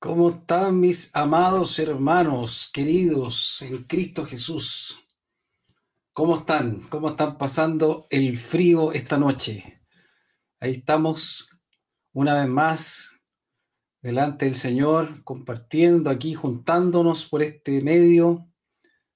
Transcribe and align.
¿Cómo 0.00 0.30
están 0.30 0.78
mis 0.78 1.10
amados 1.16 1.76
hermanos, 1.80 2.70
queridos 2.72 3.62
en 3.62 3.82
Cristo 3.82 4.24
Jesús? 4.24 4.96
¿Cómo 6.12 6.36
están? 6.36 6.82
¿Cómo 6.82 7.08
están 7.08 7.36
pasando 7.36 8.06
el 8.08 8.38
frío 8.38 8.92
esta 8.92 9.18
noche? 9.18 9.82
Ahí 10.60 10.70
estamos 10.70 11.58
una 12.12 12.34
vez 12.34 12.46
más 12.46 13.20
delante 14.00 14.44
del 14.44 14.54
Señor, 14.54 15.24
compartiendo 15.24 16.10
aquí, 16.10 16.32
juntándonos 16.32 17.24
por 17.24 17.42
este 17.42 17.82
medio, 17.82 18.48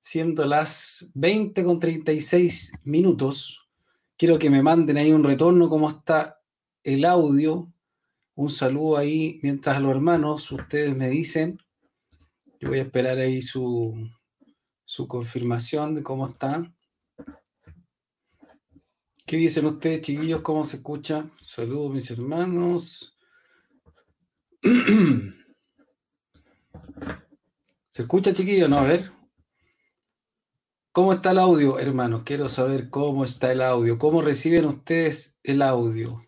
siendo 0.01 0.45
las 0.47 1.13
20 1.15 1.65
con 1.65 1.79
36 1.79 2.81
minutos. 2.83 3.71
Quiero 4.17 4.37
que 4.37 4.51
me 4.51 4.65
manden 4.65 4.97
ahí 4.97 5.13
un 5.13 5.23
retorno, 5.23 5.69
cómo 5.69 5.89
está 5.89 6.43
el 6.83 7.05
audio 7.05 7.72
un 8.35 8.51
saludo 8.51 8.97
ahí 8.97 9.39
mientras 9.43 9.77
a 9.77 9.81
los 9.81 9.91
hermanos 9.91 10.51
ustedes 10.53 10.97
me 10.97 11.09
dicen. 11.09 11.59
Yo 12.61 12.69
voy 12.69 12.79
a 12.79 12.83
esperar 12.83 13.19
ahí 13.19 13.43
su, 13.43 14.09
su 14.85 15.09
confirmación 15.09 15.95
de 15.95 16.03
cómo 16.03 16.29
está. 16.29 16.73
¿Qué 19.27 19.37
dicen 19.37 19.67
ustedes, 19.67 20.03
chiquillos? 20.03 20.43
¿Cómo 20.43 20.65
se 20.65 20.77
escucha? 20.77 21.31
Saludos, 21.41 21.95
mis 21.95 22.11
hermanos. 22.11 23.17
¿Se 27.91 28.03
escucha, 28.03 28.33
chiquillos? 28.33 28.69
No, 28.69 28.79
a 28.79 28.85
ver. 28.85 29.13
¿Cómo 30.93 31.13
está 31.15 31.31
el 31.31 31.39
audio, 31.39 31.79
hermanos? 31.79 32.23
Quiero 32.25 32.49
saber 32.49 32.91
cómo 32.91 33.25
está 33.25 33.51
el 33.53 33.63
audio. 33.63 33.99
¿Cómo 33.99 34.21
reciben 34.23 34.67
ustedes 34.67 35.41
el 35.43 35.63
audio? 35.63 36.23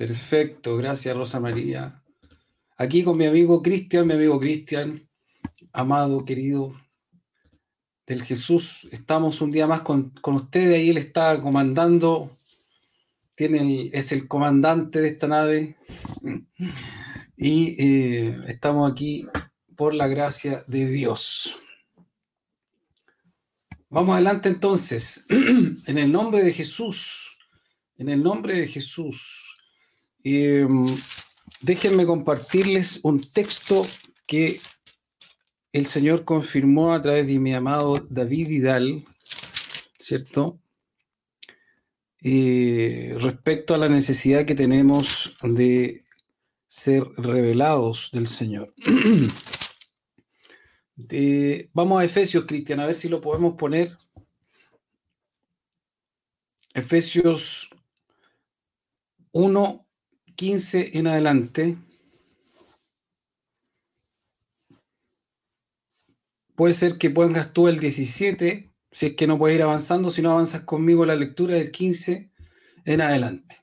Perfecto, 0.00 0.78
gracias 0.78 1.14
Rosa 1.14 1.40
María. 1.40 2.02
Aquí 2.78 3.04
con 3.04 3.18
mi 3.18 3.26
amigo 3.26 3.60
Cristian, 3.60 4.06
mi 4.06 4.14
amigo 4.14 4.40
Cristian, 4.40 5.06
amado, 5.74 6.24
querido 6.24 6.72
del 8.06 8.22
Jesús, 8.22 8.88
estamos 8.92 9.42
un 9.42 9.50
día 9.50 9.66
más 9.66 9.82
con, 9.82 10.14
ustedes, 10.24 10.76
ahí 10.76 10.88
él 10.88 10.96
está 10.96 11.38
comandando, 11.42 12.38
tiene 13.34 13.90
es 13.92 14.10
el 14.12 14.26
comandante 14.26 15.02
de 15.02 15.08
esta 15.08 15.28
nave 15.28 15.76
y 17.36 17.76
eh, 17.78 18.38
estamos 18.48 18.90
aquí 18.90 19.26
por 19.76 19.92
la 19.92 20.08
gracia 20.08 20.64
de 20.66 20.86
Dios. 20.86 21.56
Vamos 23.90 24.14
adelante 24.14 24.48
entonces, 24.48 25.26
en 25.28 25.98
el 25.98 26.10
nombre 26.10 26.42
de 26.42 26.54
Jesús, 26.54 27.36
en 27.98 28.08
el 28.08 28.22
nombre 28.22 28.54
de 28.54 28.66
Jesús. 28.66 29.49
Em, 30.22 30.86
déjenme 31.62 32.06
compartirles 32.06 33.00
un 33.02 33.20
texto 33.20 33.86
que 34.26 34.60
el 35.72 35.86
Señor 35.86 36.24
confirmó 36.24 36.92
a 36.92 37.02
través 37.02 37.26
de 37.26 37.38
mi 37.38 37.54
amado 37.54 38.06
David 38.10 38.48
Vidal, 38.48 39.04
¿cierto? 39.98 40.60
Eh, 42.22 43.16
respecto 43.18 43.74
a 43.74 43.78
la 43.78 43.88
necesidad 43.88 44.44
que 44.44 44.54
tenemos 44.54 45.36
de 45.42 46.02
ser 46.66 47.04
revelados 47.16 48.10
del 48.12 48.26
Señor. 48.26 48.74
vamos 51.72 52.00
a 52.00 52.04
Efesios, 52.04 52.44
Cristian, 52.44 52.80
a 52.80 52.86
ver 52.86 52.94
si 52.94 53.08
lo 53.08 53.20
podemos 53.20 53.56
poner. 53.56 53.96
Efesios 56.74 57.70
1, 59.32 59.86
15 60.40 60.96
en 60.96 61.06
adelante, 61.06 61.76
puede 66.54 66.72
ser 66.72 66.96
que 66.96 67.10
pongas 67.10 67.52
tú 67.52 67.68
el 67.68 67.78
17, 67.78 68.72
si 68.90 69.06
es 69.06 69.16
que 69.16 69.26
no 69.26 69.36
puedes 69.36 69.56
ir 69.56 69.62
avanzando, 69.62 70.10
si 70.10 70.22
no 70.22 70.30
avanzas 70.30 70.64
conmigo 70.64 71.04
la 71.04 71.14
lectura 71.14 71.56
del 71.56 71.70
15 71.70 72.30
en 72.86 73.00
adelante. 73.02 73.62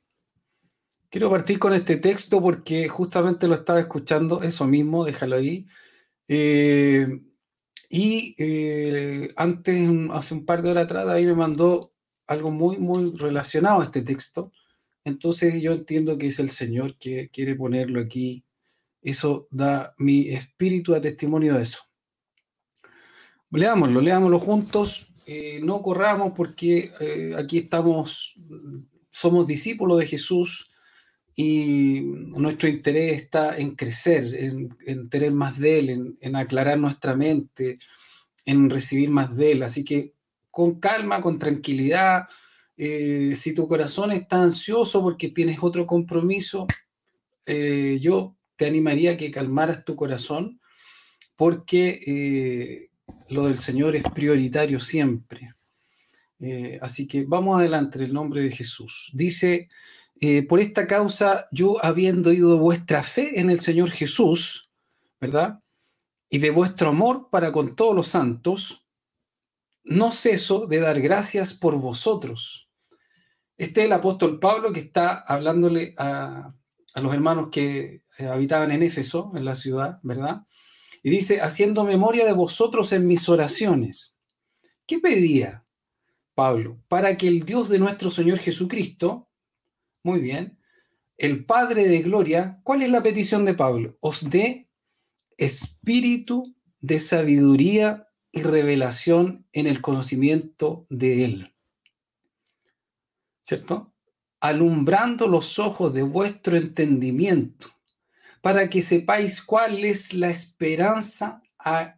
Quiero 1.10 1.32
partir 1.32 1.58
con 1.58 1.74
este 1.74 1.96
texto 1.98 2.44
porque 2.44 2.88
justamente 2.88 3.48
lo 3.48 3.56
estaba 3.56 3.80
escuchando, 3.80 4.44
eso 4.44 4.68
mismo, 4.68 5.04
déjalo 5.04 5.38
ahí. 5.38 5.66
Eh, 6.28 7.08
y 7.90 8.36
eh, 8.38 9.30
antes, 9.36 9.90
hace 10.12 10.36
un 10.36 10.46
par 10.46 10.62
de 10.62 10.70
horas 10.70 10.86
atrás, 10.86 11.08
ahí 11.08 11.26
me 11.26 11.34
mandó 11.34 11.96
algo 12.28 12.52
muy, 12.52 12.78
muy 12.78 13.16
relacionado 13.18 13.82
a 13.82 13.86
este 13.86 14.04
texto 14.04 14.52
entonces 15.08 15.62
yo 15.62 15.72
entiendo 15.72 16.18
que 16.18 16.28
es 16.28 16.40
el 16.40 16.50
Señor 16.50 16.98
que 16.98 17.30
quiere 17.30 17.56
ponerlo 17.56 18.02
aquí. 18.02 18.44
Eso 19.02 19.48
da 19.50 19.94
mi 19.98 20.28
espíritu 20.28 20.94
a 20.94 21.00
testimonio 21.00 21.56
de 21.56 21.64
eso. 21.64 21.80
Leámoslo, 23.52 24.02
leámoslo 24.02 24.38
juntos. 24.38 25.14
Eh, 25.26 25.62
no 25.64 25.82
corramos 25.82 26.34
porque 26.36 26.92
eh, 27.00 27.34
aquí 27.38 27.60
estamos, 27.60 28.36
somos 29.10 29.48
discípulos 29.48 29.98
de 30.00 30.08
Jesús 30.08 30.70
y 31.38 32.02
nuestro 32.02 32.68
interés 32.68 33.14
está 33.22 33.58
en 33.58 33.76
crecer, 33.76 34.36
en, 34.36 35.10
tener 35.10 35.32
más 35.32 35.58
de 35.58 35.80
Él, 35.80 36.18
en 36.20 36.36
aclarar 36.36 36.78
nuestra 36.78 37.16
mente, 37.16 37.80
en 38.46 38.70
recibir 38.70 39.10
más 39.10 39.38
de 39.38 39.54
Él. 39.54 39.64
Así 39.64 39.86
que 39.86 40.14
con 40.52 40.82
calma, 40.82 41.22
con 41.22 41.40
tranquilidad, 41.40 42.28
eh, 42.78 43.34
si 43.36 43.56
tu 43.56 43.68
corazón 43.68 44.12
está 44.12 44.44
ansioso 44.44 45.02
porque 45.02 45.30
tienes 45.30 45.58
otro 45.62 45.88
compromiso, 45.88 46.68
eh, 47.48 47.98
yo 48.00 48.36
te 48.56 48.68
animaría 48.68 49.12
a 49.12 49.18
que 49.18 49.32
calmaras 49.32 49.84
tu 49.84 49.96
corazón 49.96 50.62
porque 51.36 52.00
eh, 52.06 52.90
lo 53.30 53.46
del 53.46 53.58
Señor 53.58 53.96
es 53.96 54.04
prioritario 54.04 54.80
siempre. 54.80 55.54
así 56.82 57.08
que 57.08 57.26
vamos 57.26 57.58
adelante 57.58 57.98
en 57.98 58.06
el 58.06 58.14
nombre 58.14 58.44
de 58.44 58.52
Jesús. 58.52 59.10
Dice, 59.14 59.70
por 60.48 60.60
esta 60.60 60.86
causa 60.86 61.48
yo 61.52 61.84
habiendo 61.84 62.30
de 62.30 62.42
vuestra 62.42 63.02
fe 63.02 63.40
en 63.40 63.50
el 63.50 63.60
Señor 63.60 63.90
Jesús, 63.90 64.70
¿verdad? 65.20 65.62
Y 66.30 66.38
de 66.40 66.52
vuestro 66.52 66.90
amor 66.90 67.30
para 67.32 67.52
con 67.52 67.76
todos 67.76 67.96
los 67.96 68.08
santos, 68.08 68.86
no 69.84 70.12
ceso 70.12 70.68
de 70.68 70.80
dar 70.80 71.02
gracias 71.02 71.54
por 71.54 71.76
vosotros 71.80 72.67
este 73.58 73.82
es 73.82 73.86
el 73.88 73.94
apóstol 73.94 74.40
Pablo 74.40 74.72
que 74.72 74.80
está 74.80 75.20
hablándole 75.20 75.96
a, 75.98 76.54
los 76.96 77.14
hermanos 77.14 77.50
que 77.52 78.04
eh, 78.18 78.26
habitaban 78.26 78.72
en 78.72 78.84
Éfeso, 78.84 79.32
en 79.36 79.46
la 79.46 79.56
ciudad, 79.56 80.00
¿verdad? 80.02 80.44
Y 81.04 81.10
dice, 81.10 81.42
haciendo 81.42 81.84
memoria 81.84 82.26
de 82.26 82.34
vosotros 82.34 82.92
en 82.92 83.06
mis 83.06 83.30
oraciones. 83.30 84.16
¿Qué 84.86 85.00
pedía 85.00 85.66
Pablo? 86.34 86.82
Para 86.88 87.18
que 87.18 87.28
el 87.28 87.42
Dios 87.42 87.70
de 87.70 87.78
nuestro 87.78 88.10
Señor 88.10 88.40
Jesucristo, 88.40 89.30
muy 90.02 90.20
bien, 90.20 90.58
el 91.18 91.46
Padre 91.46 91.88
de 91.88 92.02
Gloria, 92.02 92.60
¿cuál 92.64 92.82
es 92.82 92.90
la 92.90 93.04
petición 93.04 93.46
de 93.46 93.54
Pablo? 93.54 93.98
Os 94.02 94.30
dé 94.30 94.70
espíritu 95.38 96.56
de 96.80 97.00
sabiduría 97.00 98.08
y 98.32 98.44
revelación 98.44 99.48
en 99.52 99.68
el 99.68 99.82
conocimiento 99.82 100.86
de 100.90 101.26
Él. 101.26 101.57
¿Cierto? 103.48 103.94
Alumbrando 104.42 105.28
los 105.28 105.58
ojos 105.58 105.94
de 105.94 106.04
vuestro 106.04 106.58
entendimiento, 106.58 107.70
para 108.42 108.70
que 108.70 108.82
sepáis 108.82 109.42
cuál 109.42 109.86
es 109.86 110.14
la 110.14 110.30
esperanza 110.30 111.42
a, 111.58 111.98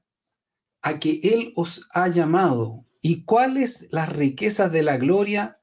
a 0.83 0.99
que 0.99 1.19
Él 1.23 1.51
os 1.55 1.87
ha 1.93 2.07
llamado 2.07 2.85
y 3.01 3.23
cuáles 3.23 3.87
las 3.91 4.09
riquezas 4.09 4.71
de 4.71 4.83
la 4.83 4.97
gloria 4.97 5.59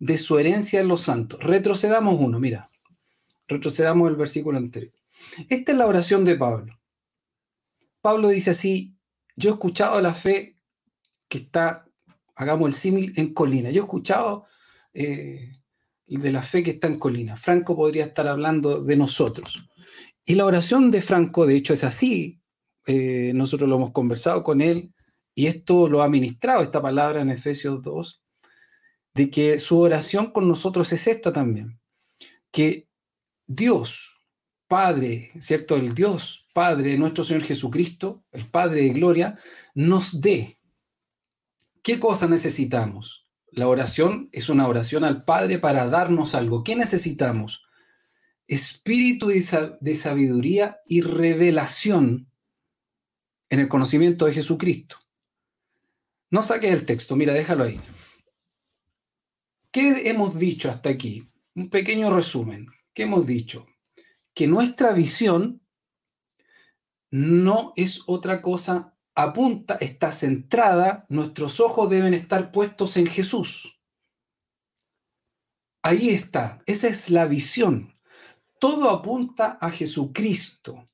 de 0.00 0.18
su 0.18 0.38
herencia 0.38 0.80
en 0.80 0.88
los 0.88 1.02
santos. 1.02 1.40
Retrocedamos 1.42 2.20
uno, 2.20 2.40
mira, 2.40 2.70
retrocedamos 3.46 4.10
el 4.10 4.16
versículo 4.16 4.58
anterior. 4.58 4.92
Esta 5.48 5.72
es 5.72 5.78
la 5.78 5.86
oración 5.86 6.24
de 6.24 6.34
Pablo. 6.34 6.80
Pablo 8.00 8.28
dice 8.28 8.50
así, 8.50 8.96
yo 9.36 9.50
he 9.50 9.52
escuchado 9.52 10.00
la 10.00 10.14
fe 10.14 10.58
que 11.28 11.38
está, 11.38 11.86
hagamos 12.34 12.68
el 12.68 12.74
símil, 12.74 13.12
en 13.16 13.32
colina. 13.32 13.70
Yo 13.70 13.82
he 13.82 13.84
escuchado 13.84 14.46
eh, 15.00 15.52
de 16.06 16.32
la 16.32 16.42
fe 16.42 16.64
que 16.64 16.70
está 16.70 16.88
en 16.88 16.98
Colina. 16.98 17.36
Franco 17.36 17.76
podría 17.76 18.04
estar 18.04 18.26
hablando 18.26 18.82
de 18.82 18.96
nosotros. 18.96 19.64
Y 20.24 20.34
la 20.34 20.44
oración 20.44 20.90
de 20.90 21.00
Franco, 21.02 21.46
de 21.46 21.54
hecho, 21.54 21.72
es 21.72 21.84
así. 21.84 22.40
Eh, 22.84 23.32
nosotros 23.34 23.68
lo 23.68 23.76
hemos 23.76 23.92
conversado 23.92 24.42
con 24.42 24.60
él 24.60 24.92
y 25.34 25.46
esto 25.46 25.88
lo 25.88 26.02
ha 26.02 26.08
ministrado, 26.08 26.62
esta 26.62 26.82
palabra 26.82 27.20
en 27.20 27.30
Efesios 27.30 27.80
2, 27.82 28.22
de 29.14 29.30
que 29.30 29.60
su 29.60 29.78
oración 29.78 30.32
con 30.32 30.48
nosotros 30.48 30.92
es 30.92 31.06
esta 31.06 31.32
también. 31.32 31.78
Que 32.50 32.88
Dios, 33.46 34.20
Padre, 34.66 35.30
¿cierto? 35.40 35.76
El 35.76 35.94
Dios 35.94 36.48
Padre 36.52 36.90
de 36.90 36.98
nuestro 36.98 37.22
Señor 37.22 37.44
Jesucristo, 37.44 38.24
el 38.32 38.46
Padre 38.46 38.82
de 38.82 38.88
gloria, 38.88 39.38
nos 39.74 40.20
dé. 40.20 40.58
¿Qué 41.82 42.00
cosa 42.00 42.26
necesitamos? 42.26 43.27
La 43.50 43.68
oración 43.68 44.28
es 44.32 44.48
una 44.48 44.68
oración 44.68 45.04
al 45.04 45.24
Padre 45.24 45.58
para 45.58 45.88
darnos 45.88 46.34
algo. 46.34 46.62
¿Qué 46.64 46.76
necesitamos? 46.76 47.68
espíritu 48.48 49.28
de 49.28 49.94
sabiduría 49.94 50.80
y 50.86 51.02
revelación 51.02 52.30
en 53.50 53.60
el 53.60 53.68
conocimiento 53.68 54.24
de 54.24 54.32
Jesucristo. 54.32 54.96
No 56.30 56.42
saques 56.42 56.72
el 56.72 56.86
texto, 56.86 57.14
mira, 57.14 57.34
déjalo 57.34 57.64
ahí. 57.64 57.78
¿Qué 59.70 60.08
hemos 60.08 60.38
dicho 60.38 60.70
hasta 60.70 60.88
aquí? 60.88 61.30
Un 61.54 61.68
pequeño 61.68 62.10
resumen. 62.10 62.66
¿Qué 62.94 63.02
hemos 63.04 63.26
dicho? 63.26 63.66
Que 64.34 64.46
nuestra 64.46 64.92
visión 64.92 65.62
no 67.10 67.72
es 67.76 68.02
otra 68.06 68.40
cosa, 68.42 68.97
apunta, 69.18 69.74
está 69.80 70.12
centrada, 70.12 71.04
nuestros 71.08 71.58
ojos 71.58 71.90
deben 71.90 72.14
estar 72.14 72.52
puestos 72.52 72.96
en 72.96 73.08
Jesús. 73.08 73.80
Ahí 75.82 76.10
está, 76.10 76.62
esa 76.66 76.86
es 76.86 77.10
la 77.10 77.26
visión. 77.26 77.98
Todo 78.60 78.90
apunta 78.90 79.58
a 79.60 79.70
Jesucristo. 79.70 80.88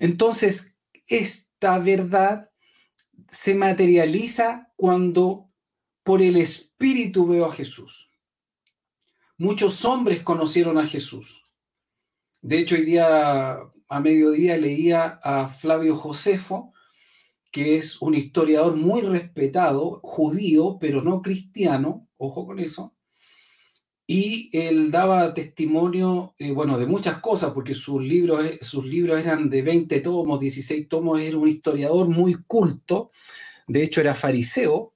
Entonces, 0.00 0.78
esta 1.08 1.78
verdad 1.78 2.50
se 3.28 3.54
materializa 3.54 4.72
cuando 4.74 5.50
por 6.04 6.22
el 6.22 6.38
Espíritu 6.38 7.26
veo 7.26 7.44
a 7.44 7.52
Jesús. 7.52 8.10
Muchos 9.36 9.84
hombres 9.84 10.22
conocieron 10.22 10.78
a 10.78 10.86
Jesús. 10.86 11.42
De 12.40 12.60
hecho, 12.60 12.76
hoy 12.76 12.86
día 12.86 13.58
a 13.88 14.00
mediodía 14.00 14.56
leía 14.56 15.20
a 15.22 15.48
Flavio 15.50 15.96
Josefo, 15.96 16.72
que 17.50 17.76
es 17.76 18.00
un 18.02 18.14
historiador 18.14 18.76
muy 18.76 19.00
respetado, 19.00 20.00
judío, 20.02 20.78
pero 20.80 21.02
no 21.02 21.22
cristiano, 21.22 22.08
ojo 22.16 22.46
con 22.46 22.58
eso, 22.58 22.96
y 24.06 24.56
él 24.56 24.92
daba 24.92 25.34
testimonio, 25.34 26.34
eh, 26.38 26.52
bueno, 26.52 26.78
de 26.78 26.86
muchas 26.86 27.20
cosas, 27.20 27.52
porque 27.52 27.74
sus 27.74 28.00
libros, 28.00 28.44
eh, 28.44 28.58
sus 28.62 28.86
libros 28.86 29.18
eran 29.18 29.50
de 29.50 29.62
20 29.62 29.98
tomos, 30.00 30.38
16 30.38 30.88
tomos, 30.88 31.20
era 31.20 31.36
un 31.36 31.48
historiador 31.48 32.08
muy 32.08 32.34
culto, 32.46 33.10
de 33.66 33.82
hecho 33.82 34.00
era 34.00 34.14
fariseo, 34.14 34.94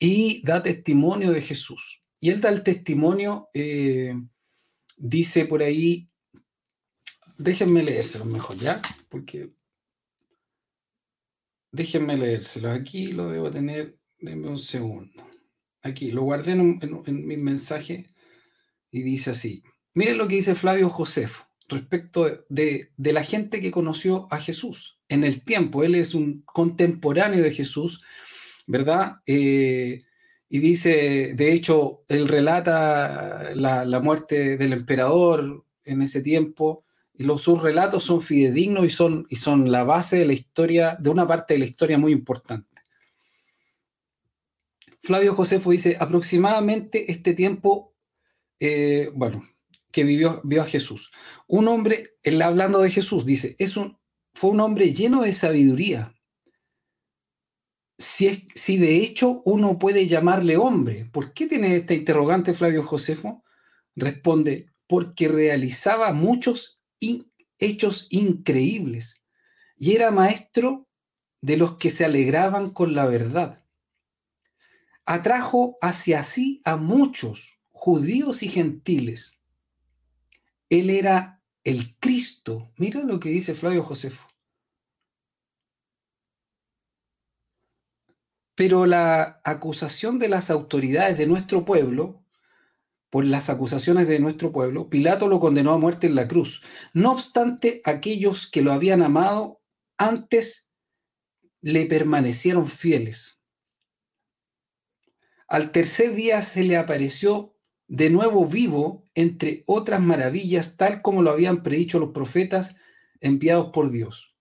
y 0.00 0.42
da 0.44 0.62
testimonio 0.62 1.30
de 1.30 1.42
Jesús. 1.42 2.02
Y 2.18 2.30
él 2.30 2.40
da 2.40 2.50
el 2.50 2.64
testimonio, 2.64 3.48
eh, 3.54 4.14
dice 4.96 5.46
por 5.46 5.62
ahí, 5.62 6.08
déjenme 7.38 7.84
leérselo 7.84 8.24
mejor, 8.24 8.56
¿ya? 8.56 8.82
Porque 9.08 9.50
déjenme 11.72 12.16
leérselo, 12.16 12.70
aquí 12.70 13.12
lo 13.12 13.28
debo 13.30 13.50
tener, 13.50 13.98
denme 14.20 14.48
un 14.48 14.58
segundo. 14.58 15.26
Aquí, 15.82 16.12
lo 16.12 16.22
guardé 16.22 16.52
en, 16.52 17.26
mi 17.26 17.36
mensaje 17.36 18.06
y 18.90 19.02
dice 19.02 19.30
así. 19.30 19.64
Miren 19.94 20.18
lo 20.18 20.28
que 20.28 20.36
dice 20.36 20.54
Flavio 20.54 20.88
Josefo 20.88 21.44
respecto 21.68 22.44
de, 22.48 22.92
la 22.96 23.24
gente 23.24 23.60
que 23.60 23.72
conoció 23.72 24.28
a 24.30 24.38
Jesús 24.38 25.00
en 25.08 25.24
el 25.24 25.42
tiempo. 25.42 25.82
Él 25.82 25.96
es 25.96 26.14
un 26.14 26.42
contemporáneo 26.42 27.42
de 27.42 27.50
Jesús, 27.50 28.02
¿verdad? 28.66 29.16
Eh, 29.26 30.02
y 30.48 30.58
dice, 30.58 31.34
de 31.34 31.52
hecho, 31.52 32.04
él 32.08 32.28
relata 32.28 33.54
la, 33.54 34.00
muerte 34.00 34.56
del 34.56 34.74
emperador 34.74 35.64
en 35.82 36.02
ese 36.02 36.22
tiempo, 36.22 36.84
los, 37.22 37.42
sus 37.42 37.60
relatos 37.60 38.04
son 38.04 38.20
fidedignos 38.20 38.84
y 38.84 38.90
son, 38.90 39.26
y 39.28 39.36
son 39.36 39.70
la 39.70 39.84
base 39.84 40.16
de 40.16 40.26
la 40.26 40.32
historia, 40.32 40.96
de 40.98 41.10
una 41.10 41.26
parte 41.26 41.54
de 41.54 41.60
la 41.60 41.66
historia 41.66 41.98
muy 41.98 42.12
importante. 42.12 42.68
Flavio 45.02 45.34
Josefo 45.34 45.70
dice, 45.70 45.96
aproximadamente 45.98 47.10
este 47.10 47.34
tiempo, 47.34 47.94
eh, 48.60 49.10
bueno, 49.14 49.44
que 49.90 50.04
vivió, 50.04 50.40
vio 50.44 50.62
a 50.62 50.66
Jesús. 50.66 51.10
Un 51.48 51.68
hombre, 51.68 52.16
él 52.22 52.40
hablando 52.40 52.80
de 52.80 52.90
Jesús, 52.90 53.26
dice, 53.26 53.56
es 53.58 53.76
un, 53.76 53.98
fue 54.32 54.50
un 54.50 54.60
hombre 54.60 54.92
lleno 54.92 55.22
de 55.22 55.32
sabiduría. 55.32 56.14
Si, 57.98 58.26
es, 58.26 58.44
si 58.54 58.78
de 58.78 58.96
hecho 58.96 59.42
uno 59.44 59.78
puede 59.78 60.06
llamarle 60.06 60.56
hombre, 60.56 61.08
¿por 61.12 61.32
qué 61.32 61.46
tiene 61.46 61.76
esta 61.76 61.94
interrogante 61.94 62.54
Flavio 62.54 62.84
Josefo? 62.84 63.44
Responde, 63.94 64.72
porque 64.86 65.28
realizaba 65.28 66.12
muchos 66.12 66.81
hechos 67.58 68.06
increíbles 68.10 69.24
y 69.76 69.94
era 69.94 70.10
maestro 70.10 70.88
de 71.40 71.56
los 71.56 71.76
que 71.76 71.90
se 71.90 72.04
alegraban 72.04 72.70
con 72.70 72.94
la 72.94 73.06
verdad 73.06 73.62
atrajo 75.04 75.78
hacia 75.80 76.24
sí 76.24 76.60
a 76.64 76.76
muchos 76.76 77.60
judíos 77.70 78.42
y 78.42 78.48
gentiles. 78.48 79.42
Él 80.68 80.90
era 80.90 81.42
el 81.64 81.96
Cristo. 81.98 82.72
Mira 82.76 83.02
lo 83.02 83.20
que 83.20 83.28
dice 83.28 83.54
Flavio 83.54 83.82
Josefo. 83.82 84.28
Pero 88.54 88.86
la 88.86 89.40
acusación 89.44 90.18
de 90.18 90.28
las 90.28 90.50
autoridades 90.50 91.18
de 91.18 91.26
nuestro 91.26 91.64
pueblo, 91.64 92.21
por 93.12 93.26
las 93.26 93.50
acusaciones 93.50 94.08
de 94.08 94.20
nuestro 94.20 94.52
pueblo, 94.52 94.88
Pilato 94.88 95.28
lo 95.28 95.38
condenó 95.38 95.72
a 95.72 95.78
muerte 95.78 96.06
en 96.06 96.14
la 96.14 96.26
cruz. 96.26 96.62
No 96.94 97.12
obstante, 97.12 97.82
aquellos 97.84 98.50
que 98.50 98.62
lo 98.62 98.72
habían 98.72 99.02
amado 99.02 99.60
antes 99.98 100.72
le 101.60 101.84
permanecieron 101.84 102.66
fieles. 102.66 103.44
Al 105.46 105.72
tercer 105.72 106.14
día 106.14 106.40
se 106.40 106.64
le 106.64 106.78
apareció 106.78 107.54
de 107.86 108.08
nuevo 108.08 108.46
vivo, 108.46 109.06
entre 109.14 109.62
otras 109.66 110.00
maravillas, 110.00 110.78
tal 110.78 111.02
como 111.02 111.20
lo 111.20 111.32
habían 111.32 111.62
predicho 111.62 111.98
los 111.98 112.12
profetas 112.12 112.76
enviados 113.20 113.72
por 113.74 113.90
Dios. 113.90 114.34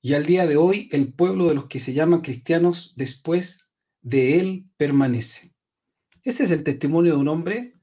Y 0.00 0.14
al 0.14 0.24
día 0.24 0.46
de 0.46 0.56
hoy 0.56 0.88
el 0.92 1.12
pueblo 1.12 1.48
de 1.48 1.56
los 1.56 1.66
que 1.66 1.80
se 1.80 1.94
llaman 1.94 2.20
cristianos 2.20 2.92
después 2.94 3.72
de 4.02 4.38
él 4.38 4.70
permanece. 4.76 5.55
Ese 6.26 6.44
es 6.44 6.50
el 6.50 6.62
testimonio 6.62 7.14
de 7.14 7.18
un 7.18 7.28
hombre 7.28 7.80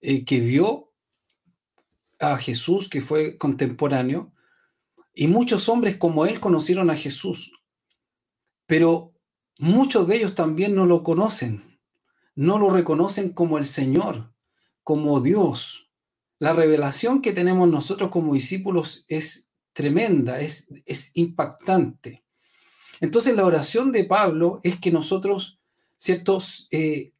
eh, 0.00 0.24
que 0.24 0.40
vio 0.40 0.92
a 2.18 2.36
Jesús, 2.38 2.88
que 2.88 3.00
fue 3.00 3.38
contemporáneo, 3.38 4.32
y 5.14 5.28
muchos 5.28 5.68
hombres 5.68 5.96
como 5.96 6.26
él 6.26 6.40
conocieron 6.40 6.90
a 6.90 6.96
Jesús. 6.96 7.52
Pero 8.66 9.12
Muchos 9.62 10.08
de 10.08 10.16
ellos 10.16 10.34
también 10.34 10.74
no 10.74 10.86
lo 10.86 11.04
conocen, 11.04 11.78
no 12.34 12.58
lo 12.58 12.68
reconocen 12.70 13.32
como 13.32 13.58
el 13.58 13.64
Señor, 13.64 14.34
como 14.82 15.20
Dios. 15.20 15.88
La 16.40 16.52
revelación 16.52 17.22
que 17.22 17.32
tenemos 17.32 17.68
nosotros 17.68 18.10
como 18.10 18.34
discípulos 18.34 19.04
es 19.06 19.52
tremenda, 19.72 20.40
es, 20.40 20.66
es 20.84 21.12
impactante. 21.14 22.24
Entonces 23.00 23.36
la 23.36 23.46
oración 23.46 23.92
de 23.92 24.02
Pablo 24.02 24.58
es 24.64 24.80
que 24.80 24.90
nosotros, 24.90 25.60
ciertos, 25.96 26.66
eh, 26.72 27.11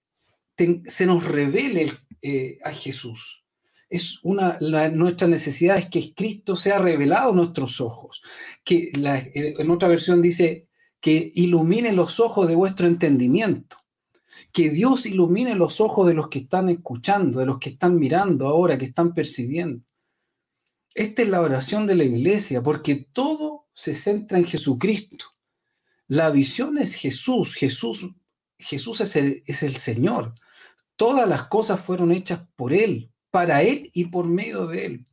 se 0.86 1.06
nos 1.06 1.24
revele 1.24 1.92
eh, 2.20 2.58
a 2.64 2.70
Jesús. 2.70 3.44
Es 3.88 4.20
una, 4.22 4.58
nuestra 4.90 5.28
necesidad 5.28 5.76
es 5.76 5.88
que 5.88 6.14
Cristo 6.14 6.56
sea 6.56 6.78
revelado 6.78 7.32
a 7.32 7.36
nuestros 7.36 7.80
ojos. 7.80 8.22
Que 8.64 8.90
en 8.94 9.70
otra 9.70 9.88
versión 9.88 10.22
dice, 10.22 10.68
que 11.02 11.32
ilumine 11.34 11.92
los 11.92 12.20
ojos 12.20 12.46
de 12.48 12.54
vuestro 12.54 12.86
entendimiento. 12.86 13.76
Que 14.52 14.70
Dios 14.70 15.04
ilumine 15.04 15.56
los 15.56 15.80
ojos 15.80 16.06
de 16.06 16.14
los 16.14 16.28
que 16.28 16.38
están 16.38 16.68
escuchando, 16.68 17.40
de 17.40 17.46
los 17.46 17.58
que 17.58 17.70
están 17.70 17.96
mirando 17.96 18.46
ahora, 18.46 18.78
que 18.78 18.84
están 18.84 19.12
percibiendo. 19.12 19.84
Esta 20.94 21.22
es 21.22 21.28
la 21.28 21.40
oración 21.40 21.86
de 21.86 21.96
la 21.96 22.04
iglesia, 22.04 22.62
porque 22.62 22.94
todo 23.12 23.66
se 23.74 23.94
centra 23.94 24.38
en 24.38 24.44
Jesucristo. 24.44 25.26
La 26.06 26.30
visión 26.30 26.78
es 26.78 26.94
Jesús, 26.94 27.54
Jesús, 27.54 28.06
Jesús 28.58 29.00
es 29.00 29.16
el, 29.16 29.42
es 29.46 29.64
el 29.64 29.74
Señor. 29.76 30.34
Todas 31.02 31.28
las 31.28 31.48
cosas 31.48 31.80
fueron 31.80 32.12
hechas 32.12 32.46
por 32.54 32.72
Él, 32.72 33.10
para 33.32 33.64
Él 33.64 33.90
y 33.92 34.04
por 34.04 34.24
medio 34.24 34.68
de 34.68 34.86
Él. 34.86 35.06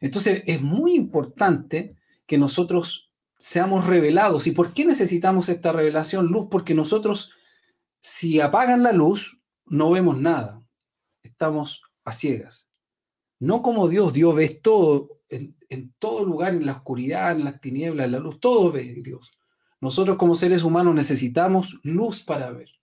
Entonces 0.00 0.42
es 0.44 0.60
muy 0.60 0.96
importante 0.96 1.94
que 2.26 2.36
nosotros 2.36 3.12
seamos 3.38 3.86
revelados. 3.86 4.48
¿Y 4.48 4.50
por 4.50 4.72
qué 4.72 4.84
necesitamos 4.84 5.48
esta 5.48 5.70
revelación? 5.70 6.26
Luz, 6.26 6.48
porque 6.50 6.74
nosotros, 6.74 7.30
si 8.00 8.40
apagan 8.40 8.82
la 8.82 8.90
luz, 8.90 9.40
no 9.66 9.92
vemos 9.92 10.18
nada. 10.18 10.64
Estamos 11.22 11.82
a 12.04 12.10
ciegas. 12.10 12.68
No 13.38 13.62
como 13.62 13.86
Dios, 13.86 14.12
Dios 14.12 14.34
ve 14.34 14.48
todo, 14.48 15.20
en, 15.28 15.94
todo 16.00 16.24
lugar, 16.24 16.54
en 16.54 16.66
la 16.66 16.72
oscuridad, 16.72 17.30
en 17.30 17.44
las 17.44 17.60
tinieblas, 17.60 18.06
en 18.06 18.12
la 18.12 18.18
luz, 18.18 18.40
todo 18.40 18.72
ve 18.72 18.96
Dios. 19.00 19.38
Nosotros 19.80 20.16
como 20.16 20.34
seres 20.34 20.64
humanos 20.64 20.92
necesitamos 20.92 21.78
luz 21.84 22.20
para 22.20 22.50
ver. 22.50 22.79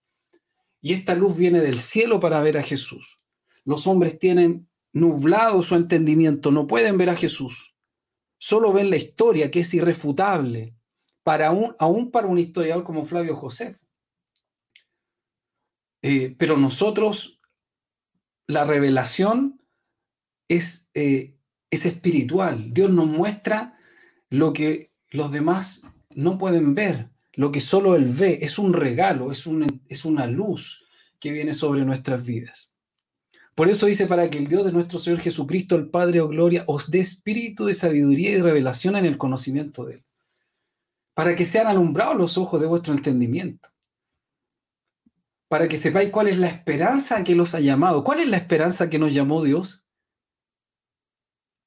Y 0.82 0.94
esta 0.94 1.16
luz 1.16 1.36
viene 1.36 1.60
del 1.60 1.80
cielo 1.80 2.20
para 2.20 2.42
ver 2.42 2.58
a 2.58 2.64
Jesús. 2.64 3.20
Los 3.64 3.88
hombres 3.88 4.20
tienen 4.20 4.70
nublado 4.94 5.64
su 5.64 5.76
entendimiento, 5.76 6.52
no 6.52 6.68
pueden 6.68 6.98
ver 6.98 7.10
a 7.10 7.16
Jesús 7.16 7.78
solo 8.38 8.72
ven 8.74 8.90
la 8.90 8.98
historia, 8.98 9.52
que 9.52 9.62
es 9.62 9.74
irrefutable, 9.74 10.76
para 11.24 11.52
un, 11.52 11.76
aún 11.80 12.12
para 12.12 12.28
un 12.28 12.38
historiador 12.38 12.84
como 12.84 13.06
Flavio 13.06 13.36
José. 13.36 13.78
Eh, 16.02 16.36
pero 16.38 16.58
nosotros, 16.58 17.42
la 18.48 18.64
revelación 18.64 19.62
es, 20.48 20.90
eh, 20.94 21.38
es 21.70 21.86
espiritual. 21.86 22.74
Dios 22.74 22.92
nos 22.92 23.08
muestra 23.08 23.78
lo 24.30 24.54
que 24.54 24.94
los 25.10 25.32
demás 25.32 25.84
no 26.16 26.38
pueden 26.38 26.76
ver, 26.76 27.10
lo 27.38 27.52
que 27.52 27.62
solo 27.62 27.96
Él 27.96 28.06
ve. 28.06 28.40
Es 28.42 28.60
un 28.60 28.74
regalo, 28.74 29.32
es 29.32 29.46
una, 29.46 30.28
luz 30.28 30.86
que 31.20 31.32
viene 31.32 31.54
sobre 31.54 31.86
nuestras 31.86 32.26
vidas. 32.26 32.72
Por 33.56 33.70
eso 33.70 33.86
dice, 33.86 34.08
para 34.08 34.30
que 34.30 34.40
el 34.40 34.48
Dios 34.48 34.66
de 34.66 34.72
nuestro 34.72 35.00
Señor 35.00 35.20
Jesucristo, 35.20 35.76
el 35.76 35.90
Padre 35.90 36.20
o 36.20 36.28
Gloria, 36.28 36.64
os 36.68 36.92
dé 36.92 37.00
espíritu 37.00 37.66
de 37.66 37.74
sabiduría 37.74 38.32
y 38.32 38.42
revelación 38.42 38.96
en 38.96 39.06
el 39.06 39.18
conocimiento 39.18 39.86
de 39.86 39.96
Él. 39.96 40.06
Para 41.14 41.36
que 41.36 41.46
sean 41.46 41.68
alumbrados 41.68 42.18
los 42.18 42.38
ojos 42.38 42.60
de 42.60 42.68
vuestro 42.68 42.94
entendimiento. 42.94 43.70
Para 45.48 45.68
que 45.68 45.78
sepáis 45.78 46.10
cuál 46.10 46.28
es 46.28 46.40
la 46.40 46.48
esperanza 46.48 47.24
que 47.24 47.36
los 47.36 47.56
ha 47.56 47.60
llamado. 47.60 48.04
¿Cuál 48.04 48.20
es 48.20 48.28
la 48.28 48.38
esperanza 48.38 48.90
que 48.90 49.00
nos 49.00 49.14
llamó 49.14 49.44
Dios? 49.44 49.88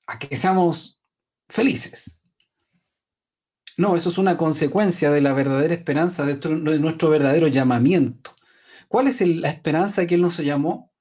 A 0.06 0.18
que 0.18 0.36
seamos 0.36 1.00
felices. 1.48 2.19
No, 3.80 3.96
eso 3.96 4.10
es 4.10 4.18
una 4.18 4.36
consecuencia 4.36 5.10
de 5.10 5.22
la 5.22 5.32
verdadera 5.32 5.72
esperanza, 5.72 6.26
de 6.26 6.78
nuestro, 6.78 7.08
verdadero 7.08 7.46
llamamiento. 7.46 8.32
¿Cuál 8.88 9.08
es 9.08 9.22
la 9.22 9.48
esperanza 9.48 10.06
que 10.06 10.16
Él 10.16 10.20
nos 10.20 10.36
llamó? 10.36 10.92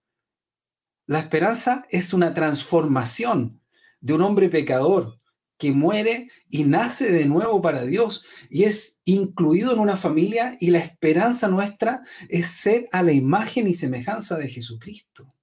La 1.06 1.20
esperanza 1.20 1.86
es 1.90 2.14
una 2.14 2.34
transformación 2.34 3.62
de 4.00 4.14
un 4.14 4.22
hombre 4.22 4.48
pecador 4.48 5.20
que 5.58 5.74
muere 5.74 6.30
y 6.48 6.64
nace 6.64 7.12
de 7.12 7.26
nuevo 7.26 7.62
para 7.62 7.84
Dios 7.84 8.24
y 8.50 8.64
es 8.64 9.02
incluido 9.04 9.74
en 9.74 9.80
una 9.80 9.98
familia 9.98 10.56
y 10.62 10.70
la 10.70 10.80
esperanza 10.80 11.50
nuestra 11.50 12.02
es 12.30 12.46
ser 12.46 12.88
a 12.94 13.04
la 13.04 13.12
imagen 13.12 13.68
y 13.68 13.74
semejanza 13.74 14.38
de 14.38 14.48
Jesucristo. 14.48 15.36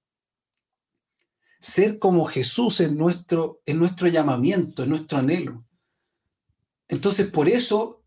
Ser 1.59 1.99
como 1.99 2.25
Jesús 2.25 2.79
en 2.79 2.97
nuestro, 2.97 3.61
en 3.67 3.77
nuestro 3.77 4.07
llamamiento, 4.07 4.81
en 4.81 4.89
nuestro 4.89 5.19
anhelo. 5.19 5.66
Entonces, 6.87 7.27
por 7.27 7.49
eso, 7.49 8.03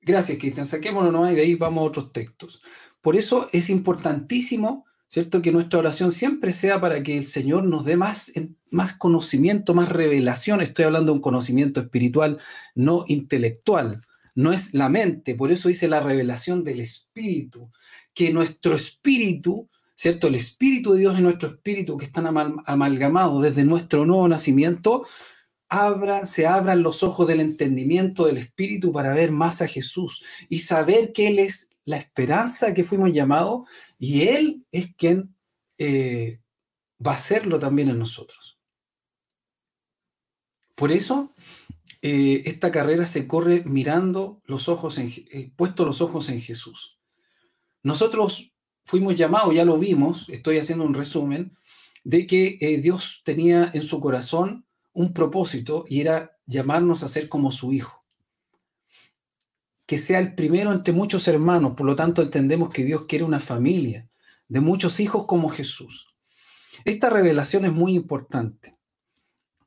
gracias 0.00 0.38
Cristian, 0.38 0.66
saquémonos 0.66 1.12
nomás 1.12 1.32
y 1.32 1.36
de 1.36 1.42
ahí 1.42 1.54
vamos 1.54 1.82
a 1.82 1.86
otros 1.86 2.12
textos. 2.12 2.62
Por 3.00 3.16
eso 3.16 3.48
es 3.52 3.70
importantísimo 3.70 4.86
¿cierto? 5.08 5.40
Que 5.42 5.52
nuestra 5.52 5.78
oración 5.78 6.12
siempre 6.12 6.52
sea 6.52 6.80
para 6.80 7.02
que 7.02 7.16
el 7.16 7.26
Señor 7.26 7.64
nos 7.64 7.84
dé 7.84 7.96
más, 7.96 8.32
más 8.70 8.92
conocimiento, 8.92 9.74
más 9.74 9.88
revelación. 9.88 10.60
Estoy 10.60 10.84
hablando 10.84 11.12
de 11.12 11.16
un 11.16 11.22
conocimiento 11.22 11.80
espiritual, 11.80 12.38
no 12.74 13.04
intelectual. 13.08 14.02
No 14.34 14.52
es 14.52 14.74
la 14.74 14.88
mente, 14.88 15.34
por 15.34 15.50
eso 15.50 15.68
dice 15.68 15.88
la 15.88 16.00
revelación 16.00 16.62
del 16.62 16.80
Espíritu, 16.80 17.70
que 18.14 18.32
nuestro 18.32 18.74
espíritu, 18.74 19.68
¿cierto? 19.96 20.28
El 20.28 20.36
Espíritu 20.36 20.92
de 20.92 21.00
Dios 21.00 21.18
y 21.18 21.22
nuestro 21.22 21.48
espíritu 21.48 21.96
que 21.96 22.04
están 22.04 22.26
amalgamados 22.26 23.42
desde 23.42 23.64
nuestro 23.64 24.06
nuevo 24.06 24.28
nacimiento, 24.28 25.04
abra, 25.68 26.26
se 26.26 26.46
abran 26.46 26.82
los 26.82 27.02
ojos 27.02 27.26
del 27.28 27.40
entendimiento 27.40 28.26
del 28.26 28.38
Espíritu 28.38 28.92
para 28.92 29.14
ver 29.14 29.32
más 29.32 29.62
a 29.62 29.68
Jesús 29.68 30.22
y 30.48 30.60
saber 30.60 31.12
que 31.12 31.28
Él 31.28 31.38
es 31.38 31.70
la 31.84 31.96
esperanza 31.96 32.74
que 32.74 32.84
fuimos 32.84 33.12
llamados 33.12 33.68
y 33.98 34.22
Él 34.28 34.66
es 34.72 34.94
quien 34.94 35.34
eh, 35.78 36.40
va 37.04 37.12
a 37.12 37.16
hacerlo 37.16 37.58
también 37.58 37.88
en 37.88 37.98
nosotros. 37.98 38.58
Por 40.74 40.92
eso, 40.92 41.34
eh, 42.02 42.42
esta 42.44 42.70
carrera 42.70 43.04
se 43.04 43.26
corre 43.26 43.64
mirando 43.64 44.42
los 44.44 44.68
ojos, 44.68 44.98
en, 44.98 45.12
eh, 45.32 45.50
puesto 45.56 45.84
los 45.84 46.00
ojos 46.00 46.28
en 46.28 46.40
Jesús. 46.40 46.98
Nosotros 47.82 48.52
fuimos 48.84 49.16
llamados, 49.16 49.54
ya 49.54 49.64
lo 49.64 49.78
vimos, 49.78 50.28
estoy 50.28 50.58
haciendo 50.58 50.84
un 50.84 50.94
resumen, 50.94 51.56
de 52.04 52.26
que 52.26 52.78
Dios 52.82 53.22
tenía 53.24 53.70
en 53.74 53.82
su 53.82 54.00
corazón 54.00 54.67
un 54.98 55.12
propósito 55.12 55.84
y 55.88 56.00
era 56.00 56.36
llamarnos 56.46 57.02
a 57.02 57.08
ser 57.08 57.28
como 57.28 57.50
su 57.50 57.72
Hijo 57.72 57.98
que 59.88 59.96
sea 59.96 60.18
el 60.18 60.34
primero 60.34 60.70
entre 60.70 60.92
muchos 60.92 61.26
hermanos. 61.28 61.72
Por 61.74 61.86
lo 61.86 61.96
tanto, 61.96 62.20
entendemos 62.20 62.68
que 62.68 62.84
Dios 62.84 63.06
quiere 63.08 63.24
una 63.24 63.40
familia 63.40 64.06
de 64.46 64.60
muchos 64.60 65.00
hijos 65.00 65.24
como 65.26 65.48
Jesús. 65.48 66.14
Esta 66.84 67.08
revelación 67.08 67.64
es 67.64 67.72
muy 67.72 67.94
importante. 67.94 68.76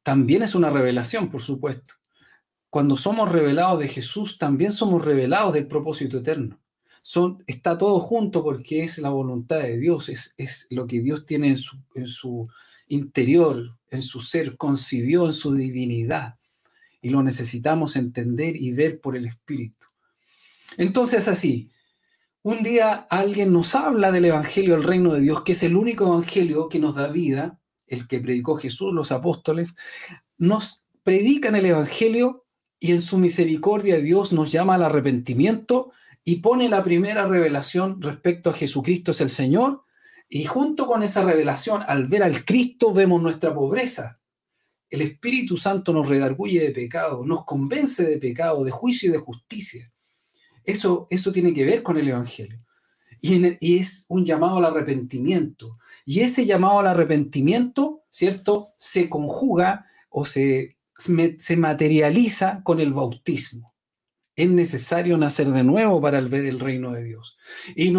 También 0.03 0.43
es 0.43 0.53
una 0.53 0.69
revelación, 0.69 1.31
por 1.31 1.41
supuesto. 1.41 1.95
Cuando 2.69 2.97
somos 2.97 3.31
revelados 3.31 3.79
de 3.79 3.87
Jesús, 3.87 4.37
también 4.37 4.71
somos 4.71 5.03
revelados 5.03 5.53
del 5.55 5.65
propósito 5.65 6.19
eterno. 6.19 6.61
Son, 7.01 7.43
está 7.47 7.79
todo 7.79 7.99
junto 7.99 8.43
porque 8.43 8.83
es 8.83 8.99
la 8.99 9.09
voluntad 9.09 9.57
de 9.57 9.79
Dios, 9.79 10.07
es, 10.07 10.35
es 10.37 10.67
lo 10.69 10.85
que 10.85 11.01
Dios 11.01 11.25
tiene 11.25 11.47
en 11.47 11.57
su, 11.57 11.77
en 11.95 12.05
su 12.05 12.47
interior, 12.91 13.77
en 13.89 14.01
su 14.01 14.21
ser, 14.21 14.57
concibió 14.57 15.25
en 15.25 15.33
su 15.33 15.53
divinidad. 15.53 16.35
Y 17.01 17.09
lo 17.09 17.23
necesitamos 17.23 17.95
entender 17.95 18.55
y 18.55 18.71
ver 18.71 19.01
por 19.01 19.15
el 19.15 19.25
Espíritu. 19.25 19.87
Entonces 20.77 21.27
así, 21.27 21.71
un 22.43 22.63
día 22.63 23.07
alguien 23.09 23.53
nos 23.53 23.75
habla 23.75 24.11
del 24.11 24.25
Evangelio 24.25 24.75
del 24.75 24.83
Reino 24.83 25.13
de 25.13 25.21
Dios, 25.21 25.43
que 25.43 25.53
es 25.53 25.63
el 25.63 25.75
único 25.75 26.07
Evangelio 26.07 26.69
que 26.69 26.79
nos 26.79 26.95
da 26.95 27.07
vida, 27.07 27.59
el 27.87 28.07
que 28.07 28.19
predicó 28.19 28.55
Jesús, 28.55 28.93
los 28.93 29.11
apóstoles, 29.11 29.75
nos 30.37 30.83
predican 31.03 31.55
el 31.55 31.65
Evangelio 31.65 32.45
y 32.79 32.91
en 32.91 33.01
su 33.01 33.19
misericordia 33.19 33.99
Dios 33.99 34.31
nos 34.33 34.51
llama 34.51 34.75
al 34.75 34.83
arrepentimiento 34.83 35.91
y 36.23 36.37
pone 36.37 36.69
la 36.69 36.83
primera 36.83 37.25
revelación 37.25 38.01
respecto 38.01 38.49
a 38.49 38.53
Jesucristo 38.53 39.11
es 39.11 39.21
el 39.21 39.29
Señor. 39.29 39.83
Y 40.33 40.45
junto 40.45 40.87
con 40.87 41.03
esa 41.03 41.25
revelación, 41.25 41.83
al 41.85 42.07
ver 42.07 42.23
al 42.23 42.45
Cristo, 42.45 42.93
vemos 42.93 43.21
nuestra 43.21 43.53
pobreza. 43.53 44.21
El 44.89 45.01
Espíritu 45.01 45.57
Santo 45.57 45.91
nos 45.91 46.07
redarguye 46.07 46.61
de 46.61 46.71
pecado, 46.71 47.25
nos 47.25 47.43
convence 47.43 48.05
de 48.05 48.17
pecado, 48.17 48.63
de 48.63 48.71
juicio 48.71 49.09
y 49.09 49.11
de 49.11 49.17
justicia. 49.17 49.91
Eso, 50.63 51.05
eso 51.09 51.33
tiene 51.33 51.53
que 51.53 51.65
ver 51.65 51.83
con 51.83 51.97
el 51.97 52.07
Evangelio. 52.07 52.63
Y, 53.19 53.75
es 53.75 54.05
un 54.07 54.23
llamado 54.25 54.59
al 54.59 54.65
arrepentimiento. 54.65 55.77
Y 56.05 56.21
ese 56.21 56.45
llamado 56.45 56.79
al 56.79 56.87
arrepentimiento, 56.87 58.05
¿cierto? 58.09 58.69
Se 58.79 59.09
conjuga 59.09 59.85
o 60.09 60.23
se, 60.23 60.77
se 60.95 61.57
materializa 61.57 62.63
con 62.63 62.79
el 62.79 62.93
bautismo 62.93 63.70
es 64.35 64.49
necesario 64.49 65.17
nacer 65.17 65.47
de 65.47 65.63
nuevo 65.63 66.01
para 66.01 66.21
ver 66.21 66.45
el 66.45 66.59
reino 66.59 66.91
de 66.91 67.03
Dios. 67.03 67.37
Y, 67.75 67.93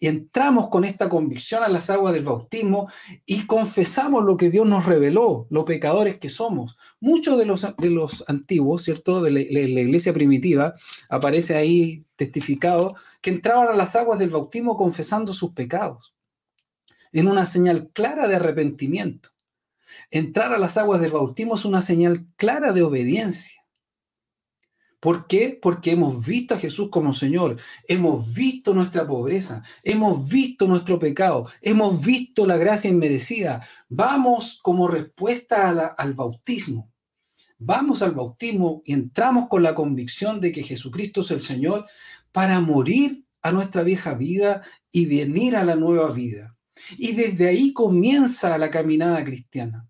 entramos 0.00 0.68
con 0.68 0.84
esta 0.84 1.08
convicción 1.08 1.62
a 1.62 1.68
las 1.68 1.90
aguas 1.90 2.14
del 2.14 2.24
bautismo 2.24 2.88
y 3.26 3.46
confesamos 3.46 4.24
lo 4.24 4.36
que 4.36 4.50
Dios 4.50 4.66
nos 4.66 4.86
reveló, 4.86 5.46
los 5.50 5.64
pecadores 5.64 6.16
que 6.16 6.30
somos. 6.30 6.76
Muchos 7.00 7.38
de 7.38 7.46
los, 7.46 7.66
de 7.76 7.90
los 7.90 8.24
antiguos, 8.28 8.84
¿cierto? 8.84 9.22
De 9.22 9.30
la 9.30 9.40
iglesia 9.40 10.12
primitiva, 10.12 10.74
aparece 11.08 11.56
ahí 11.56 12.04
testificado, 12.16 12.94
que 13.20 13.30
entraban 13.30 13.68
a 13.68 13.74
las 13.74 13.96
aguas 13.96 14.18
del 14.18 14.30
bautismo 14.30 14.76
confesando 14.76 15.32
sus 15.32 15.52
pecados, 15.52 16.14
en 17.12 17.26
una 17.26 17.46
señal 17.46 17.90
clara 17.92 18.28
de 18.28 18.36
arrepentimiento. 18.36 19.30
Entrar 20.10 20.52
a 20.52 20.58
las 20.58 20.76
aguas 20.76 21.00
del 21.00 21.12
bautismo 21.12 21.56
es 21.56 21.64
una 21.64 21.80
señal 21.80 22.26
clara 22.36 22.72
de 22.72 22.82
obediencia. 22.82 23.63
¿Por 25.04 25.26
qué? 25.26 25.58
Porque 25.60 25.90
hemos 25.90 26.24
visto 26.24 26.54
a 26.54 26.58
Jesús 26.58 26.88
como 26.88 27.12
Señor, 27.12 27.58
hemos 27.86 28.32
visto 28.32 28.72
nuestra 28.72 29.06
pobreza, 29.06 29.62
hemos 29.82 30.26
visto 30.26 30.66
nuestro 30.66 30.98
pecado, 30.98 31.46
hemos 31.60 32.02
visto 32.02 32.46
la 32.46 32.56
gracia 32.56 32.88
inmerecida. 32.88 33.60
Vamos 33.90 34.58
como 34.62 34.88
respuesta 34.88 35.88
al 35.88 36.14
bautismo. 36.14 36.90
Vamos 37.58 38.00
al 38.00 38.12
bautismo 38.12 38.80
y 38.86 38.94
entramos 38.94 39.48
con 39.48 39.62
la 39.62 39.74
convicción 39.74 40.40
de 40.40 40.52
que 40.52 40.62
Jesucristo 40.62 41.20
es 41.20 41.32
el 41.32 41.42
Señor 41.42 41.84
para 42.32 42.58
morir 42.60 43.26
a 43.42 43.52
nuestra 43.52 43.82
vieja 43.82 44.14
vida 44.14 44.62
y 44.90 45.04
venir 45.04 45.54
a 45.56 45.64
la 45.64 45.76
nueva 45.76 46.10
vida. 46.12 46.56
Y 46.96 47.12
desde 47.12 47.48
ahí 47.48 47.74
comienza 47.74 48.56
la 48.56 48.70
caminada 48.70 49.22
cristiana. 49.22 49.86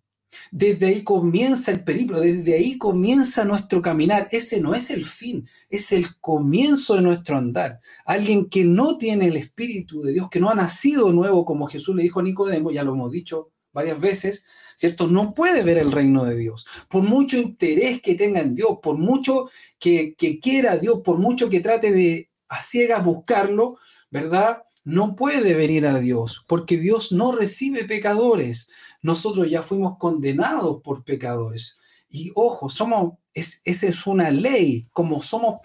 Desde 0.51 0.87
ahí 0.87 1.03
comienza 1.03 1.71
el 1.73 1.85
periplo, 1.85 2.21
desde 2.21 2.55
ahí 2.55 2.79
comienza 2.79 3.45
nuestro 3.45 3.83
caminar. 3.83 4.29
Ese 4.31 4.61
no 4.61 4.75
es 4.75 4.91
el 4.91 5.05
fin, 5.05 5.49
es 5.71 5.93
el 5.93 6.17
comienzo 6.21 6.95
de 6.95 7.03
nuestro 7.03 7.37
andar. 7.37 7.81
Alguien 8.05 8.49
que 8.49 8.65
no 8.65 8.99
tiene 8.99 9.27
el 9.27 9.37
Espíritu 9.37 10.03
de 10.03 10.13
Dios, 10.13 10.29
que 10.31 10.41
no 10.41 10.51
ha 10.51 10.55
nacido 10.55 11.13
nuevo, 11.13 11.45
como 11.45 11.67
Jesús 11.67 11.95
le 11.97 12.03
dijo 12.03 12.21
a 12.21 12.23
Nicodemo, 12.23 12.71
ya 12.71 12.85
lo 12.85 12.93
hemos 12.93 13.11
dicho 13.11 13.51
varias 13.73 14.01
veces, 14.01 14.47
¿cierto? 14.77 15.09
No 15.09 15.35
puede 15.35 15.63
ver 15.63 15.79
el 15.79 15.93
reino 15.93 16.25
de 16.25 16.37
Dios. 16.37 16.67
Por 16.89 17.03
mucho 17.03 17.37
interés 17.37 18.01
que 18.01 18.15
tenga 18.15 18.41
en 18.41 18.55
Dios, 18.55 18.79
por 18.83 18.97
mucho 18.97 19.51
que, 19.79 20.15
que 20.17 20.39
quiera 20.39 20.79
Dios, 20.79 21.01
por 21.05 21.19
mucho 21.19 21.51
que 21.51 21.61
trate 21.61 21.93
de 21.93 22.31
a 22.49 22.61
ciegas 22.61 23.05
buscarlo, 23.05 23.77
¿verdad? 24.11 24.63
No 24.85 25.17
puede 25.17 25.55
venir 25.55 25.87
a 25.87 25.99
Dios, 25.99 26.45
porque 26.47 26.77
Dios 26.77 27.11
no 27.11 27.33
recibe 27.33 27.85
pecadores 27.85 28.69
nosotros 29.05 29.51
ya 29.51 29.63
fuimos 29.63 29.99
condenados 29.99 30.81
por 30.83 31.05
pecadores. 31.05 31.79
Y 32.09 32.33
ojo, 32.35 32.71
somos, 32.71 33.19
es, 33.35 33.61
esa 33.67 33.87
es 33.87 34.07
una 34.07 34.31
ley, 34.31 34.89
como 34.93 35.21
somos, 35.21 35.61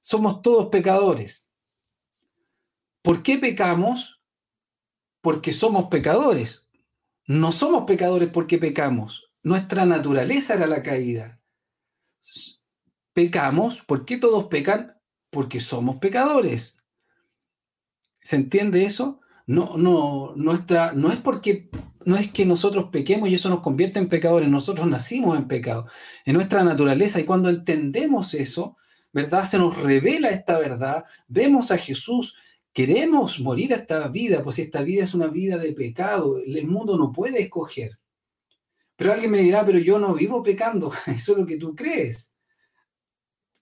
somos 0.00 0.42
todos 0.42 0.66
pecadores. 0.66 1.48
¿Por 3.00 3.22
qué 3.22 3.38
pecamos? 3.38 4.20
Porque 5.20 5.52
somos 5.52 5.86
pecadores. 5.86 6.68
No 7.28 7.52
somos 7.52 7.84
pecadores 7.84 8.28
porque 8.30 8.58
pecamos. 8.58 9.30
Nuestra 9.44 9.86
naturaleza 9.86 10.54
era 10.54 10.66
la 10.66 10.82
caída. 10.82 11.40
Pecamos. 13.12 13.82
¿Por 13.82 14.04
qué 14.04 14.18
todos 14.18 14.46
pecan? 14.46 15.00
Porque 15.30 15.60
somos 15.60 15.98
pecadores. 15.98 16.82
¿Se 18.18 18.34
entiende 18.34 18.84
eso? 18.84 19.20
No, 19.46 19.76
no, 19.76 20.32
nuestra, 20.34 20.92
no 20.92 21.10
es 21.12 21.18
porque 21.18 21.70
no 22.04 22.16
es 22.16 22.30
que 22.32 22.46
nosotros 22.46 22.88
pequemos 22.90 23.28
y 23.28 23.34
eso 23.34 23.48
nos 23.48 23.60
convierte 23.60 23.98
en 23.98 24.08
pecadores, 24.08 24.48
nosotros 24.48 24.86
nacimos 24.88 25.36
en 25.36 25.48
pecado, 25.48 25.86
en 26.24 26.34
nuestra 26.34 26.64
naturaleza, 26.64 27.20
y 27.20 27.24
cuando 27.24 27.48
entendemos 27.48 28.34
eso, 28.34 28.76
¿verdad? 29.12 29.44
Se 29.44 29.58
nos 29.58 29.76
revela 29.76 30.30
esta 30.30 30.58
verdad, 30.58 31.04
vemos 31.26 31.70
a 31.70 31.78
Jesús, 31.78 32.36
queremos 32.72 33.40
morir 33.40 33.72
esta 33.72 34.06
vida, 34.08 34.42
pues 34.42 34.58
esta 34.58 34.82
vida 34.82 35.04
es 35.04 35.14
una 35.14 35.28
vida 35.28 35.58
de 35.58 35.72
pecado, 35.72 36.38
el 36.38 36.66
mundo 36.66 36.96
no 36.96 37.12
puede 37.12 37.42
escoger. 37.42 37.98
Pero 38.96 39.12
alguien 39.12 39.30
me 39.30 39.38
dirá, 39.38 39.64
pero 39.64 39.78
yo 39.78 39.98
no 39.98 40.14
vivo 40.14 40.42
pecando, 40.42 40.92
eso 41.06 41.32
es 41.32 41.38
lo 41.38 41.46
que 41.46 41.56
tú 41.56 41.74
crees. 41.74 42.35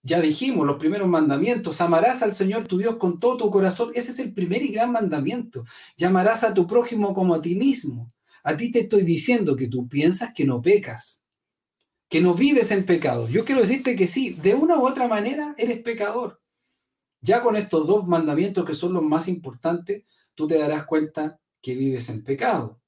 Ya 0.06 0.20
dijimos 0.20 0.66
los 0.66 0.76
primeros 0.76 1.08
mandamientos, 1.08 1.80
amarás 1.80 2.22
al 2.22 2.34
Señor 2.34 2.64
tu 2.64 2.76
Dios 2.76 2.96
con 2.96 3.18
todo 3.18 3.38
tu 3.38 3.50
corazón, 3.50 3.90
ese 3.94 4.10
es 4.10 4.18
el 4.18 4.34
primer 4.34 4.62
y 4.62 4.68
gran 4.68 4.92
mandamiento. 4.92 5.64
Llamarás 5.96 6.44
a 6.44 6.52
tu 6.52 6.66
prójimo 6.66 7.14
como 7.14 7.34
a 7.34 7.40
ti 7.40 7.54
mismo. 7.54 8.12
A 8.42 8.54
ti 8.54 8.70
te 8.70 8.80
estoy 8.80 9.02
diciendo 9.02 9.56
que 9.56 9.66
tú 9.66 9.88
piensas 9.88 10.34
que 10.34 10.44
no 10.44 10.60
pecas, 10.60 11.24
que 12.10 12.20
no 12.20 12.34
vives 12.34 12.70
en 12.70 12.84
pecado. 12.84 13.30
Yo 13.30 13.46
quiero 13.46 13.62
decirte 13.62 13.96
que 13.96 14.06
sí, 14.06 14.34
de 14.34 14.54
una 14.54 14.76
u 14.76 14.86
otra 14.86 15.08
manera 15.08 15.54
eres 15.56 15.80
pecador. 15.80 16.42
Ya 17.22 17.40
con 17.40 17.56
estos 17.56 17.86
dos 17.86 18.06
mandamientos 18.06 18.66
que 18.66 18.74
son 18.74 18.92
los 18.92 19.02
más 19.02 19.26
importantes, 19.28 20.04
tú 20.34 20.46
te 20.46 20.58
darás 20.58 20.84
cuenta 20.84 21.40
que 21.62 21.74
vives 21.74 22.10
en 22.10 22.22
pecado. 22.22 22.78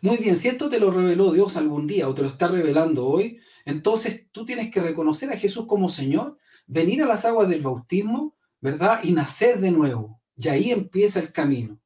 Muy 0.00 0.18
bien, 0.18 0.36
si 0.36 0.48
esto 0.48 0.68
te 0.68 0.78
lo 0.78 0.90
reveló 0.90 1.32
Dios 1.32 1.56
algún 1.56 1.86
día 1.86 2.08
o 2.08 2.14
te 2.14 2.22
lo 2.22 2.28
está 2.28 2.48
revelando 2.48 3.06
hoy, 3.06 3.40
entonces 3.64 4.26
tú 4.30 4.44
tienes 4.44 4.70
que 4.70 4.80
reconocer 4.80 5.32
a 5.32 5.36
Jesús 5.36 5.66
como 5.66 5.88
Señor, 5.88 6.38
venir 6.66 7.02
a 7.02 7.06
las 7.06 7.24
aguas 7.24 7.48
del 7.48 7.62
bautismo, 7.62 8.36
¿verdad? 8.60 9.00
Y 9.02 9.12
nacer 9.12 9.60
de 9.60 9.70
nuevo. 9.70 10.20
Y 10.36 10.48
ahí 10.48 10.70
empieza 10.70 11.20
el 11.20 11.32
camino. 11.32 11.80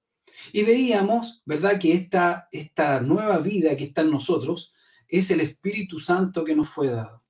Y 0.52 0.62
veíamos, 0.64 1.42
¿verdad?, 1.44 1.78
que 1.78 1.92
esta, 1.92 2.48
esta 2.50 3.00
nueva 3.00 3.38
vida 3.38 3.76
que 3.76 3.84
está 3.84 4.02
en 4.02 4.10
nosotros 4.10 4.72
es 5.08 5.30
el 5.30 5.40
Espíritu 5.40 5.98
Santo 5.98 6.44
que 6.44 6.54
nos 6.54 6.68
fue 6.68 6.88
dado. 6.88 7.22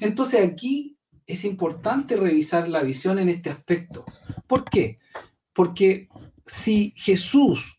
Entonces 0.00 0.46
aquí 0.46 0.96
es 1.26 1.44
importante 1.44 2.16
revisar 2.16 2.68
la 2.68 2.82
visión 2.82 3.18
en 3.18 3.28
este 3.28 3.50
aspecto. 3.50 4.04
¿Por 4.46 4.64
qué? 4.64 4.98
Porque 5.52 6.08
si 6.44 6.92
Jesús 6.96 7.75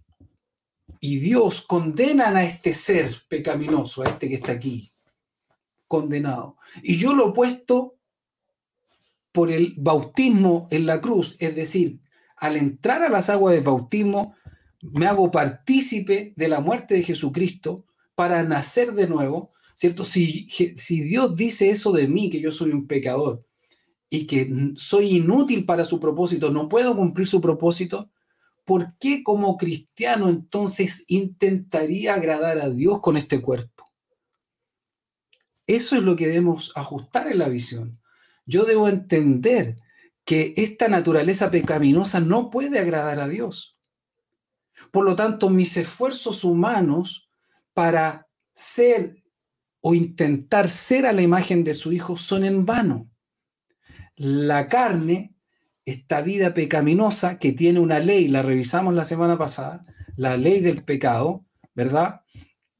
y 0.99 1.19
Dios 1.19 1.61
condenan 1.61 2.35
a 2.35 2.43
este 2.43 2.73
ser 2.73 3.15
pecaminoso, 3.27 4.03
a 4.03 4.09
este 4.09 4.29
que 4.29 4.35
está 4.35 4.53
aquí, 4.53 4.91
condenado, 5.87 6.57
y 6.83 6.97
yo 6.97 7.13
lo 7.13 7.29
he 7.29 7.33
puesto 7.33 7.97
por 9.31 9.51
el 9.51 9.75
bautismo 9.77 10.67
en 10.71 10.85
la 10.85 10.99
cruz, 10.99 11.35
es 11.39 11.55
decir, 11.55 11.99
al 12.37 12.55
entrar 12.57 13.03
a 13.03 13.09
las 13.09 13.29
aguas 13.29 13.53
del 13.53 13.63
bautismo, 13.63 14.35
me 14.81 15.07
hago 15.07 15.31
partícipe 15.31 16.33
de 16.35 16.47
la 16.47 16.59
muerte 16.59 16.95
de 16.95 17.03
Jesucristo 17.03 17.85
para 18.15 18.43
nacer 18.43 18.93
de 18.93 19.07
nuevo, 19.07 19.51
¿cierto? 19.75 20.03
Si, 20.03 20.47
si 20.49 21.01
Dios 21.01 21.35
dice 21.35 21.69
eso 21.69 21.91
de 21.91 22.07
mí, 22.07 22.29
que 22.29 22.41
yo 22.41 22.51
soy 22.51 22.71
un 22.71 22.87
pecador 22.87 23.45
y 24.09 24.25
que 24.25 24.73
soy 24.75 25.17
inútil 25.17 25.65
para 25.65 25.85
su 25.85 25.99
propósito, 25.99 26.49
no 26.49 26.69
puedo 26.69 26.95
cumplir 26.95 27.27
su 27.27 27.41
propósito, 27.41 28.09
¿por 28.67 28.97
qué 28.99 29.23
como 29.23 29.55
cristiano 29.55 30.27
entonces 30.27 31.05
intentaría 31.07 32.15
agradar 32.15 32.59
a 32.59 32.69
Dios 32.69 32.99
con 32.99 33.15
este 33.15 33.41
cuerpo? 33.41 33.85
Eso 35.65 35.95
es 35.95 36.03
lo 36.03 36.17
que 36.17 36.27
debemos 36.27 36.73
ajustar 36.75 37.31
en 37.31 37.37
la 37.37 37.47
visión. 37.47 38.01
Yo 38.45 38.65
debo 38.65 38.89
entender 38.89 39.77
que 40.25 40.53
esta 40.57 40.89
naturaleza 40.89 41.49
pecaminosa 41.49 42.19
no 42.19 42.49
puede 42.49 42.79
agradar 42.79 43.21
a 43.21 43.29
Dios. 43.29 43.77
Por 44.91 45.05
lo 45.05 45.15
tanto, 45.15 45.49
mis 45.49 45.77
esfuerzos 45.77 46.43
humanos 46.43 47.29
para 47.73 48.27
ser 48.53 49.23
o 49.79 49.95
intentar 49.95 50.67
ser 50.67 51.05
a 51.05 51.13
la 51.13 51.21
imagen 51.21 51.63
de 51.63 51.73
su 51.73 51.93
Hijo 51.93 52.17
son 52.17 52.43
en 52.43 52.65
vano. 52.65 53.09
La 54.17 54.67
carne, 54.67 55.36
esta 55.87 56.21
vida 56.21 56.53
pecaminosa 56.53 57.39
que 57.39 57.53
tiene 57.53 57.79
una 57.79 57.99
ley, 57.99 58.27
la 58.27 58.41
revisamos 58.41 58.93
la 58.93 59.05
semana 59.05 59.37
pasada, 59.37 59.81
la 60.17 60.35
ley 60.35 60.59
del 60.59 60.83
pecado, 60.83 61.45
¿verdad? 61.75 62.23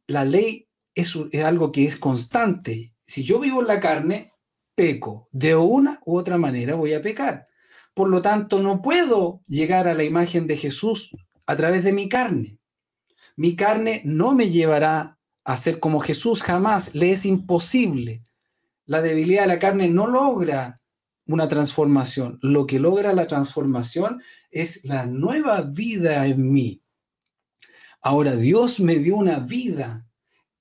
La 0.08 0.26
ley 0.26 0.68
es, 0.94 1.16
algo 1.42 1.72
que 1.72 1.86
es 1.86 1.96
constante. 1.96 2.94
Si 3.06 3.24
yo 3.24 3.40
vivo 3.40 3.62
en 3.62 3.68
la 3.68 3.80
carne, 3.80 4.34
peco. 4.76 5.30
De 5.32 5.56
una 5.56 6.02
u 6.06 6.18
otra 6.18 6.38
manera 6.38 6.76
voy 6.76 6.94
a 6.94 7.02
pecar. 7.02 7.48
Por 7.94 8.10
lo 8.10 8.22
tanto, 8.22 8.62
no 8.62 8.82
puedo 8.82 9.42
llegar 9.48 9.88
a 9.88 9.94
la 9.94 10.04
imagen 10.04 10.46
de 10.46 10.58
Jesús 10.58 11.16
a 11.46 11.56
través 11.56 11.86
de 11.86 11.94
mi 11.94 12.10
carne. 12.10 12.60
Mi 13.38 13.56
carne 13.56 14.02
no 14.04 14.36
me 14.36 14.50
llevará 14.50 15.18
a 15.46 15.56
ser 15.56 15.80
como 15.80 16.02
Jesús, 16.02 16.44
jamás, 16.44 16.94
le 16.94 17.12
es 17.12 17.26
imposible. 17.26 18.22
La 18.86 19.02
debilidad 19.02 19.44
de 19.44 19.48
la 19.48 19.60
carne 19.60 19.88
no 19.88 20.08
logra 20.08 20.82
una 21.28 21.48
transformación. 21.48 22.40
Lo 22.42 22.66
que 22.66 22.80
logra 22.80 23.14
la 23.14 23.28
transformación 23.28 24.22
es 24.52 24.86
la 24.86 25.06
nueva 25.06 25.62
vida 25.62 26.26
en 26.26 26.52
mí. 26.52 26.82
Ahora 28.02 28.36
Dios 28.36 28.80
me 28.80 28.96
dio 28.96 29.18
una 29.18 29.40
vida 29.40 30.08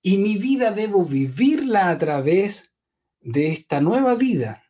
y 0.02 0.18
mi 0.18 0.37
vida 0.37 0.70
debo 0.70 1.05
vivirla 1.05 1.90
a 1.90 1.98
través 1.98 2.76
de 3.20 3.48
esta 3.52 3.81
nueva 3.81 4.14
vida 4.14 4.62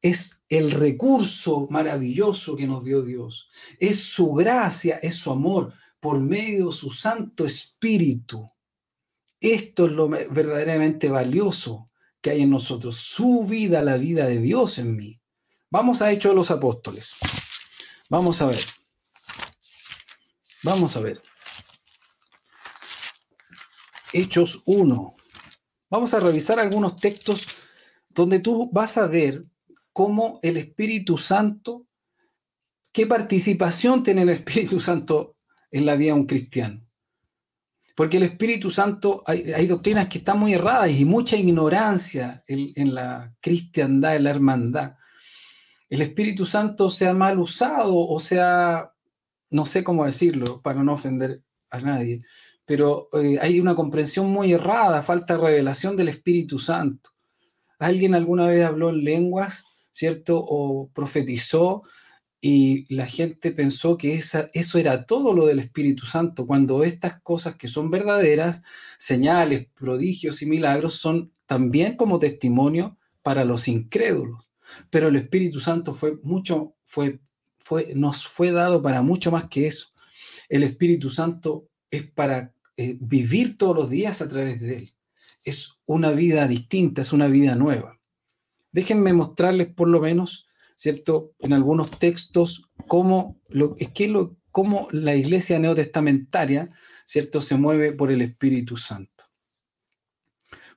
es 0.00 0.44
el 0.48 0.70
recurso 0.70 1.66
maravilloso 1.70 2.56
que 2.56 2.66
nos 2.66 2.84
dio 2.84 3.02
Dios. 3.02 3.48
Es 3.78 4.00
su 4.00 4.32
gracia, 4.32 4.98
es 5.02 5.16
su 5.16 5.30
amor 5.30 5.72
por 6.00 6.20
medio 6.20 6.68
de 6.68 6.72
su 6.72 6.90
Santo 6.90 7.44
Espíritu. 7.44 8.48
Esto 9.40 9.86
es 9.86 9.92
lo 9.92 10.08
verdaderamente 10.08 11.08
valioso 11.08 11.87
que 12.20 12.30
hay 12.30 12.42
en 12.42 12.50
nosotros. 12.50 12.96
Su 12.96 13.44
vida, 13.44 13.82
la 13.82 13.96
vida 13.96 14.26
de 14.26 14.38
Dios 14.38 14.78
en 14.78 14.96
mí. 14.96 15.20
Vamos 15.70 16.02
a 16.02 16.10
Hechos 16.10 16.32
de 16.32 16.36
los 16.36 16.50
Apóstoles. 16.50 17.14
Vamos 18.08 18.40
a 18.42 18.46
ver. 18.46 18.60
Vamos 20.62 20.96
a 20.96 21.00
ver. 21.00 21.20
Hechos 24.12 24.62
1. 24.64 25.14
Vamos 25.90 26.14
a 26.14 26.20
revisar 26.20 26.58
algunos 26.58 26.96
textos 26.96 27.46
donde 28.08 28.40
tú 28.40 28.70
vas 28.72 28.96
a 28.98 29.06
ver 29.06 29.44
cómo 29.92 30.40
el 30.42 30.56
Espíritu 30.56 31.18
Santo, 31.18 31.86
qué 32.92 33.06
participación 33.06 34.02
tiene 34.02 34.22
el 34.22 34.30
Espíritu 34.30 34.80
Santo 34.80 35.36
en 35.70 35.86
la 35.86 35.96
vida 35.96 36.14
de 36.14 36.20
un 36.20 36.26
cristiano. 36.26 36.87
Porque 37.98 38.18
el 38.18 38.22
Espíritu 38.22 38.70
Santo, 38.70 39.24
hay, 39.26 39.66
doctrinas 39.66 40.06
que 40.06 40.18
están 40.18 40.38
muy 40.38 40.54
erradas 40.54 40.92
y 40.92 41.04
mucha 41.04 41.36
ignorancia 41.36 42.44
en, 42.46 42.70
en, 42.76 42.94
la 42.94 43.34
cristiandad, 43.40 44.14
en 44.14 44.22
la 44.22 44.30
hermandad. 44.30 44.94
El 45.90 46.02
Espíritu 46.02 46.44
Santo 46.44 46.90
se 46.90 47.08
ha 47.08 47.12
mal 47.12 47.40
usado 47.40 47.98
o 47.98 48.20
sea, 48.20 48.92
no 49.50 49.66
sé 49.66 49.82
cómo 49.82 50.04
decirlo 50.04 50.62
para 50.62 50.84
no 50.84 50.92
ofender 50.92 51.42
a 51.70 51.80
nadie, 51.80 52.22
pero 52.64 53.08
eh, 53.14 53.40
hay 53.42 53.58
una 53.58 53.74
comprensión 53.74 54.30
muy 54.30 54.52
errada, 54.52 55.02
falta 55.02 55.36
revelación 55.36 55.96
del 55.96 56.10
Espíritu 56.10 56.60
Santo. 56.60 57.10
¿Alguien 57.80 58.14
alguna 58.14 58.46
vez 58.46 58.64
habló 58.64 58.90
en 58.90 59.02
lenguas 59.02 59.64
¿cierto? 59.98 60.38
O 60.38 60.88
profetizó 60.94 61.82
y 62.40 62.92
la 62.94 63.06
gente 63.06 63.50
pensó 63.50 63.98
que 63.98 64.14
esa, 64.14 64.48
eso 64.52 64.78
era 64.78 65.06
todo 65.06 65.34
lo 65.34 65.46
del 65.46 65.58
Espíritu 65.58 66.06
Santo, 66.06 66.46
cuando 66.46 66.84
estas 66.84 67.20
cosas 67.20 67.56
que 67.56 67.66
son 67.66 67.90
verdaderas, 67.90 68.62
señales, 68.96 69.66
prodigios 69.74 70.42
y 70.42 70.46
milagros, 70.46 70.94
son 70.94 71.32
también 71.46 71.96
como 71.96 72.18
testimonio 72.18 72.96
para 73.22 73.44
los 73.44 73.66
incrédulos. 73.66 74.48
Pero 74.90 75.08
el 75.08 75.16
Espíritu 75.16 75.58
Santo 75.58 75.94
fue 75.94 76.18
mucho, 76.22 76.74
fue, 76.84 77.20
fue, 77.58 77.92
nos 77.94 78.26
fue 78.26 78.52
dado 78.52 78.82
para 78.82 79.02
mucho 79.02 79.32
más 79.32 79.46
que 79.48 79.66
eso. 79.66 79.88
El 80.48 80.62
Espíritu 80.62 81.10
Santo 81.10 81.68
es 81.90 82.08
para 82.08 82.52
eh, 82.76 82.96
vivir 83.00 83.58
todos 83.58 83.74
los 83.74 83.90
días 83.90 84.22
a 84.22 84.28
través 84.28 84.60
de 84.60 84.76
él. 84.76 84.94
Es 85.42 85.78
una 85.86 86.12
vida 86.12 86.46
distinta, 86.46 87.00
es 87.00 87.12
una 87.12 87.26
vida 87.26 87.56
nueva. 87.56 87.98
Déjenme 88.70 89.12
mostrarles 89.12 89.68
por 89.68 89.88
lo 89.88 90.00
menos, 90.00 90.47
¿cierto? 90.78 91.32
En 91.40 91.52
algunos 91.52 91.90
textos, 91.90 92.70
cómo, 92.86 93.40
es 93.78 93.88
que 93.88 94.06
lo, 94.06 94.36
la 94.92 95.16
iglesia 95.16 95.58
neotestamentaria, 95.58 96.70
¿cierto? 97.04 97.40
Se 97.40 97.56
mueve 97.56 97.92
por 97.92 98.12
el 98.12 98.22
Espíritu 98.22 98.76
Santo. 98.76 99.24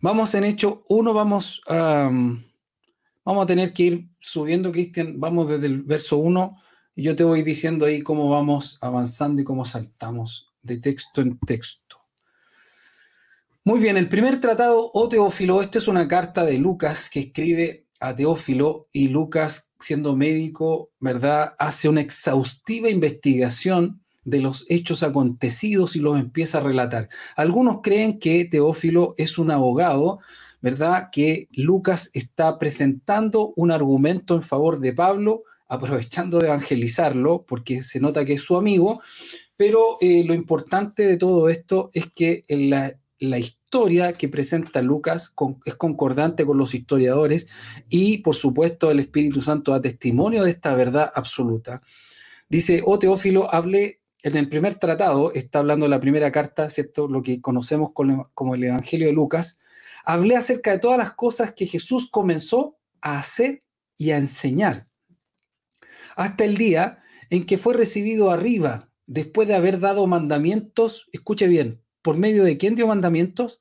Vamos 0.01 0.33
en 0.33 0.45
hecho 0.45 0.83
uno, 0.89 1.13
vamos 1.13 1.61
vamos 1.67 3.43
a 3.43 3.45
tener 3.45 3.71
que 3.73 3.83
ir 3.83 4.09
subiendo, 4.17 4.71
Cristian, 4.71 5.19
vamos 5.19 5.47
desde 5.47 5.67
el 5.67 5.83
verso 5.83 6.17
1 6.17 6.57
y 6.95 7.03
yo 7.03 7.15
te 7.15 7.23
voy 7.23 7.43
diciendo 7.43 7.85
ahí 7.85 8.01
cómo 8.01 8.27
vamos 8.27 8.79
avanzando 8.81 9.43
y 9.43 9.45
cómo 9.45 9.65
saltamos 9.65 10.51
de 10.63 10.77
texto 10.77 11.21
en 11.21 11.37
texto. 11.37 11.97
Muy 13.63 13.79
bien, 13.79 13.97
el 13.97 14.09
primer 14.09 14.41
tratado, 14.41 14.89
o 14.91 15.07
Teófilo, 15.07 15.61
esta 15.61 15.77
es 15.77 15.87
una 15.87 16.07
carta 16.07 16.43
de 16.43 16.57
Lucas 16.57 17.07
que 17.07 17.19
escribe 17.19 17.85
a 18.01 18.15
Teófilo 18.15 18.87
y 18.91 19.07
Lucas, 19.07 19.71
siendo 19.79 20.17
médico, 20.17 20.89
¿verdad?, 20.99 21.53
hace 21.59 21.87
una 21.87 22.01
exhaustiva 22.01 22.89
investigación 22.89 24.01
de 24.23 24.41
los 24.41 24.65
hechos 24.69 25.03
acontecidos 25.03 25.95
y 25.95 25.99
los 25.99 26.19
empieza 26.19 26.57
a 26.57 26.63
relatar. 26.63 27.09
Algunos 27.35 27.79
creen 27.81 28.19
que 28.19 28.45
Teófilo 28.45 29.13
es 29.17 29.37
un 29.37 29.51
abogado, 29.51 30.19
¿verdad?, 30.61 31.09
que 31.11 31.47
Lucas 31.51 32.09
está 32.13 32.59
presentando 32.59 33.53
un 33.55 33.71
argumento 33.71 34.35
en 34.35 34.41
favor 34.41 34.79
de 34.79 34.93
Pablo, 34.93 35.43
aprovechando 35.67 36.39
de 36.39 36.47
evangelizarlo, 36.47 37.45
porque 37.47 37.81
se 37.81 37.99
nota 37.99 38.25
que 38.25 38.33
es 38.33 38.41
su 38.41 38.57
amigo, 38.57 39.01
pero 39.55 39.97
eh, 40.01 40.23
lo 40.25 40.33
importante 40.33 41.07
de 41.07 41.17
todo 41.17 41.47
esto 41.49 41.91
es 41.93 42.11
que 42.11 42.43
en 42.47 42.71
la 42.71 42.95
la 43.21 43.37
historia 43.37 44.13
que 44.13 44.27
presenta 44.27 44.81
Lucas 44.81 45.35
es 45.65 45.75
concordante 45.75 46.43
con 46.43 46.57
los 46.57 46.73
historiadores 46.73 47.47
y 47.87 48.17
por 48.23 48.35
supuesto 48.35 48.89
el 48.89 48.99
Espíritu 48.99 49.41
Santo 49.41 49.71
da 49.71 49.79
testimonio 49.79 50.43
de 50.43 50.49
esta 50.49 50.73
verdad 50.73 51.11
absoluta. 51.13 51.83
Dice, 52.49 52.81
oh 52.83 52.97
Teófilo, 52.97 53.53
hablé 53.53 54.01
en 54.23 54.37
el 54.37 54.49
primer 54.49 54.75
tratado, 54.75 55.31
está 55.33 55.59
hablando 55.59 55.85
de 55.85 55.91
la 55.91 56.01
primera 56.01 56.31
carta, 56.31 56.69
¿cierto? 56.71 57.07
Lo 57.07 57.21
que 57.21 57.41
conocemos 57.41 57.91
como 57.93 58.55
el 58.55 58.63
Evangelio 58.63 59.07
de 59.07 59.13
Lucas, 59.13 59.59
hablé 60.03 60.35
acerca 60.35 60.71
de 60.71 60.79
todas 60.79 60.97
las 60.97 61.13
cosas 61.13 61.53
que 61.53 61.67
Jesús 61.67 62.09
comenzó 62.09 62.77
a 63.01 63.19
hacer 63.19 63.63
y 63.97 64.11
a 64.11 64.17
enseñar, 64.17 64.87
hasta 66.15 66.43
el 66.43 66.57
día 66.57 66.99
en 67.29 67.45
que 67.45 67.59
fue 67.59 67.75
recibido 67.75 68.31
arriba, 68.31 68.89
después 69.05 69.47
de 69.47 69.53
haber 69.53 69.79
dado 69.79 70.07
mandamientos, 70.07 71.07
escuche 71.13 71.47
bien, 71.47 71.81
¿Por 72.01 72.17
medio 72.17 72.43
de 72.43 72.57
quién 72.57 72.75
dio 72.75 72.87
mandamientos? 72.87 73.59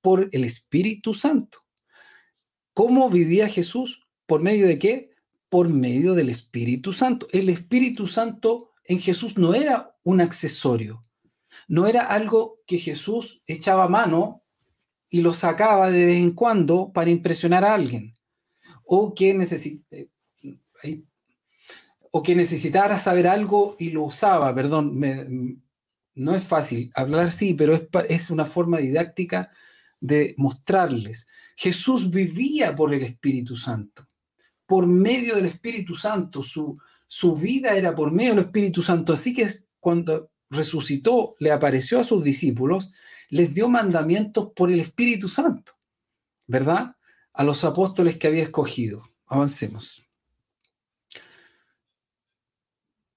Por 0.00 0.28
el 0.32 0.44
Espíritu 0.44 1.14
Santo. 1.14 1.58
¿Cómo 2.74 3.10
vivía 3.10 3.48
Jesús? 3.48 4.06
¿Por 4.26 4.40
medio 4.42 4.66
de 4.66 4.78
qué? 4.78 5.10
Por 5.48 5.68
medio 5.68 6.14
del 6.14 6.30
Espíritu 6.30 6.92
Santo. 6.92 7.28
El 7.30 7.48
Espíritu 7.48 8.06
Santo 8.06 8.70
en 8.84 9.00
Jesús 9.00 9.36
no 9.36 9.54
era 9.54 9.96
un 10.02 10.20
accesorio, 10.20 11.02
no 11.68 11.86
era 11.86 12.06
algo 12.06 12.60
que 12.66 12.78
Jesús 12.78 13.42
echaba 13.46 13.88
mano 13.88 14.42
y 15.08 15.20
lo 15.20 15.34
sacaba 15.34 15.90
de 15.90 16.06
vez 16.06 16.22
en 16.22 16.32
cuando 16.32 16.92
para 16.92 17.10
impresionar 17.10 17.64
a 17.64 17.74
alguien, 17.74 18.14
o 18.84 19.14
que, 19.14 19.30
eh, 20.82 21.02
o 22.10 22.22
que 22.22 22.34
necesitara 22.34 22.98
saber 22.98 23.28
algo 23.28 23.76
y 23.78 23.90
lo 23.90 24.04
usaba, 24.04 24.54
perdón, 24.54 25.62
no 26.14 26.34
es 26.34 26.44
fácil 26.44 26.90
hablar 26.94 27.26
así, 27.26 27.54
pero 27.54 27.88
es, 28.08 28.30
una 28.30 28.44
forma 28.44 28.78
didáctica 28.78 29.50
de 30.00 30.34
mostrarles. 30.36 31.26
Jesús 31.56 32.10
vivía 32.10 32.74
por 32.74 32.92
el 32.92 33.02
Espíritu 33.02 33.56
Santo, 33.56 34.08
por 34.66 34.86
medio 34.86 35.36
del 35.36 35.46
Espíritu 35.46 35.94
Santo, 35.94 36.42
su 36.42 37.36
vida 37.36 37.76
era 37.76 37.94
por 37.94 38.10
medio 38.10 38.34
del 38.34 38.44
Espíritu 38.44 38.82
Santo, 38.82 39.12
así 39.12 39.34
que 39.34 39.48
cuando 39.80 40.30
resucitó, 40.52 41.34
le 41.38 41.50
apareció 41.50 41.98
a 41.98 42.04
sus 42.04 42.22
discípulos, 42.22 42.92
les 43.30 43.54
dio 43.54 43.68
mandamientos 43.68 44.52
por 44.54 44.70
el 44.70 44.80
Espíritu 44.80 45.28
Santo, 45.28 45.72
¿verdad? 46.46 46.96
A 47.32 47.44
los 47.44 47.64
apóstoles 47.64 48.18
que 48.18 48.26
había 48.26 48.42
escogido. 48.42 49.08
Avancemos. 49.26 50.04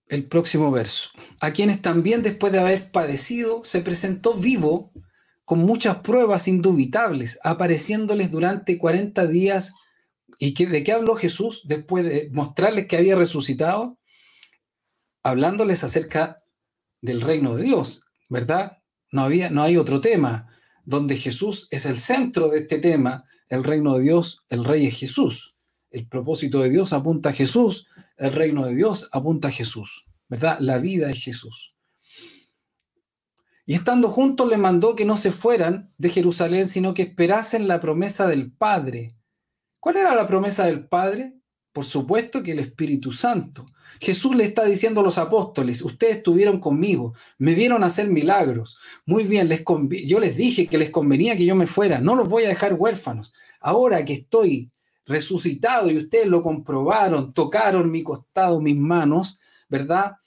El 0.07 0.27
próximo 0.27 0.71
verso. 0.71 1.09
A 1.39 1.51
quienes 1.51 1.81
también 1.81 2.21
después 2.21 2.53
de 2.53 2.59
haber 2.59 2.91
padecido 2.91 3.63
se 3.63 3.81
presentó 3.81 4.33
vivo 4.33 4.91
con 5.43 5.59
muchas 5.59 5.97
pruebas 5.97 6.47
indubitables, 6.47 7.39
apareciéndoles 7.43 8.31
durante 8.31 8.77
40 8.77 9.27
días. 9.27 9.73
¿Y 10.39 10.53
de 10.65 10.83
qué 10.83 10.91
habló 10.91 11.15
Jesús 11.15 11.61
después 11.65 12.03
de 12.03 12.29
mostrarles 12.31 12.87
que 12.87 12.97
había 12.97 13.15
resucitado? 13.15 13.97
Hablándoles 15.23 15.83
acerca 15.83 16.43
del 17.01 17.21
reino 17.21 17.55
de 17.55 17.63
Dios, 17.63 18.03
¿verdad? 18.29 18.79
No, 19.11 19.21
había, 19.21 19.49
no 19.49 19.63
hay 19.63 19.77
otro 19.77 20.01
tema 20.01 20.49
donde 20.83 21.17
Jesús 21.17 21.67
es 21.71 21.85
el 21.85 21.97
centro 21.97 22.49
de 22.49 22.59
este 22.59 22.79
tema, 22.79 23.25
el 23.49 23.63
reino 23.63 23.95
de 23.95 24.03
Dios, 24.03 24.43
el 24.49 24.63
rey 24.63 24.87
es 24.87 24.99
Jesús. 24.99 25.55
El 25.89 26.07
propósito 26.07 26.61
de 26.61 26.69
Dios 26.69 26.93
apunta 26.93 27.29
a 27.29 27.33
Jesús, 27.33 27.87
el 28.17 28.31
reino 28.31 28.65
de 28.65 28.75
Dios 28.75 29.09
apunta 29.11 29.49
a 29.49 29.51
Jesús, 29.51 30.05
¿verdad? 30.27 30.57
La 30.59 30.77
vida 30.77 31.09
es 31.09 31.23
Jesús. 31.23 31.75
Y 33.65 33.73
estando 33.73 34.09
juntos 34.09 34.47
le 34.47 34.57
mandó 34.57 34.95
que 34.95 35.05
no 35.05 35.17
se 35.17 35.31
fueran 35.31 35.89
de 35.97 36.09
Jerusalén, 36.09 36.67
sino 36.67 36.93
que 36.93 37.01
esperasen 37.01 37.67
la 37.67 37.79
promesa 37.79 38.27
del 38.27 38.51
Padre. 38.51 39.17
¿Cuál 39.79 39.97
era 39.97 40.15
la 40.15 40.27
promesa 40.27 40.65
del 40.65 40.87
Padre? 40.87 41.33
Por 41.71 41.83
supuesto 41.83 42.43
que 42.43 42.51
el 42.51 42.59
Espíritu 42.59 43.11
Santo. 43.11 43.65
Jesús 43.99 44.35
le 44.35 44.45
está 44.45 44.65
diciendo 44.65 45.01
a 45.01 45.03
los 45.03 45.17
apóstoles, 45.17 45.81
ustedes 45.81 46.17
estuvieron 46.17 46.59
conmigo, 46.59 47.13
me 47.37 47.53
vieron 47.53 47.83
hacer 47.83 48.07
milagros. 48.09 48.77
Muy 49.05 49.23
bien, 49.23 49.49
yo 50.05 50.19
les 50.19 50.37
dije 50.37 50.67
que 50.67 50.77
les 50.77 50.89
convenía 50.89 51.37
que 51.37 51.45
yo 51.45 51.55
me 51.55 51.67
fuera, 51.67 52.01
no 52.01 52.15
los 52.15 52.29
voy 52.29 52.43
a 52.43 52.49
dejar 52.49 52.73
huérfanos. 52.73 53.33
Ahora 53.61 54.03
que 54.05 54.13
estoy 54.13 54.71
resucitado 55.05 55.89
y 55.89 55.97
ustedes 55.97 56.27
lo 56.27 56.41
comprobaron, 56.41 57.33
tocaron 57.33 57.91
mi 57.91 58.03
costado, 58.03 58.61
mis 58.61 58.77
manos, 58.77 59.39
¿verdad? 59.69 60.17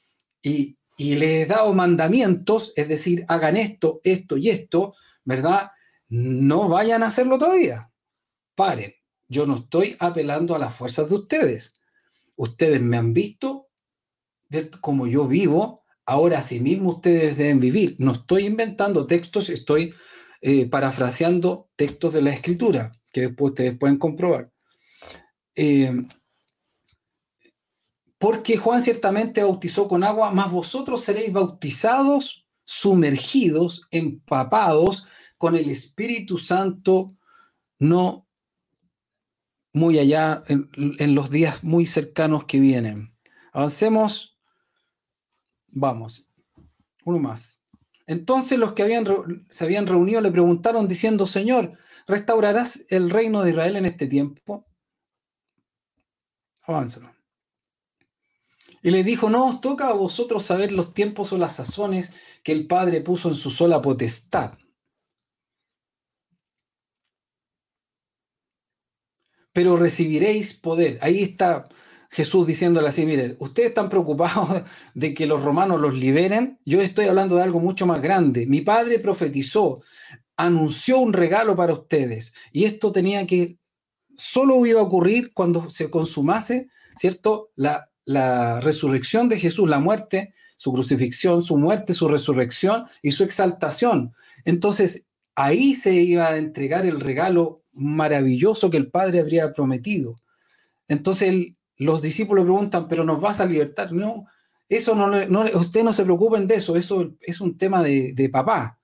Y, 0.42 0.76
les 0.98 1.44
he 1.44 1.46
dado 1.46 1.72
mandamientos, 1.74 2.72
es 2.74 2.88
decir, 2.88 3.24
hagan 3.28 3.56
esto, 3.56 4.00
esto 4.02 4.36
y 4.36 4.48
esto, 4.48 4.94
¿verdad? 5.24 5.70
No 6.08 6.68
vayan 6.68 7.04
a 7.04 7.06
hacerlo 7.06 7.38
todavía. 7.38 7.92
Paren, 8.56 8.94
yo 9.28 9.46
no 9.46 9.56
estoy 9.56 9.94
apelando 10.00 10.56
a 10.56 10.58
las 10.58 10.74
fuerzas 10.74 11.08
de 11.08 11.14
ustedes. 11.14 11.80
Ustedes 12.34 12.80
me 12.80 12.96
han 12.96 13.12
visto 13.12 13.68
cómo 14.80 15.06
yo 15.06 15.26
vivo, 15.26 15.84
ahora 16.04 16.42
sí 16.42 16.58
mismo 16.58 16.90
ustedes 16.90 17.36
deben 17.36 17.60
vivir. 17.60 17.96
No 17.98 18.12
estoy 18.12 18.46
inventando 18.46 19.06
textos, 19.06 19.50
estoy 19.50 19.94
eh, 20.40 20.66
parafraseando 20.66 21.68
textos 21.76 22.12
de 22.12 22.22
la 22.22 22.30
escritura, 22.30 22.92
que 23.12 23.22
después 23.22 23.50
ustedes 23.50 23.78
pueden 23.78 23.98
comprobar. 23.98 24.50
Eh, 25.60 25.92
porque 28.16 28.56
Juan 28.56 28.80
ciertamente 28.80 29.42
bautizó 29.42 29.88
con 29.88 30.04
agua, 30.04 30.30
mas 30.30 30.52
vosotros 30.52 31.02
seréis 31.02 31.32
bautizados, 31.32 32.46
sumergidos, 32.64 33.88
empapados 33.90 35.06
con 35.36 35.56
el 35.56 35.68
Espíritu 35.68 36.38
Santo, 36.38 37.08
no 37.80 38.28
muy 39.72 39.98
allá 39.98 40.44
en, 40.46 41.14
los 41.14 41.28
días 41.30 41.64
muy 41.64 41.86
cercanos 41.86 42.44
que 42.44 42.60
vienen. 42.60 43.12
Avancemos. 43.52 44.38
Vamos. 45.66 46.30
Uno 47.04 47.18
más. 47.18 47.64
Entonces 48.06 48.58
los 48.60 48.74
que 48.74 48.84
habían, 48.84 49.06
se 49.50 49.64
habían 49.64 49.88
reunido 49.88 50.20
le 50.20 50.30
preguntaron 50.30 50.86
diciendo, 50.86 51.26
Señor, 51.26 51.72
¿restaurarás 52.06 52.84
el 52.90 53.10
reino 53.10 53.42
de 53.42 53.50
Israel 53.50 53.76
en 53.76 53.86
este 53.86 54.06
tiempo? 54.06 54.67
Avánzalo. 56.68 57.10
Y 58.82 58.90
les 58.90 59.04
dijo, 59.04 59.30
no 59.30 59.46
os 59.46 59.60
toca 59.60 59.88
a 59.88 59.94
vosotros 59.94 60.44
saber 60.44 60.70
los 60.70 60.92
tiempos 60.92 61.32
o 61.32 61.38
las 61.38 61.56
sazones 61.56 62.12
que 62.44 62.52
el 62.52 62.66
Padre 62.66 63.00
puso 63.00 63.30
en 63.30 63.34
su 63.34 63.50
sola 63.50 63.80
potestad. 63.80 64.52
Pero 69.52 69.76
recibiréis 69.76 70.52
poder. 70.52 70.98
Ahí 71.00 71.22
está 71.22 71.68
Jesús 72.10 72.46
diciéndole 72.46 72.88
así, 72.88 73.06
miren, 73.06 73.36
ustedes 73.40 73.70
están 73.70 73.88
preocupados 73.88 74.62
de 74.94 75.14
que 75.14 75.26
los 75.26 75.42
romanos 75.42 75.80
los 75.80 75.94
liberen. 75.94 76.60
Yo 76.66 76.82
estoy 76.82 77.06
hablando 77.06 77.36
de 77.36 77.42
algo 77.42 77.60
mucho 77.60 77.86
más 77.86 78.02
grande. 78.02 78.46
Mi 78.46 78.60
Padre 78.60 78.98
profetizó, 78.98 79.80
anunció 80.36 80.98
un 80.98 81.14
regalo 81.14 81.56
para 81.56 81.72
ustedes. 81.72 82.34
Y 82.52 82.64
esto 82.64 82.92
tenía 82.92 83.26
que 83.26 83.57
solo 84.18 84.66
iba 84.66 84.80
a 84.80 84.84
ocurrir 84.84 85.32
cuando 85.32 85.70
se 85.70 85.88
consumase, 85.88 86.68
¿cierto? 86.96 87.50
La, 87.54 87.88
resurrección 88.60 89.28
de 89.28 89.38
Jesús, 89.38 89.68
la 89.68 89.78
muerte, 89.78 90.32
su 90.56 90.72
crucifixión, 90.72 91.42
su 91.42 91.58
muerte, 91.58 91.92
su 91.92 92.08
resurrección 92.08 92.86
y 93.02 93.12
su 93.12 93.22
exaltación. 93.22 94.14
Entonces, 94.46 95.06
ahí 95.34 95.74
se 95.74 95.92
iba 95.92 96.28
a 96.28 96.38
entregar 96.38 96.86
el 96.86 97.00
regalo 97.00 97.62
maravilloso 97.72 98.70
que 98.70 98.78
el 98.78 98.90
Padre 98.90 99.20
habría 99.20 99.52
prometido. 99.52 100.16
Entonces, 100.88 101.52
los 101.76 102.00
discípulos 102.00 102.44
preguntan, 102.44 102.88
¿pero 102.88 103.04
nos 103.04 103.20
vas 103.20 103.42
a 103.42 103.46
libertar? 103.46 103.92
No, 103.92 104.24
eso 104.70 104.94
no, 104.94 105.06
no 105.26 105.42
ustedes 105.52 105.84
no 105.84 105.92
se 105.92 106.04
preocupen 106.04 106.46
de 106.46 106.54
eso, 106.54 106.76
eso 106.76 107.14
es 107.20 107.42
un 107.42 107.58
tema 107.58 107.82
de, 107.82 108.14
de 108.14 108.30
papá. 108.30 108.80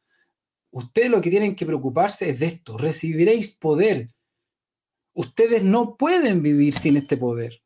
Ustedes 0.70 1.10
lo 1.10 1.22
que 1.22 1.30
tienen 1.30 1.56
que 1.56 1.64
preocuparse 1.64 2.28
es 2.28 2.40
de 2.40 2.46
esto, 2.46 2.76
recibiréis 2.76 3.52
poder 3.52 4.10
Ustedes 5.14 5.62
no 5.62 5.96
pueden 5.96 6.42
vivir 6.42 6.74
sin 6.74 6.96
este 6.96 7.16
poder. 7.16 7.62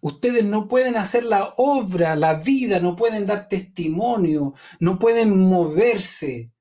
Ustedes 0.00 0.44
no 0.44 0.68
pueden 0.68 0.96
hacer 0.96 1.24
la 1.24 1.54
obra, 1.56 2.16
la 2.16 2.34
vida, 2.34 2.80
no 2.80 2.96
pueden 2.96 3.26
dar 3.26 3.48
testimonio, 3.48 4.54
no 4.80 4.98
pueden 4.98 5.38
moverse 5.38 6.52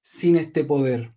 sin 0.00 0.36
este 0.36 0.64
poder. 0.64 1.14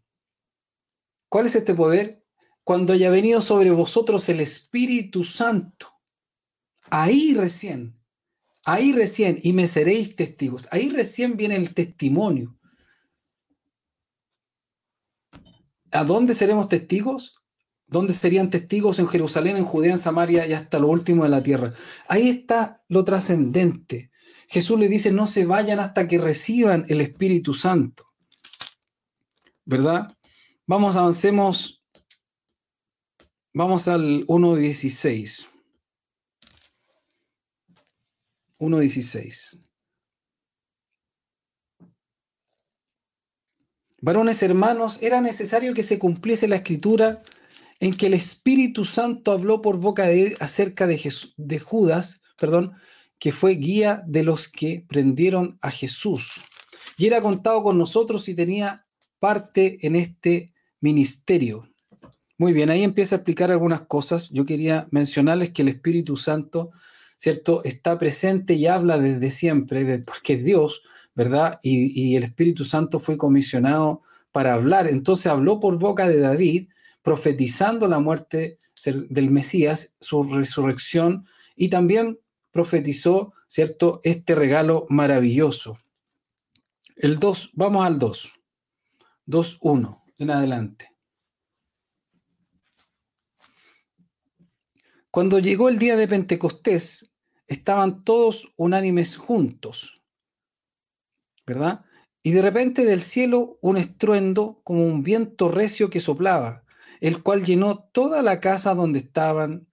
¿Cuál 1.30 1.48
es 1.48 1.56
este 1.56 1.74
poder? 1.74 2.24
Cuando 2.64 2.94
haya 2.94 3.10
venido 3.10 3.42
sobre 3.42 3.72
vosotros 3.72 4.30
el 4.30 4.40
Espíritu 4.42 5.24
Santo. 5.24 5.88
Ahí 6.90 7.34
recién, 7.34 8.00
ahí 8.64 8.94
recién, 8.94 9.40
y 9.42 9.54
me 9.54 9.68
seréis 9.68 10.16
testigos. 10.16 10.68
Ahí 10.72 10.90
recién 10.90 11.36
viene 11.36 11.56
el 11.56 11.74
testimonio. 11.74 12.58
¿A 15.92 16.04
dónde 16.04 16.34
seremos 16.34 16.70
testigos? 16.70 17.37
¿Dónde 17.88 18.12
serían 18.14 18.50
testigos? 18.50 19.00
En 19.00 19.08
Jerusalén, 19.08 19.56
en 19.56 19.64
Judea, 19.64 19.94
en 19.94 19.98
Samaria 19.98 20.46
y 20.46 20.54
hasta 20.54 20.78
lo 20.78 20.90
último 20.90 21.24
de 21.24 21.30
la 21.30 21.42
tierra. 21.42 21.74
Ahí 22.08 22.30
está 22.30 22.84
lo 22.90 23.06
trascendente. 23.06 24.12
Jesús 24.50 24.80
le 24.80 24.90
dice, 24.90 25.12
no 25.12 25.26
se 25.26 25.46
vayan 25.46 25.80
hasta 25.80 26.08
que 26.08 26.18
reciban 26.18 26.86
el 26.90 27.02
Espíritu 27.02 27.54
Santo. 27.54 28.06
¿Verdad? 29.66 30.14
Vamos, 30.66 30.98
avancemos. 30.98 31.82
Vamos 33.54 33.88
al 33.88 34.26
1.16. 34.28 35.48
1.16. 38.60 39.62
Varones 44.00 44.44
hermanos, 44.44 45.02
era 45.02 45.22
necesario 45.22 45.74
que 45.74 45.84
se 45.84 45.98
cumpliese 45.98 46.48
la 46.48 46.58
escritura 46.58 47.24
en 47.80 47.94
que 47.94 48.08
el 48.08 48.14
Espíritu 48.14 48.86
Santo 48.86 49.32
habló 49.32 49.62
por 49.62 49.78
boca 49.78 50.06
de 50.08 50.36
acerca 50.40 50.88
de, 50.88 51.14
de 51.38 51.60
Judas, 51.60 52.22
perdón, 52.38 52.74
que 53.20 53.32
fue 53.32 53.54
guía 53.54 54.04
de 54.08 54.24
los 54.24 54.48
que 54.48 54.86
prendieron 54.88 55.58
a 55.62 55.72
Jesús. 55.72 56.42
Y 56.98 57.08
era 57.08 57.22
contado 57.22 57.64
con 57.64 57.78
nosotros 57.78 58.28
y 58.30 58.36
tenía 58.36 58.86
parte 59.20 59.78
en 59.86 59.96
este 59.96 60.54
ministerio. 60.80 61.70
Muy 62.38 62.54
bien, 62.54 62.70
ahí 62.70 62.84
empieza 62.84 63.16
a 63.16 63.18
explicar 63.18 63.52
algunas 63.52 63.82
cosas. 63.82 64.30
Yo 64.32 64.46
quería 64.46 64.88
mencionarles 64.92 65.52
que 65.52 65.64
el 65.64 65.70
Espíritu 65.70 66.18
Santo, 66.18 66.72
¿cierto? 67.18 67.64
Está 67.64 67.98
presente 67.98 68.54
y 68.54 68.68
habla 68.68 69.00
desde 69.00 69.32
siempre, 69.32 70.00
porque 70.00 70.34
es 70.34 70.44
Dios, 70.44 70.84
¿verdad? 71.16 71.60
Y, 71.64 72.00
y 72.00 72.16
el 72.16 72.24
Espíritu 72.24 72.64
Santo 72.64 73.00
fue 73.00 73.18
comisionado 73.18 74.04
para 74.32 74.54
hablar. 74.54 74.88
Entonces 74.88 75.28
habló 75.28 75.60
por 75.60 75.80
boca 75.80 76.08
de 76.08 76.20
David, 76.20 76.70
profetizando 77.02 77.88
la 77.88 78.00
muerte 78.00 78.58
del 78.84 79.32
Mesías, 79.32 79.96
su 80.00 80.24
resurrección, 80.24 81.28
y 81.56 81.70
también 81.70 82.20
profetizó, 82.52 83.34
¿cierto?, 83.48 84.00
este 84.04 84.36
regalo 84.36 84.86
maravilloso. 84.90 85.78
El 86.96 87.20
2, 87.20 87.52
vamos 87.54 87.86
al 87.86 88.00
2. 88.00 88.34
2.1 89.28 90.04
en 90.18 90.32
adelante. 90.32 90.92
Cuando 95.12 95.40
llegó 95.40 95.70
el 95.70 95.80
día 95.80 95.96
de 95.96 96.08
Pentecostés, 96.08 97.16
estaban 97.48 98.04
todos 98.04 98.54
unánimes 98.56 99.18
juntos, 99.18 100.02
¿verdad? 101.46 101.86
Y 102.22 102.32
de 102.32 102.42
repente 102.42 102.86
del 102.86 103.02
cielo 103.02 103.58
un 103.62 103.78
estruendo 103.78 104.62
como 104.64 104.86
un 104.86 105.02
viento 105.02 105.50
recio 105.50 105.90
que 105.90 106.00
soplaba, 106.00 106.66
el 107.02 107.22
cual 107.24 107.44
llenó 107.44 107.90
toda 107.92 108.22
la 108.22 108.40
casa 108.40 108.74
donde 108.76 109.00
estaban 109.00 109.68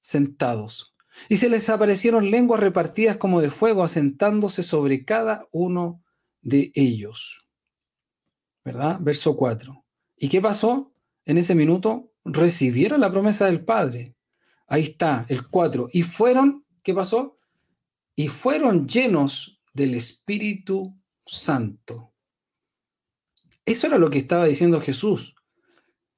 sentados. 0.00 0.94
Y 1.28 1.36
se 1.36 1.48
les 1.48 1.68
aparecieron 1.68 2.30
lenguas 2.30 2.60
repartidas 2.60 3.16
como 3.16 3.40
de 3.40 3.50
fuego, 3.50 3.84
asentándose 3.84 4.62
sobre 4.62 5.04
cada 5.04 5.46
uno 5.52 6.02
de 6.40 6.72
ellos. 6.74 7.42
¿verdad? 8.64 8.98
Verso 9.00 9.36
4. 9.36 9.84
¿Y 10.16 10.28
qué 10.28 10.40
pasó 10.40 10.94
en 11.24 11.38
ese 11.38 11.54
minuto? 11.54 12.12
Recibieron 12.24 13.00
la 13.00 13.10
promesa 13.10 13.46
del 13.46 13.64
Padre. 13.64 14.16
Ahí 14.66 14.82
está, 14.82 15.26
el 15.28 15.48
4. 15.48 15.88
Y 15.92 16.02
fueron, 16.02 16.64
¿qué 16.82 16.94
pasó? 16.94 17.38
Y 18.14 18.28
fueron 18.28 18.86
llenos 18.86 19.60
del 19.72 19.94
Espíritu 19.94 20.96
Santo. 21.26 22.14
Eso 23.64 23.86
era 23.86 23.98
lo 23.98 24.10
que 24.10 24.18
estaba 24.18 24.44
diciendo 24.44 24.80
Jesús, 24.80 25.34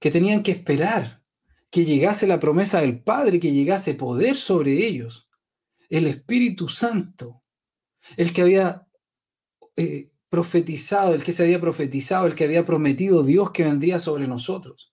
que 0.04 0.10
tenían 0.10 0.42
que 0.42 0.50
esperar 0.50 1.22
que 1.70 1.86
llegase 1.86 2.26
la 2.26 2.38
promesa 2.38 2.82
del 2.82 3.02
Padre, 3.02 3.40
que 3.40 3.52
llegase 3.52 3.94
poder 3.94 4.36
sobre 4.36 4.86
ellos. 4.86 5.30
El 5.88 6.06
Espíritu 6.06 6.68
Santo, 6.68 7.42
el 8.18 8.34
que 8.34 8.42
había 8.42 8.86
eh, 9.78 10.10
profetizado, 10.28 11.14
el 11.14 11.24
que 11.24 11.32
se 11.32 11.44
había 11.44 11.58
profetizado, 11.58 12.26
el 12.26 12.34
que 12.34 12.44
había 12.44 12.66
prometido 12.66 13.22
Dios 13.22 13.50
que 13.50 13.64
vendría 13.64 13.98
sobre 13.98 14.28
nosotros. 14.28 14.92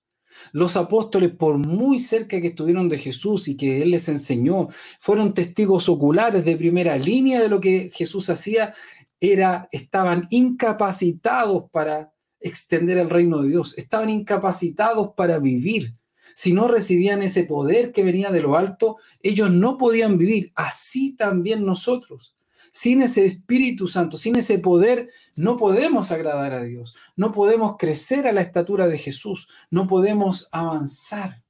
Los 0.54 0.78
apóstoles, 0.78 1.32
por 1.32 1.58
muy 1.58 2.00
cerca 2.00 2.40
que 2.40 2.48
estuvieron 2.48 2.88
de 2.88 2.98
Jesús 2.98 3.50
y 3.50 3.58
que 3.58 3.82
Él 3.82 3.92
les 3.92 4.08
enseñó, 4.08 4.70
fueron 5.02 5.34
testigos 5.34 5.90
oculares 5.90 6.46
de 6.46 6.56
primera 6.56 6.98
línea 6.98 7.42
de 7.42 7.50
lo 7.50 7.60
que 7.60 7.92
Jesús 7.94 8.30
hacía, 8.30 8.74
era, 9.20 9.68
estaban 9.74 10.26
incapacitados 10.30 11.70
para 11.70 12.14
extender 12.42 12.98
el 12.98 13.10
reino 13.10 13.42
de 13.42 13.50
Dios, 13.50 13.78
estaban 13.78 14.10
incapacitados 14.10 15.14
para 15.16 15.40
vivir. 15.40 15.94
Si 16.34 16.54
no 16.54 16.68
recibían 16.68 17.22
ese 17.22 17.44
poder 17.44 17.92
que 17.92 18.04
venía 18.04 18.32
de 18.32 18.42
lo 18.42 18.58
alto, 18.58 18.98
ellos 19.22 19.52
no 19.52 19.78
podían 19.78 20.18
vivir. 20.18 20.52
Así 20.56 21.14
también 21.14 21.66
nosotros. 21.66 22.36
Sin 22.72 23.02
ese 23.02 23.26
Espíritu 23.26 23.88
Santo, 23.88 24.18
sin 24.18 24.38
ese 24.38 24.58
poder, 24.58 25.10
no 25.36 25.58
podemos 25.58 26.12
agradar 26.12 26.54
a 26.54 26.64
Dios, 26.64 26.96
no 27.18 27.34
podemos 27.34 27.76
crecer 27.78 28.28
a 28.28 28.32
la 28.32 28.42
estatura 28.42 28.88
de 28.88 28.98
Jesús, 28.98 29.50
no 29.70 29.88
podemos 29.88 30.48
avanzar. 30.52 31.44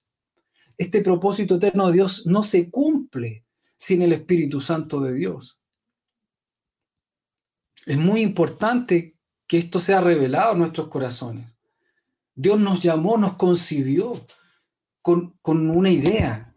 Este 0.78 1.02
propósito 1.02 1.56
eterno 1.56 1.88
de 1.88 1.94
Dios 1.94 2.26
no 2.26 2.42
se 2.42 2.72
cumple 2.72 3.46
sin 3.78 4.02
el 4.02 4.14
Espíritu 4.14 4.60
Santo 4.60 5.00
de 5.00 5.14
Dios. 5.14 5.62
Es 7.86 7.98
muy 7.98 8.22
importante 8.22 9.16
que 9.52 9.58
esto 9.58 9.82
sea 9.82 10.00
revelado 10.00 10.54
en 10.54 10.60
nuestros 10.60 10.88
corazones. 10.88 11.54
Dios 12.34 12.58
nos 12.58 12.80
llamó, 12.80 13.18
nos 13.18 13.34
concibió 13.34 14.14
con, 15.02 15.38
con 15.42 15.70
una 15.70 15.90
idea, 15.90 16.56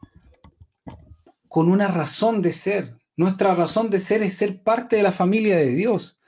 con 1.49 1.73
una 1.73 1.89
razón 1.89 2.41
de 2.41 2.53
ser. 2.53 2.97
Nuestra 3.17 3.53
razón 3.57 3.91
de 3.91 3.99
ser 3.99 4.23
es 4.23 4.35
ser 4.35 4.63
parte 4.63 4.95
de 4.95 5.03
la 5.03 5.11
familia 5.11 5.57
de 5.57 5.75
Dios. 5.75 6.21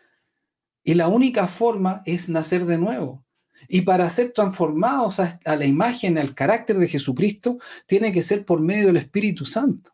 Y 0.83 0.95
la 0.95 1.07
única 1.07 1.47
forma 1.47 2.03
es 2.05 2.29
nacer 2.29 2.67
de 2.67 2.79
nuevo. 2.79 3.25
Y 3.69 3.83
para 3.83 4.11
ser 4.11 4.33
transformados 4.33 5.21
a, 5.21 5.39
la 5.45 5.67
imagen, 5.67 6.19
al 6.19 6.35
carácter 6.35 6.79
de 6.79 6.89
Jesucristo, 6.89 7.61
tiene 7.87 8.11
que 8.11 8.23
ser 8.23 8.45
por 8.45 8.61
medio 8.61 8.89
del 8.89 8.97
Espíritu 8.97 9.47
Santo. 9.47 9.93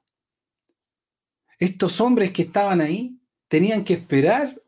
Estos 1.58 2.00
hombres 2.00 2.30
que 2.30 2.40
estaban 2.40 2.80
ahí 2.80 3.20
tenían 3.46 3.84
que 3.84 3.92
esperar 3.92 4.61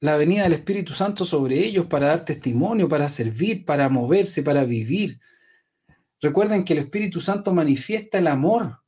la 0.00 0.16
venida 0.16 0.44
del 0.44 0.54
Espíritu 0.54 0.94
Santo 0.94 1.24
sobre 1.24 1.58
ellos 1.58 1.86
para 1.86 2.08
dar 2.08 2.24
testimonio, 2.24 2.88
para 2.88 3.08
servir, 3.08 3.64
para 3.64 3.88
moverse, 3.88 4.42
para 4.42 4.64
vivir. 4.64 5.20
Recuerden 6.20 6.64
que 6.64 6.72
el 6.72 6.80
Espíritu 6.80 7.20
Santo 7.20 7.52
manifiesta 7.52 8.18
el 8.18 8.26
amor. 8.26 8.80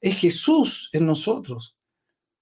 Es 0.00 0.18
Jesús 0.18 0.88
en 0.92 1.06
nosotros 1.06 1.76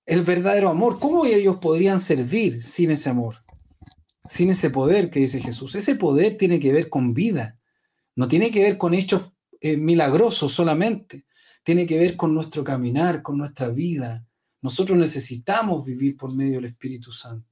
el 0.09 0.23
verdadero 0.23 0.71
amor. 0.71 0.99
¿Cómo 0.99 1.27
ellos 1.27 1.59
podrían 1.59 2.01
servir 2.01 2.65
sin 2.65 2.91
ese 2.91 3.11
amor? 3.11 3.37
Sin 4.27 4.51
ese 4.51 4.71
poder 4.71 5.11
que 5.11 5.21
dice 5.21 5.41
Jesús. 5.41 5.75
Ese 5.75 5.97
poder 5.97 6.39
tiene 6.39 6.59
que 6.59 6.73
ver 6.73 6.89
con 6.89 7.13
vida. 7.13 7.59
No 8.17 8.27
tiene 8.27 8.51
que 8.51 8.63
ver 8.63 8.79
con 8.79 8.95
hechos 8.95 9.33
eh, 9.61 9.77
milagrosos 9.77 10.53
solamente. 10.53 11.27
Tiene 11.63 11.87
que 11.87 11.99
ver 11.99 12.17
con 12.17 12.33
nuestro 12.35 12.65
caminar, 12.65 13.23
con 13.23 13.37
nuestra 13.37 13.69
vida. 13.69 14.27
Nosotros 14.63 14.99
necesitamos 14.99 15.85
vivir 15.85 16.17
por 16.17 16.35
medio 16.35 16.55
del 16.57 16.67
Espíritu 16.67 17.13
Santo. 17.13 17.48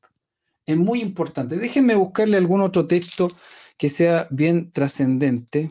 Es 0.67 0.77
muy 0.77 1.01
importante. 1.01 1.57
Déjenme 1.57 1.95
buscarle 1.95 2.37
algún 2.37 2.61
otro 2.61 2.87
texto 2.87 3.31
que 3.79 3.89
sea 3.89 4.27
bien 4.31 4.73
trascendente. 4.73 5.71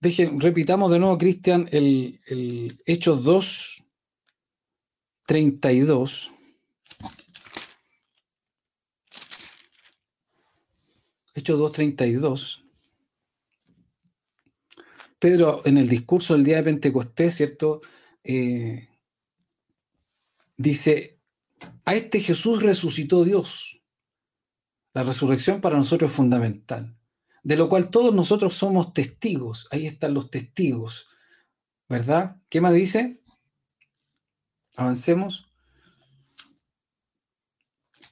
Dejen, 0.00 0.40
repitamos 0.40 0.90
de 0.90 0.98
nuevo, 0.98 1.18
Cristian, 1.18 1.68
el, 1.72 2.18
el 2.26 2.78
Hechos 2.86 3.22
2, 3.24 3.84
32. 5.26 6.30
Hechos 11.34 11.58
2.32. 11.58 12.62
Pedro, 15.18 15.62
en 15.64 15.78
el 15.78 15.88
discurso 15.88 16.34
del 16.34 16.44
día 16.44 16.56
de 16.56 16.64
Pentecostés, 16.64 17.34
¿cierto? 17.34 17.80
Eh, 18.22 18.88
dice, 20.56 21.13
a 21.84 21.94
este 21.94 22.20
Jesús 22.20 22.62
resucitó 22.62 23.24
Dios. 23.24 23.82
La 24.94 25.02
resurrección 25.02 25.60
para 25.60 25.76
nosotros 25.76 26.10
es 26.10 26.16
fundamental, 26.16 26.96
de 27.42 27.56
lo 27.56 27.68
cual 27.68 27.90
todos 27.90 28.14
nosotros 28.14 28.54
somos 28.54 28.92
testigos. 28.92 29.66
Ahí 29.70 29.86
están 29.86 30.14
los 30.14 30.30
testigos, 30.30 31.08
¿verdad? 31.88 32.36
¿Qué 32.48 32.60
más 32.60 32.72
dice? 32.72 33.20
Avancemos. 34.76 35.46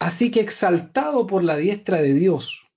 Así 0.00 0.32
que 0.32 0.40
exaltado 0.40 1.28
por 1.28 1.44
la 1.44 1.56
diestra 1.56 2.02
de 2.02 2.12
Dios, 2.12 2.72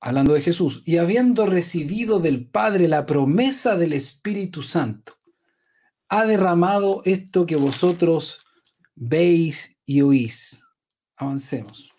hablando 0.00 0.32
de 0.32 0.40
Jesús, 0.40 0.82
y 0.86 0.96
habiendo 0.96 1.44
recibido 1.44 2.18
del 2.20 2.46
Padre 2.48 2.88
la 2.88 3.04
promesa 3.04 3.76
del 3.76 3.92
Espíritu 3.92 4.62
Santo, 4.62 5.18
ha 6.08 6.24
derramado 6.24 7.02
esto 7.04 7.44
que 7.44 7.56
vosotros 7.56 8.46
veis 9.00 9.80
y 9.86 10.02
oís. 10.02 10.62
Avancemos. 11.16 11.92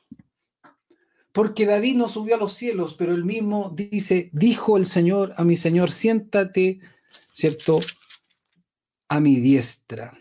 Porque 1.33 1.65
David 1.65 1.95
no 1.95 2.07
subió 2.07 2.35
a 2.35 2.37
los 2.37 2.53
cielos, 2.53 2.93
pero 2.93 3.13
él 3.13 3.25
mismo 3.25 3.71
dice, 3.75 4.29
dijo 4.33 4.77
el 4.77 4.85
Señor 4.85 5.33
a 5.37 5.43
mi 5.43 5.55
Señor, 5.55 5.91
siéntate, 5.91 6.79
¿cierto? 7.33 7.79
A 9.09 9.19
mi 9.19 9.37
diestra. 9.37 10.17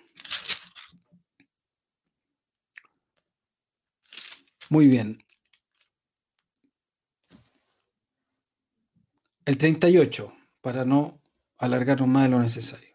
Muy 4.69 4.87
bien. 4.87 5.23
El 9.45 9.59
38, 9.59 10.33
para 10.61 10.85
no 10.85 11.21
alargarnos 11.59 12.09
más 12.09 12.25
de 12.25 12.29
lo 12.29 12.39
necesario. 12.39 12.90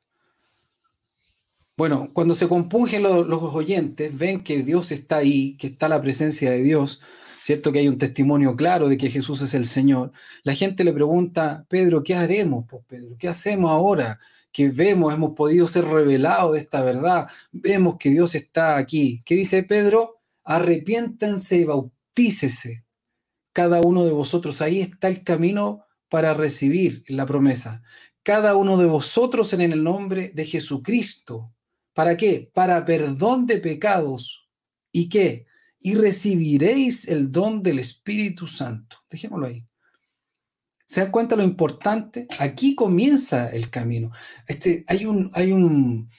Bueno, 1.78 2.10
cuando 2.14 2.36
se 2.36 2.48
compungen 2.48 3.04
los 3.04 3.54
oyentes, 3.54 4.18
ven 4.18 4.42
que 4.42 4.64
Dios 4.64 4.94
está 4.94 5.18
ahí, 5.18 5.58
que 5.58 5.68
está 5.68 5.90
la 5.90 6.02
presencia 6.02 6.50
de 6.52 6.62
Dios, 6.62 7.02
¿cierto? 7.42 7.74
Que 7.74 7.80
hay 7.80 7.90
un 7.90 7.98
testimonio 7.98 8.56
claro 8.56 8.88
de 8.88 8.98
que 8.98 9.10
Jesús 9.10 9.42
es 9.42 9.54
el 9.54 9.66
Señor. 9.68 10.14
La 10.44 10.54
gente 10.56 10.86
le 10.86 10.94
pregunta, 10.94 11.66
Pedro, 11.68 12.02
¿qué 12.02 12.16
haremos? 12.16 12.66
Pues 12.70 12.84
Pedro, 12.88 13.18
¿qué 13.20 13.28
hacemos 13.28 13.72
ahora? 13.72 14.20
Que 14.54 14.70
vemos, 14.70 15.14
hemos 15.14 15.34
podido 15.36 15.68
ser 15.68 15.84
revelados 15.86 16.54
de 16.54 16.60
esta 16.60 16.82
verdad, 16.82 17.28
vemos 17.52 17.98
que 17.98 18.10
Dios 18.10 18.36
está 18.36 18.78
aquí. 18.78 19.22
¿Qué 19.26 19.36
dice 19.36 19.64
Pedro? 19.64 20.22
Arrepiéntanse 20.46 21.58
y 21.58 21.66
bautícese 21.66 22.86
cada 23.52 23.82
uno 23.82 24.06
de 24.06 24.12
vosotros. 24.14 24.62
Ahí 24.62 24.80
está 24.80 25.10
el 25.10 25.24
camino 25.26 25.86
para 26.10 26.34
recibir 26.34 27.04
la 27.10 27.26
promesa. 27.26 27.84
Cada 28.24 28.56
uno 28.56 28.78
de 28.78 28.86
vosotros 28.86 29.52
en 29.54 29.62
el 29.62 29.84
nombre 29.84 30.32
de 30.34 30.46
Jesucristo 30.46 31.55
¿Para 31.96 32.18
qué? 32.18 32.52
Para 32.54 32.84
perdón 32.84 33.48
de 33.48 33.58
pecados. 33.58 34.50
¿Y 34.92 35.08
qué? 35.08 35.48
Y 35.80 35.96
recibiréis 35.96 37.08
el 37.08 37.32
don 37.32 37.64
del 37.64 37.80
Espíritu 37.80 38.48
Santo. 38.48 38.98
Dejémoslo 39.10 39.48
ahí. 39.48 39.66
¿Se 40.86 41.02
dan 41.02 41.12
cuenta 41.12 41.38
lo 41.38 41.44
importante? 41.44 42.28
Aquí 42.38 42.76
comienza 42.76 43.50
el 43.50 43.70
camino. 43.70 44.12
Este, 44.46 44.84
hay 44.88 45.06
un, 45.06 45.32
hay 45.34 45.54
un, 45.54 46.10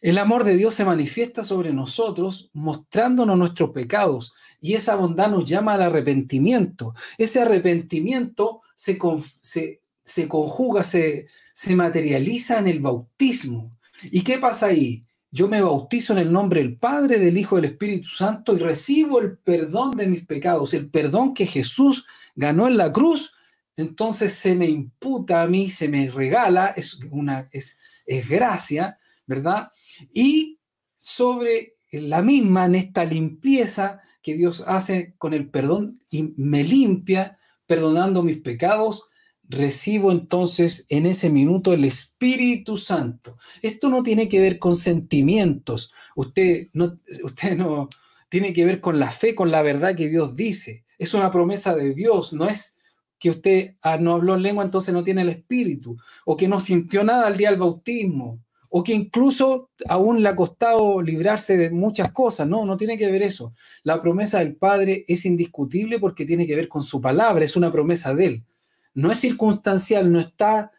el 0.00 0.16
amor 0.16 0.44
de 0.44 0.56
Dios 0.56 0.72
se 0.72 0.86
manifiesta 0.86 1.44
sobre 1.44 1.74
nosotros 1.74 2.50
mostrándonos 2.54 3.36
nuestros 3.36 3.70
pecados 3.70 4.32
y 4.62 4.72
esa 4.74 4.96
bondad 4.96 5.28
nos 5.28 5.44
llama 5.44 5.74
al 5.74 5.82
arrepentimiento. 5.82 6.94
Ese 7.18 7.42
arrepentimiento 7.42 8.62
se, 8.74 8.98
se, 9.42 9.82
se 10.04 10.26
conjuga, 10.26 10.82
se, 10.82 11.26
se 11.52 11.76
materializa 11.76 12.60
en 12.60 12.68
el 12.68 12.80
bautismo. 12.80 13.76
¿Y 14.04 14.22
qué 14.22 14.38
pasa 14.38 14.66
ahí? 14.66 15.04
Yo 15.30 15.48
me 15.48 15.60
bautizo 15.62 16.12
en 16.14 16.20
el 16.20 16.32
nombre 16.32 16.60
del 16.60 16.76
Padre, 16.76 17.18
del 17.18 17.36
Hijo, 17.36 17.56
del 17.56 17.66
Espíritu 17.66 18.08
Santo 18.08 18.56
y 18.56 18.58
recibo 18.58 19.20
el 19.20 19.36
perdón 19.38 19.96
de 19.96 20.06
mis 20.06 20.24
pecados, 20.24 20.72
el 20.74 20.90
perdón 20.90 21.34
que 21.34 21.46
Jesús 21.46 22.06
ganó 22.34 22.66
en 22.66 22.76
la 22.76 22.92
cruz, 22.92 23.34
entonces 23.76 24.32
se 24.32 24.56
me 24.56 24.66
imputa 24.66 25.42
a 25.42 25.46
mí, 25.46 25.70
se 25.70 25.88
me 25.88 26.10
regala, 26.10 26.68
es, 26.68 26.98
una, 27.10 27.48
es, 27.52 27.78
es 28.06 28.28
gracia, 28.28 28.98
¿verdad? 29.26 29.70
Y 30.12 30.58
sobre 30.96 31.74
la 31.92 32.22
misma, 32.22 32.64
en 32.64 32.74
esta 32.74 33.04
limpieza 33.04 34.00
que 34.22 34.34
Dios 34.34 34.64
hace 34.66 35.14
con 35.18 35.34
el 35.34 35.48
perdón 35.50 36.02
y 36.10 36.34
me 36.36 36.64
limpia, 36.64 37.38
perdonando 37.66 38.22
mis 38.22 38.38
pecados, 38.38 39.07
recibo 39.48 40.12
entonces 40.12 40.86
en 40.90 41.06
ese 41.06 41.30
minuto 41.30 41.72
el 41.72 41.84
Espíritu 41.84 42.76
Santo. 42.76 43.38
Esto 43.62 43.88
no 43.88 44.02
tiene 44.02 44.28
que 44.28 44.40
ver 44.40 44.58
con 44.58 44.76
sentimientos, 44.76 45.92
usted 46.14 46.68
no, 46.74 46.98
usted 47.24 47.56
no 47.56 47.88
tiene 48.28 48.52
que 48.52 48.64
ver 48.64 48.80
con 48.80 48.98
la 48.98 49.10
fe, 49.10 49.34
con 49.34 49.50
la 49.50 49.62
verdad 49.62 49.96
que 49.96 50.08
Dios 50.08 50.36
dice. 50.36 50.84
Es 50.98 51.14
una 51.14 51.30
promesa 51.30 51.74
de 51.74 51.94
Dios, 51.94 52.32
no 52.32 52.46
es 52.46 52.76
que 53.18 53.30
usted 53.30 53.74
ah, 53.82 53.96
no 53.98 54.14
habló 54.14 54.34
en 54.34 54.42
lengua, 54.42 54.64
entonces 54.64 54.92
no 54.92 55.02
tiene 55.02 55.22
el 55.22 55.30
Espíritu, 55.30 55.96
o 56.24 56.36
que 56.36 56.46
no 56.46 56.60
sintió 56.60 57.02
nada 57.02 57.26
al 57.26 57.36
día 57.36 57.50
del 57.50 57.58
bautismo, 57.58 58.44
o 58.68 58.84
que 58.84 58.92
incluso 58.92 59.70
aún 59.88 60.22
le 60.22 60.28
ha 60.28 60.36
costado 60.36 61.00
librarse 61.00 61.56
de 61.56 61.70
muchas 61.70 62.12
cosas. 62.12 62.46
No, 62.46 62.66
no 62.66 62.76
tiene 62.76 62.98
que 62.98 63.10
ver 63.10 63.22
eso. 63.22 63.54
La 63.82 64.00
promesa 64.00 64.40
del 64.40 64.56
Padre 64.56 65.06
es 65.08 65.24
indiscutible 65.24 65.98
porque 65.98 66.26
tiene 66.26 66.46
que 66.46 66.54
ver 66.54 66.68
con 66.68 66.82
su 66.82 67.00
palabra, 67.00 67.44
es 67.44 67.56
una 67.56 67.72
promesa 67.72 68.14
de 68.14 68.26
Él 68.26 68.44
no 68.94 69.10
es 69.10 69.18
circunstancial, 69.18 70.10
no 70.10 70.18
está 70.18 70.70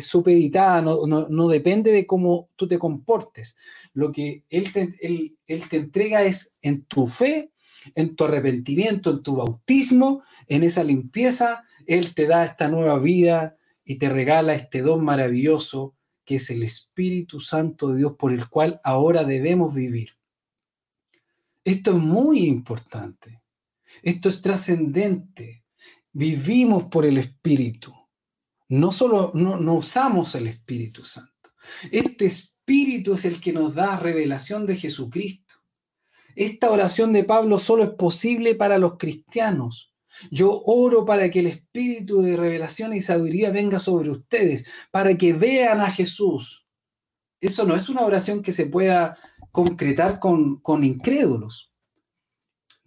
supeditada, 0.00 0.82
no, 0.82 1.48
depende 1.48 1.92
de 1.92 2.06
cómo 2.06 2.48
tú 2.56 2.66
te 2.66 2.78
comportes. 2.78 3.56
Lo 3.92 4.10
que 4.10 4.44
él 4.48 4.72
te, 4.72 4.94
él, 5.00 5.68
te 5.68 5.76
entrega 5.76 6.22
es 6.22 6.56
en 6.62 6.84
tu 6.84 7.06
fe, 7.06 7.52
en 7.94 8.16
tu 8.16 8.24
arrepentimiento, 8.24 9.10
en 9.10 9.22
tu 9.22 9.36
bautismo, 9.36 10.22
en 10.46 10.64
esa 10.64 10.82
limpieza, 10.82 11.64
Él 11.86 12.14
te 12.14 12.26
da 12.26 12.44
esta 12.44 12.68
nueva 12.68 12.98
vida 12.98 13.56
y 13.84 13.96
te 13.96 14.08
regala 14.08 14.54
este 14.54 14.82
don 14.82 15.04
maravilloso 15.04 15.94
que 16.24 16.36
es 16.36 16.50
el 16.50 16.62
Espíritu 16.62 17.40
Santo 17.40 17.88
de 17.88 17.98
Dios 17.98 18.14
por 18.18 18.32
el 18.32 18.48
cual 18.48 18.80
ahora 18.84 19.24
debemos 19.24 19.74
vivir. 19.74 20.10
Esto 21.64 21.92
es 21.92 21.96
muy 21.96 22.46
importante. 22.46 23.40
Esto 24.02 24.28
es 24.28 24.42
trascendente 24.42 25.64
vivimos 26.12 26.84
por 26.84 27.06
el 27.06 27.18
Espíritu. 27.18 27.94
No 28.68 28.92
solo 28.92 29.30
no, 29.34 29.74
usamos 29.74 30.34
el 30.34 30.46
Espíritu 30.46 31.04
Santo. 31.04 31.50
Este 31.90 32.26
Espíritu 32.26 33.14
es 33.14 33.24
el 33.24 33.40
que 33.40 33.52
nos 33.52 33.74
da 33.74 33.96
revelación 33.96 34.66
de 34.66 34.76
Jesucristo. 34.76 35.54
Esta 36.36 36.70
oración 36.70 37.12
de 37.12 37.24
Pablo 37.24 37.58
solo 37.58 37.82
es 37.82 37.90
posible 37.90 38.54
para 38.54 38.78
los 38.78 38.96
cristianos. 38.96 39.94
Yo 40.30 40.62
oro 40.64 41.04
para 41.04 41.30
que 41.30 41.40
el 41.40 41.46
espíritu 41.46 42.22
de 42.22 42.36
revelación 42.36 42.92
y 42.92 43.00
sabiduría 43.00 43.50
venga 43.50 43.78
sobre 43.78 44.10
ustedes, 44.10 44.68
para 44.90 45.16
que 45.16 45.32
vean 45.32 45.80
a 45.80 45.90
Jesús. 45.90 46.66
Eso 47.40 47.64
no 47.64 47.76
es 47.76 47.88
una 47.88 48.02
oración 48.02 48.42
que 48.42 48.52
se 48.52 48.66
pueda 48.66 49.16
concretar 49.52 50.18
con, 50.18 50.60
con 50.60 50.84
incrédulos 50.84 51.67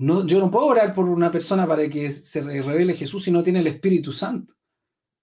yo 0.01 0.39
no 0.39 0.49
puedo 0.49 0.65
orar 0.65 0.95
por 0.95 1.07
una 1.07 1.31
persona 1.31 1.67
para 1.67 1.87
que 1.87 2.09
se 2.09 2.41
revele 2.41 2.95
Jesús 2.95 3.23
si 3.23 3.31
no 3.31 3.43
tiene 3.43 3.59
el 3.59 3.67
Espíritu 3.67 4.11
Santo. 4.11 4.55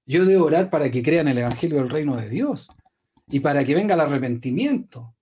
Yo 0.07 0.25
debo 0.25 0.45
orar 0.45 0.71
para 0.71 0.89
que 0.89 1.03
crean 1.03 1.27
el 1.27 1.39
Evangelio 1.39 1.79
del 1.79 1.91
Reino 1.91 2.17
de 2.17 2.29
Dios 2.29 2.69
y 3.27 3.41
para 3.41 3.65
que 3.65 3.75
venga 3.75 3.95
el 3.95 4.01
arrepentimiento 4.01 5.17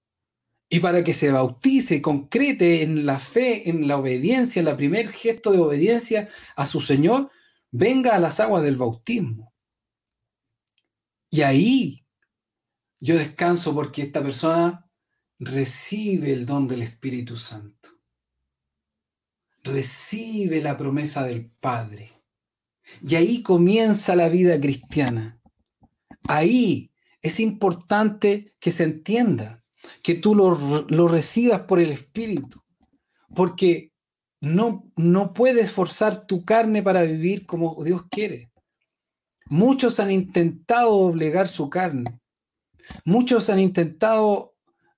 y 0.68 0.80
para 0.80 1.02
que 1.02 1.14
se 1.14 1.32
bautice 1.32 2.02
concrete 2.02 2.82
en 2.82 3.06
la 3.06 3.18
fe, 3.18 3.70
en 3.70 3.88
la 3.88 3.96
obediencia, 3.96 4.60
en 4.60 4.68
el 4.68 4.76
primer 4.76 5.10
gesto 5.10 5.52
de 5.52 5.58
obediencia 5.58 6.28
a 6.54 6.66
su 6.66 6.82
Señor, 6.82 7.30
venga 7.70 8.14
a 8.14 8.20
las 8.20 8.40
aguas 8.40 8.62
del 8.62 8.76
bautismo. 8.76 9.54
Y 11.30 11.40
ahí 11.40 12.04
yo 13.00 13.16
descanso 13.16 13.74
porque 13.74 14.02
esta 14.02 14.22
persona 14.22 14.86
recibe 15.38 16.32
el 16.32 16.44
don 16.44 16.68
del 16.68 16.82
Espíritu 16.82 17.36
Santo 17.36 17.95
recibe 19.66 20.60
la 20.60 20.76
promesa 20.76 21.24
del 21.24 21.50
Padre. 21.60 22.12
Y 23.02 23.16
ahí 23.16 23.42
comienza 23.42 24.16
la 24.16 24.28
vida 24.28 24.58
cristiana. 24.60 25.40
Ahí 26.28 26.92
es 27.20 27.40
importante 27.40 28.54
que 28.60 28.70
se 28.70 28.84
entienda, 28.84 29.64
que 30.02 30.14
tú 30.14 30.34
lo, 30.34 31.08
recibas 31.08 31.62
por 31.62 31.80
el 31.80 31.90
Espíritu, 31.90 32.62
porque 33.34 33.92
no, 34.40 34.90
no 34.96 35.34
puedes 35.34 35.72
forzar 35.72 36.26
tu 36.26 36.44
carne 36.44 36.82
para 36.82 37.02
vivir 37.02 37.46
como 37.46 37.82
Dios 37.84 38.04
quiere. 38.10 38.50
Muchos 39.48 40.00
han 40.00 40.10
intentado 40.10 40.90
doblegar 40.90 41.48
su 41.48 41.70
carne. 41.70 42.20
Muchos 43.04 43.50
han 43.50 43.60
intentado 43.60 44.54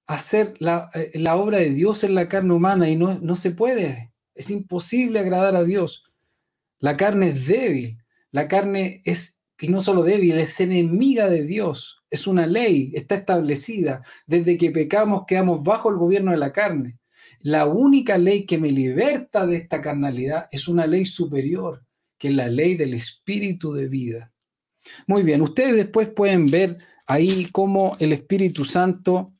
hacer 0.07 0.55
la, 0.59 0.89
eh, 0.95 1.13
la 1.15 1.37
obra 1.37 1.59
de 1.59 1.71
Dios 1.71 2.05
en 2.05 2.15
la 2.15 2.29
carne 2.29 2.55
humana 2.55 2.89
y 2.89 2.97
no, 2.97 3.19
no 3.21 3.37
se 3.37 3.51
puede. 3.51 4.08
Es 4.39 4.51
imposible 4.51 5.19
agradar 5.19 5.57
a 5.57 5.65
Dios. 5.65 6.05
La 6.79 6.97
carne 6.97 7.31
es 7.31 7.49
débil. 7.49 7.99
La 8.31 8.47
carne 8.47 9.03
es, 9.05 9.41
y 9.61 9.67
no 9.67 9.81
solo 9.81 10.05
débil, 10.05 10.39
es 10.39 10.61
enemiga 10.61 11.29
de 11.29 11.43
Dios. 11.43 12.05
Es 12.09 12.29
una 12.29 12.47
ley, 12.47 12.93
está 12.95 13.17
establecida. 13.17 14.03
Desde 14.27 14.57
que 14.57 14.71
pecamos 14.71 15.25
quedamos 15.27 15.65
bajo 15.65 15.91
el 15.91 15.97
gobierno 15.97 16.31
de 16.31 16.39
la 16.39 16.53
carne. 16.53 16.99
La 17.41 17.67
única 17.67 18.17
ley 18.17 18.47
que 18.47 18.59
me 18.59 18.71
liberta 18.71 19.45
de 19.45 19.57
esta 19.57 19.83
carnalidad 19.83 20.47
es 20.53 20.69
una 20.69 20.87
ley 20.87 21.05
superior, 21.05 21.85
que 22.17 22.29
es 22.29 22.35
la 22.35 22.47
ley 22.47 22.77
del 22.77 22.95
espíritu 22.95 23.73
de 23.73 23.89
vida. 23.89 24.33
Muy 25.09 25.25
bien, 25.25 25.43
ustedes 25.43 25.75
después 25.75 26.11
pueden 26.11 26.47
ver 26.47 26.77
ahí 27.09 27.49
cómo 27.51 27.97
el 27.99 28.13
Espíritu 28.13 28.65
Santo 28.65 29.35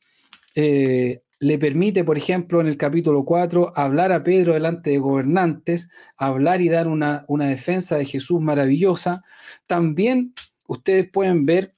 eh, 0.57 1.23
le 1.41 1.59
permite, 1.59 2.05
por 2.05 2.19
ejemplo, 2.19 2.61
en 2.61 2.67
el 2.67 2.77
capítulo 2.77 3.25
4, 3.25 3.73
hablar 3.77 4.13
a 4.13 4.25
Pedro 4.25 4.55
delante 4.55 4.91
de 4.91 4.99
gobernantes, 4.99 5.91
hablar 6.17 6.61
y 6.61 6.69
dar 6.69 6.89
una, 6.89 7.25
defensa 7.29 7.97
de 7.97 8.05
Jesús 8.05 8.41
maravillosa. 8.41 9.23
También 9.67 10.35
ustedes 10.67 11.09
pueden 11.09 11.47
ver 11.47 11.75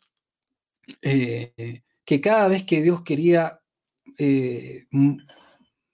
eh, 1.03 1.83
que 2.05 2.21
cada 2.21 2.49
vez 2.49 2.65
que 2.65 2.83
Dios 2.83 3.03
quería 3.03 3.61
eh, 4.19 4.87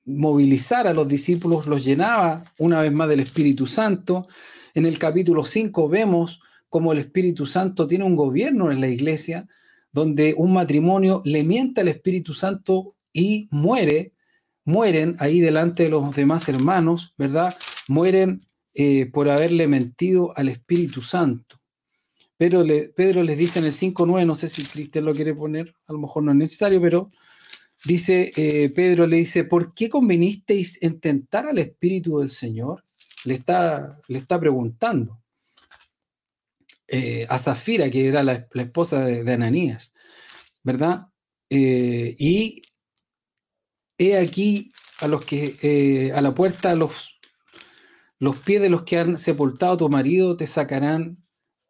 movilizar 0.04 0.86
a 0.86 0.94
los 0.94 1.08
discípulos, 1.08 1.66
los 1.66 1.84
llenaba 1.84 2.52
una 2.58 2.80
vez 2.80 2.92
más 2.92 3.08
del 3.08 3.20
Espíritu 3.20 3.66
Santo. 3.66 4.28
En 4.74 4.86
el 4.86 4.98
capítulo 4.98 5.44
5 5.44 5.88
vemos 5.88 6.40
cómo 6.68 6.92
el 6.92 6.98
Espíritu 6.98 7.46
Santo 7.46 7.86
tiene 7.88 8.04
un 8.04 8.14
gobierno 8.14 8.70
en 8.70 8.80
la 8.80 8.88
iglesia, 8.88 9.48
donde 9.90 10.34
un 10.36 10.52
matrimonio 10.52 11.22
le 11.24 11.42
miente 11.42 11.80
al 11.80 11.88
Espíritu 11.88 12.32
Santo 12.32 12.95
y 13.16 13.48
muere, 13.50 14.12
mueren 14.66 15.16
ahí 15.20 15.40
delante 15.40 15.84
de 15.84 15.88
los 15.88 16.14
demás 16.14 16.50
hermanos, 16.50 17.14
¿verdad? 17.16 17.56
Mueren 17.88 18.42
eh, 18.74 19.06
por 19.06 19.30
haberle 19.30 19.66
mentido 19.66 20.32
al 20.36 20.50
Espíritu 20.50 21.00
Santo. 21.00 21.58
Pero 22.36 22.62
Pedro 22.94 23.22
les 23.22 23.38
dice 23.38 23.60
en 23.60 23.64
el 23.64 23.72
5.9, 23.72 24.26
no 24.26 24.34
sé 24.34 24.50
si 24.50 24.62
Cristian 24.64 25.06
lo 25.06 25.14
quiere 25.14 25.34
poner, 25.34 25.74
a 25.86 25.94
lo 25.94 25.98
mejor 25.98 26.24
no 26.24 26.32
es 26.32 26.36
necesario, 26.36 26.78
pero 26.82 27.10
dice, 27.86 28.32
eh, 28.36 28.68
Pedro 28.68 29.06
le 29.06 29.16
dice, 29.16 29.44
¿por 29.44 29.72
qué 29.72 29.88
convenisteis 29.88 30.82
en 30.82 31.00
tentar 31.00 31.46
al 31.46 31.58
Espíritu 31.58 32.18
del 32.18 32.28
Señor? 32.28 32.84
Le 33.24 33.32
está, 33.32 33.98
le 34.08 34.18
está 34.18 34.38
preguntando. 34.38 35.22
Eh, 36.86 37.24
a 37.30 37.38
Zafira, 37.38 37.90
que 37.90 38.08
era 38.08 38.22
la, 38.22 38.46
esposa 38.52 39.06
de, 39.06 39.32
Ananías, 39.32 39.94
¿verdad? 40.62 41.06
y 41.48 42.60
he 43.98 44.18
aquí 44.18 44.72
a 45.00 45.08
los 45.08 45.24
que 45.24 45.56
eh, 45.62 46.12
a 46.12 46.20
la 46.20 46.34
puerta 46.34 46.74
los, 46.74 47.18
los 48.18 48.38
pies 48.38 48.60
de 48.60 48.70
los 48.70 48.82
que 48.82 48.98
han 48.98 49.18
sepultado 49.18 49.72
a 49.72 49.76
tu 49.76 49.88
marido 49.88 50.36
te 50.36 50.46
sacarán 50.46 51.18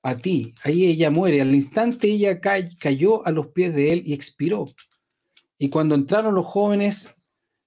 a 0.03 0.17
ti. 0.17 0.55
Ahí 0.63 0.85
ella 0.85 1.11
muere. 1.11 1.41
Al 1.41 1.55
instante 1.55 2.09
ella 2.09 2.41
cayó 2.41 3.27
a 3.27 3.31
los 3.31 3.49
pies 3.49 3.75
de 3.75 3.93
él 3.93 4.03
y 4.07 4.15
expiró. 4.15 4.67
Y 5.59 5.69
cuando 5.69 5.95
entraron 5.95 6.35
los 6.35 6.47
jóvenes, 6.47 7.17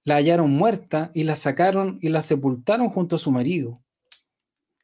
la 0.04 0.16
hallaron 0.16 0.50
muerta 0.50 1.10
y 1.14 1.24
la 1.24 1.34
sacaron 1.34 1.98
y 2.00 2.08
la 2.08 2.22
sepultaron 2.22 2.88
junto 2.88 3.16
a 3.16 3.18
su 3.18 3.30
marido. 3.30 3.82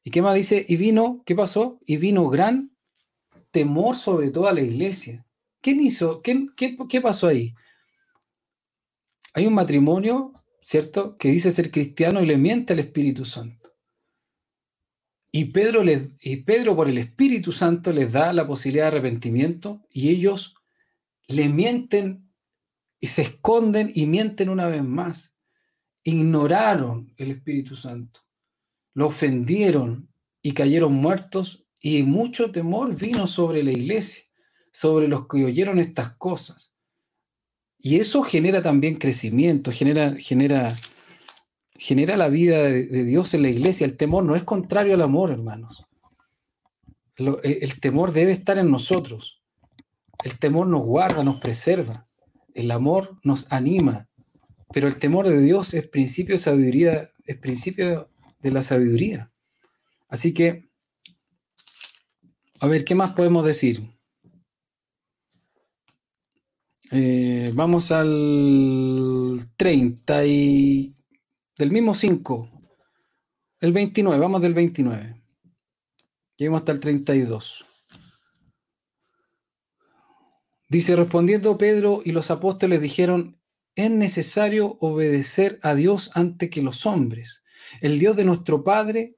¿Y 0.05 0.11
qué 0.11 0.23
más 0.23 0.35
dice? 0.35 0.65
Y 0.69 0.77
vino, 0.77 1.23
¿qué 1.25 1.35
pasó? 1.35 1.81
Y 1.87 1.97
vino 1.97 2.29
gran 2.29 2.77
temor 3.51 3.97
sobre 3.97 4.31
toda 4.31 4.53
la 4.53 4.61
iglesia. 4.61 5.27
¿Quién 5.61 5.81
hizo? 5.81 6.21
¿Qué, 6.21 6.47
qué, 6.57 6.77
qué 6.89 7.01
pasó 7.01 7.29
ahí? 7.29 7.55
Hay 9.37 9.47
un 9.47 9.53
matrimonio, 9.53 10.33
¿cierto?, 10.63 11.19
que 11.19 11.29
dice 11.29 11.51
ser 11.51 11.71
cristiano 11.71 12.23
y 12.23 12.27
le 12.27 12.39
miente 12.39 12.73
al 12.73 12.79
Espíritu 12.79 13.27
Santo. 13.27 13.75
Y 15.31 15.45
Pedro, 15.47 15.83
y 16.23 16.37
Pedro 16.37 16.75
por 16.75 16.89
el 16.89 16.97
Espíritu 16.97 17.53
Santo 17.53 17.93
les 17.93 18.11
da 18.11 18.33
la 18.33 18.47
posibilidad 18.47 18.85
de 18.85 18.97
arrepentimiento 18.97 19.87
y 19.91 20.09
ellos 20.09 20.55
le 21.29 21.51
mienten 21.51 22.33
y 22.99 23.09
se 23.09 23.21
esconden 23.21 23.93
y 23.95 24.07
mienten 24.07 24.49
una 24.49 24.69
vez 24.69 24.83
más. 24.83 25.37
Ignoraron 26.03 27.13
el 27.19 27.33
Espíritu 27.33 27.77
Santo, 27.77 28.21
lo 28.95 29.09
ofendieron 29.09 30.09
y 30.41 30.53
cayeron 30.53 30.95
muertos 30.95 31.67
y 31.83 32.03
mucho 32.05 32.51
temor 32.53 32.97
vino 32.97 33.27
sobre 33.27 33.63
la 33.63 33.73
iglesia, 33.73 34.25
sobre 34.73 35.09
los 35.09 35.29
que 35.29 35.45
oyeron 35.45 35.79
estas 35.79 36.17
cosas. 36.17 36.76
Y 37.87 38.01
eso 38.01 38.25
genera 38.25 38.63
también 38.63 38.97
crecimiento, 38.97 39.71
genera, 39.71 40.17
genera, 40.19 40.75
genera 41.77 42.17
la 42.17 42.29
vida 42.29 42.61
de, 42.61 43.05
Dios 43.05 43.33
en 43.33 43.43
la 43.43 43.49
iglesia. 43.49 43.85
El 43.85 43.97
temor 43.97 44.25
no 44.25 44.35
es 44.35 44.43
contrario 44.43 44.95
al 44.95 45.03
amor, 45.03 45.31
hermanos. 45.31 45.85
E, 47.17 47.59
el 47.63 47.79
temor 47.79 48.11
debe 48.11 48.33
estar 48.33 48.59
en 48.59 48.73
nosotros. 48.73 49.41
El 50.25 50.37
temor 50.37 50.67
nos 50.67 50.83
guarda, 50.83 51.23
nos 51.23 51.39
preserva. 51.39 52.05
El 52.55 52.73
amor 52.73 53.21
nos 53.23 53.53
anima. 53.53 54.09
Pero 54.73 54.89
el 54.89 54.97
temor 54.99 55.29
de 55.29 55.41
Dios 55.41 55.73
es 55.73 55.87
principio 55.87 56.35
de 56.35 56.39
sabiduría, 56.41 57.11
es 57.25 57.39
principio 57.39 58.11
de 58.41 58.51
la 58.51 58.65
sabiduría. 58.65 59.31
Así 60.09 60.35
que, 60.35 60.69
a 62.59 62.67
ver, 62.67 62.85
¿qué 62.85 62.97
más 62.97 63.13
podemos 63.13 63.47
decir? 63.47 63.96
Eh, 66.93 67.51
vamos 67.55 67.91
al 67.91 69.41
30 69.57 70.25
y 70.27 70.95
del 71.59 71.73
mismo 71.73 71.95
5, 71.95 72.51
el 73.61 73.73
29, 73.73 74.19
vamos 74.21 74.41
del 74.41 74.55
29. 74.55 75.21
Llegamos 76.37 76.61
hasta 76.61 76.73
el 76.73 76.81
32. 76.81 77.67
Dice, 80.69 80.95
respondiendo 80.95 81.59
Pedro 81.59 82.03
y 82.05 82.13
los 82.13 82.31
apóstoles 82.31 82.81
dijeron, 82.81 83.41
es 83.75 83.91
necesario 83.91 84.77
obedecer 84.81 85.59
a 85.63 85.75
Dios 85.75 86.11
antes 86.15 86.51
que 86.51 86.63
los 86.63 86.87
hombres. 86.87 87.45
El 87.81 87.99
Dios 87.99 88.17
de 88.17 88.25
nuestro 88.25 88.63
Padre 88.63 89.17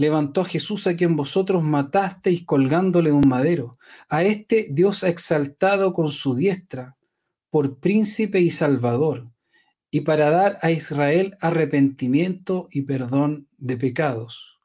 levantó 0.00 0.40
a 0.40 0.46
Jesús 0.46 0.86
a 0.86 0.96
quien 0.96 1.14
vosotros 1.14 1.62
matasteis 1.62 2.46
colgándole 2.46 3.12
un 3.12 3.28
madero. 3.28 3.78
A 4.08 4.22
este 4.24 4.68
Dios 4.70 5.04
ha 5.04 5.10
exaltado 5.10 5.92
con 5.92 6.10
su 6.10 6.34
diestra 6.34 6.96
por 7.50 7.80
príncipe 7.80 8.40
y 8.40 8.50
salvador, 8.50 9.30
y 9.90 10.00
para 10.00 10.30
dar 10.30 10.56
a 10.62 10.70
Israel 10.70 11.36
arrepentimiento 11.42 12.66
y 12.70 12.82
perdón 12.82 13.46
de 13.58 13.76
pecados. 13.76 14.58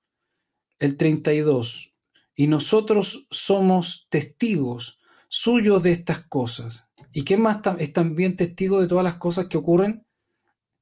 El 0.79 0.95
32. 0.95 1.91
Y 2.33 2.47
nosotros 2.47 3.27
somos 3.29 4.07
testigos 4.09 4.99
suyos 5.27 5.83
de 5.83 5.91
estas 5.91 6.19
cosas. 6.19 6.91
¿Y 7.11 7.23
qué 7.23 7.35
más 7.35 7.59
es 7.77 7.91
también 7.91 8.37
testigo 8.37 8.79
de 8.79 8.87
todas 8.87 9.03
las 9.03 9.15
cosas 9.15 9.47
que 9.47 9.57
ocurren 9.57 10.05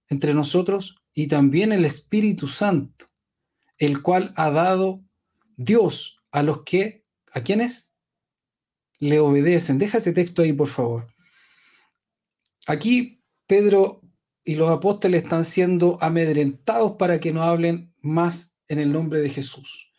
entre 0.10 0.36
nosotros? 0.36 0.98
Y 1.12 1.26
también 1.26 1.72
el 1.72 1.86
Espíritu 1.86 2.48
Santo 2.48 3.08
el 3.78 4.02
cual 4.02 4.32
ha 4.36 4.52
dado 4.52 5.02
Dios 5.58 6.20
a 6.32 6.44
los 6.44 6.64
que, 6.64 7.06
¿a 7.32 7.42
quienes? 7.42 7.94
Le 9.00 9.20
obedecen. 9.20 9.78
Deja 9.78 9.98
ese 9.98 10.14
texto 10.14 10.42
ahí, 10.42 10.54
por 10.54 10.68
favor. 10.68 11.08
Aquí 12.68 13.22
Pedro 13.48 14.02
y 14.44 14.56
los 14.56 14.70
apóstoles 14.70 15.24
están 15.24 15.46
siendo 15.46 15.98
amedrentados 16.02 16.94
para 16.94 17.20
que 17.20 17.32
no 17.32 17.44
hablen 17.44 17.94
más 18.02 18.58
en 18.68 18.80
el 18.80 18.92
nombre 18.92 19.22
de 19.22 19.30
Jesús. 19.30 19.90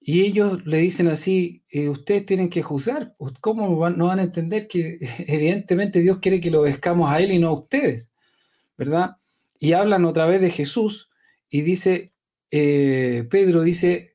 Y 0.00 0.22
ellos 0.22 0.66
le 0.66 0.78
dicen 0.78 1.06
así, 1.06 1.62
eh, 1.70 1.88
ustedes 1.88 2.26
tienen 2.26 2.48
que 2.48 2.62
juzgar, 2.62 3.14
¿cómo 3.40 3.88
no 3.90 4.06
van 4.06 4.18
a 4.18 4.22
entender 4.22 4.66
que 4.66 4.98
evidentemente 5.28 6.00
Dios 6.00 6.18
quiere 6.18 6.40
que 6.40 6.50
lo 6.50 6.62
obedezcamos 6.62 7.10
a 7.10 7.20
Él 7.20 7.30
y 7.30 7.38
no 7.38 7.48
a 7.48 7.52
ustedes? 7.52 8.12
¿Verdad? 8.76 9.16
Y 9.60 9.74
hablan 9.74 10.04
otra 10.04 10.26
vez 10.26 10.40
de 10.40 10.50
Jesús 10.50 11.08
y 11.48 11.60
dice, 11.60 12.11
eh, 12.52 13.26
Pedro 13.30 13.62
dice, 13.62 14.12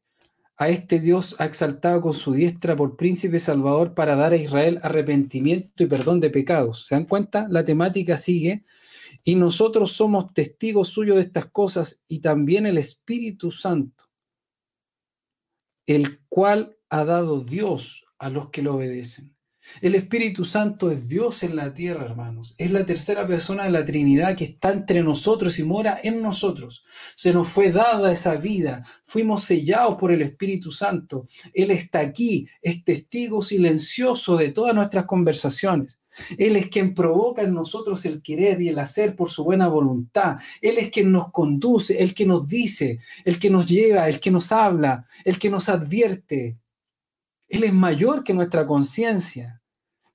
a 0.57 0.69
este 0.69 0.99
Dios 0.99 1.35
ha 1.39 1.45
exaltado 1.45 2.01
con 2.01 2.13
su 2.13 2.33
diestra 2.33 2.75
por 2.75 2.95
príncipe 2.95 3.39
salvador 3.39 3.95
para 3.95 4.15
dar 4.15 4.31
a 4.31 4.37
Israel 4.37 4.79
arrepentimiento 4.83 5.83
y 5.83 5.87
perdón 5.87 6.19
de 6.19 6.29
pecados. 6.29 6.85
¿Se 6.85 6.95
dan 6.95 7.05
cuenta? 7.05 7.47
La 7.49 7.65
temática 7.65 8.17
sigue. 8.17 8.63
Y 9.23 9.35
nosotros 9.35 9.91
somos 9.91 10.33
testigos 10.33 10.89
suyos 10.89 11.17
de 11.17 11.23
estas 11.23 11.47
cosas 11.47 12.03
y 12.07 12.19
también 12.19 12.65
el 12.65 12.77
Espíritu 12.77 13.51
Santo, 13.51 14.05
el 15.85 16.19
cual 16.29 16.77
ha 16.89 17.05
dado 17.05 17.41
Dios 17.41 18.05
a 18.19 18.29
los 18.29 18.49
que 18.49 18.61
lo 18.61 18.75
obedecen. 18.75 19.36
El 19.81 19.95
Espíritu 19.95 20.45
Santo 20.45 20.89
es 20.89 21.07
Dios 21.07 21.43
en 21.43 21.55
la 21.55 21.73
tierra, 21.73 22.05
hermanos. 22.05 22.55
Es 22.57 22.71
la 22.71 22.85
tercera 22.85 23.27
persona 23.27 23.65
de 23.65 23.71
la 23.71 23.85
Trinidad 23.85 24.35
que 24.35 24.45
está 24.45 24.71
entre 24.71 25.03
nosotros 25.03 25.59
y 25.59 25.63
mora 25.63 25.99
en 26.03 26.21
nosotros. 26.21 26.83
Se 27.15 27.33
nos 27.33 27.47
fue 27.47 27.71
dada 27.71 28.11
esa 28.11 28.35
vida. 28.35 28.83
Fuimos 29.05 29.43
sellados 29.43 29.95
por 29.97 30.11
el 30.11 30.21
Espíritu 30.21 30.71
Santo. 30.71 31.27
Él 31.53 31.71
está 31.71 31.99
aquí, 31.99 32.47
es 32.61 32.83
testigo 32.83 33.41
silencioso 33.41 34.37
de 34.37 34.49
todas 34.49 34.73
nuestras 34.73 35.05
conversaciones. 35.05 35.99
Él 36.37 36.55
es 36.55 36.67
quien 36.69 36.93
provoca 36.93 37.43
en 37.43 37.53
nosotros 37.53 38.05
el 38.05 38.21
querer 38.21 38.61
y 38.61 38.69
el 38.69 38.79
hacer 38.79 39.15
por 39.15 39.29
su 39.29 39.43
buena 39.43 39.67
voluntad. 39.67 40.37
Él 40.61 40.77
es 40.77 40.89
quien 40.89 41.11
nos 41.11 41.31
conduce, 41.31 42.01
el 42.01 42.13
que 42.13 42.25
nos 42.25 42.47
dice, 42.47 42.99
el 43.23 43.37
que 43.39 43.49
nos 43.49 43.65
lleva, 43.67 44.09
el 44.09 44.19
que 44.19 44.31
nos 44.31 44.51
habla, 44.51 45.05
el 45.23 45.37
que 45.37 45.49
nos 45.49 45.69
advierte. 45.69 46.57
Él 47.47 47.63
es 47.63 47.73
mayor 47.73 48.23
que 48.23 48.33
nuestra 48.33 48.67
conciencia 48.67 49.57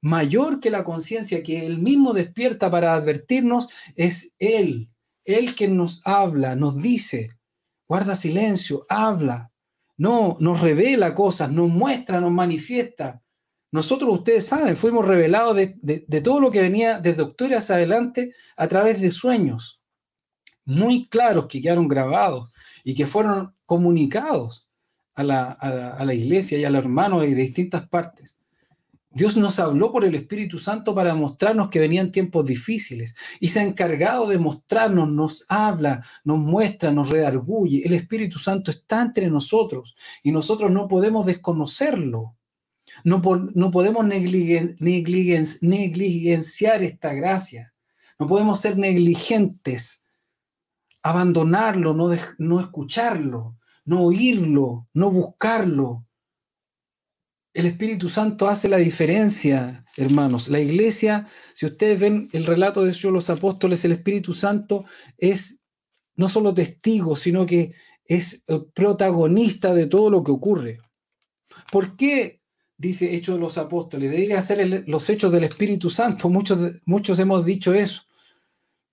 mayor 0.02 0.60
que 0.60 0.68
la 0.68 0.84
conciencia 0.84 1.42
que 1.42 1.64
Él 1.64 1.78
mismo 1.78 2.12
despierta 2.12 2.70
para 2.70 2.94
advertirnos, 2.94 3.68
es 3.96 4.34
Él, 4.38 4.90
Él 5.24 5.54
que 5.54 5.68
nos 5.68 6.06
habla, 6.06 6.56
nos 6.56 6.82
dice, 6.82 7.30
guarda 7.88 8.16
silencio, 8.16 8.84
habla, 8.88 9.52
no, 9.96 10.36
nos 10.40 10.60
revela 10.60 11.14
cosas, 11.14 11.50
nos 11.52 11.70
muestra, 11.70 12.20
nos 12.20 12.32
manifiesta, 12.32 13.22
Nosotros, 13.70 14.12
ustedes 14.12 14.44
saben, 14.44 14.76
fuimos 14.76 15.06
revelados 15.06 15.56
de, 15.56 16.20
todo 16.22 16.40
lo 16.40 16.50
que 16.50 16.60
venía 16.60 16.98
desde 16.98 17.22
octubre 17.22 17.56
hacia 17.56 17.76
adelante 17.76 18.34
a 18.56 18.68
través 18.68 19.00
de 19.00 19.10
sueños 19.10 19.80
muy 20.64 21.08
claros 21.08 21.46
que 21.46 21.60
quedaron 21.60 21.88
grabados 21.88 22.50
y 22.84 22.94
que 22.94 23.06
fueron 23.06 23.56
comunicados 23.66 24.68
a 25.14 25.24
la, 25.24 26.14
iglesia 26.14 26.58
y 26.58 26.64
a 26.64 26.70
los 26.70 26.84
hermanos 26.84 27.22
de 27.22 27.34
distintas 27.34 27.88
partes. 27.88 28.38
Dios 29.14 29.36
nos 29.36 29.58
habló 29.58 29.92
por 29.92 30.06
el 30.06 30.14
Espíritu 30.14 30.58
Santo 30.58 30.94
para 30.94 31.14
mostrarnos 31.14 31.68
que 31.68 31.78
venían 31.78 32.10
tiempos 32.10 32.46
difíciles 32.46 33.14
y 33.40 33.48
se 33.48 33.60
ha 33.60 33.62
encargado 33.62 34.26
de 34.26 34.38
mostrarnos, 34.38 35.10
nos 35.10 35.44
habla, 35.50 36.02
nos 36.24 36.38
muestra, 36.38 36.92
nos 36.92 37.10
redarguye. 37.10 37.82
El 37.84 37.92
Espíritu 37.92 38.38
Santo 38.38 38.70
está 38.70 39.02
entre 39.02 39.28
nosotros 39.28 39.96
y 40.22 40.32
nosotros 40.32 40.70
no 40.70 40.88
podemos 40.88 41.26
desconocerlo. 41.26 42.38
No, 43.04 43.20
no 43.54 43.70
podemos 43.70 44.02
negligenciar 44.04 46.82
esta 46.82 47.12
gracia. 47.12 47.74
No 48.18 48.26
podemos 48.26 48.60
ser 48.60 48.78
negligentes, 48.78 50.06
abandonarlo, 51.02 51.92
no, 51.92 52.08
no 52.38 52.60
escucharlo, 52.60 53.58
no 53.84 54.02
oírlo, 54.04 54.88
no 54.92 55.10
buscarlo. 55.10 56.06
El 57.54 57.66
Espíritu 57.66 58.08
Santo 58.08 58.48
hace 58.48 58.68
la 58.68 58.78
diferencia, 58.78 59.84
hermanos. 59.96 60.48
La 60.48 60.60
iglesia, 60.60 61.26
si 61.52 61.66
ustedes 61.66 62.00
ven 62.00 62.28
el 62.32 62.46
relato 62.46 62.82
de 62.84 62.94
los 63.10 63.28
apóstoles, 63.28 63.84
el 63.84 63.92
Espíritu 63.92 64.32
Santo 64.32 64.84
es 65.18 65.60
no 66.14 66.28
solo 66.28 66.54
testigo, 66.54 67.14
sino 67.16 67.44
que 67.44 67.74
es 68.04 68.44
protagonista 68.74 69.74
de 69.74 69.86
todo 69.86 70.10
lo 70.10 70.24
que 70.24 70.32
ocurre. 70.32 70.78
¿Por 71.70 71.96
qué 71.96 72.42
dice 72.82 73.14
Hechos 73.14 73.36
de 73.36 73.40
los 73.40 73.58
Apóstoles, 73.58 74.10
debería 74.10 74.42
ser 74.42 74.84
los 74.88 75.08
hechos 75.08 75.30
del 75.30 75.44
Espíritu 75.44 75.88
Santo. 75.88 76.28
Muchos, 76.28 76.58
muchos 76.84 77.16
hemos 77.20 77.44
dicho 77.44 77.72
eso. 77.72 78.02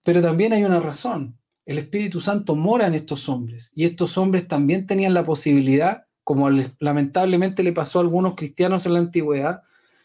Pero 0.04 0.22
también 0.22 0.54
hay 0.54 0.64
una 0.64 0.80
razón. 0.80 1.39
El 1.70 1.78
Espíritu 1.78 2.20
Santo 2.20 2.56
mora 2.56 2.88
en 2.88 2.96
estos 2.96 3.30
hombres. 3.30 3.72
Y 3.76 3.86
estos 3.86 4.18
hombres 4.18 4.48
también 4.48 4.88
tenían 4.88 5.14
la 5.14 5.24
posibilidad, 5.24 6.08
como 6.24 6.50
lamentablemente 6.50 7.62
le 7.62 7.74
pasó 7.74 8.00
a 8.00 8.02
algunos 8.02 8.34
cristianos 8.34 8.88
en 8.88 8.94
la 8.94 9.00
antigüedad, 9.00 9.62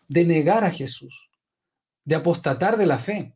de 0.06 0.26
negar 0.26 0.64
a 0.64 0.70
Jesús, 0.70 1.30
de 2.04 2.16
apostatar 2.16 2.76
de 2.76 2.84
la 2.84 2.98
fe. 2.98 3.34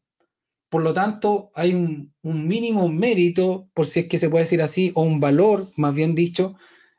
Por 0.69 0.83
lo 0.83 0.93
tanto, 0.93 1.51
hay 1.55 1.73
un, 1.73 2.13
un 2.21 2.47
mínimo 2.47 2.87
mérito, 2.91 3.71
por 3.73 3.87
si 3.87 4.01
es 4.01 4.09
que 4.09 4.19
se 4.19 4.29
puede 4.29 4.45
decir 4.45 4.61
así, 4.61 4.93
o 4.95 5.01
un 5.01 5.21
valor, 5.21 5.67
más 5.77 5.95
bien 5.95 6.15
dicho, 6.15 6.55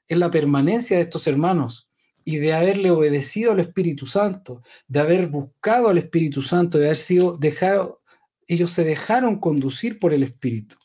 en 0.08 0.22
la 0.22 0.32
permanencia 0.32 0.98
de 0.98 1.04
estos 1.04 1.28
hermanos 1.28 1.92
y 2.26 2.38
de 2.38 2.54
haberle 2.54 2.90
obedecido 2.90 3.52
al 3.52 3.60
Espíritu 3.60 4.08
Santo, 4.08 4.64
de 4.88 5.00
haber 5.00 5.28
buscado 5.28 5.90
al 5.90 6.00
Espíritu 6.00 6.42
Santo, 6.42 6.80
de 6.80 6.86
haber 6.86 6.98
sido 6.98 7.38
dejado, 7.38 8.02
ellos 8.48 8.72
se 8.72 8.84
dejaron 8.84 9.40
conducir 9.40 10.00
por 10.00 10.12
el 10.12 10.24
Espíritu. 10.24 10.76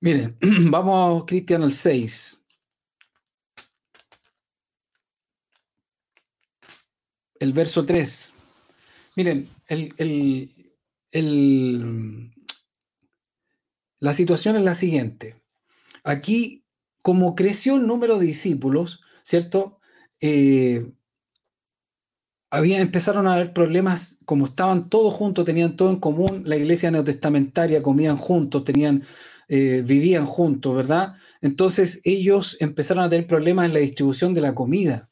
Miren, 0.00 0.36
vamos, 0.70 1.24
Cristian, 1.26 1.62
al 1.62 1.72
6. 1.72 2.40
El 7.40 7.52
verso 7.52 7.84
3. 7.84 8.32
Miren, 9.16 9.48
la 14.00 14.12
situación 14.12 14.56
es 14.56 14.62
la 14.62 14.74
siguiente. 14.74 15.36
Aquí 16.04 16.64
como 17.02 17.34
creció 17.34 17.76
el 17.76 17.86
número 17.86 18.18
de 18.18 18.26
discípulos, 18.26 19.00
¿cierto? 19.22 19.80
Eh, 20.20 20.92
había, 22.50 22.80
empezaron 22.80 23.26
a 23.26 23.34
haber 23.34 23.52
problemas, 23.52 24.16
como 24.24 24.46
estaban 24.46 24.88
todos 24.88 25.14
juntos, 25.14 25.44
tenían 25.44 25.76
todo 25.76 25.90
en 25.90 26.00
común, 26.00 26.42
la 26.46 26.56
iglesia 26.56 26.90
neotestamentaria 26.90 27.82
comían 27.82 28.16
juntos, 28.16 28.64
tenían, 28.64 29.02
eh, 29.48 29.82
vivían 29.84 30.26
juntos, 30.26 30.74
¿verdad? 30.74 31.14
Entonces 31.42 32.00
ellos 32.04 32.56
empezaron 32.60 33.04
a 33.04 33.10
tener 33.10 33.26
problemas 33.26 33.66
en 33.66 33.74
la 33.74 33.80
distribución 33.80 34.34
de 34.34 34.40
la 34.40 34.54
comida. 34.54 35.10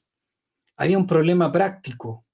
Había 0.77 0.99
un 0.99 1.07
problema 1.07 1.53
práctico, 1.53 2.25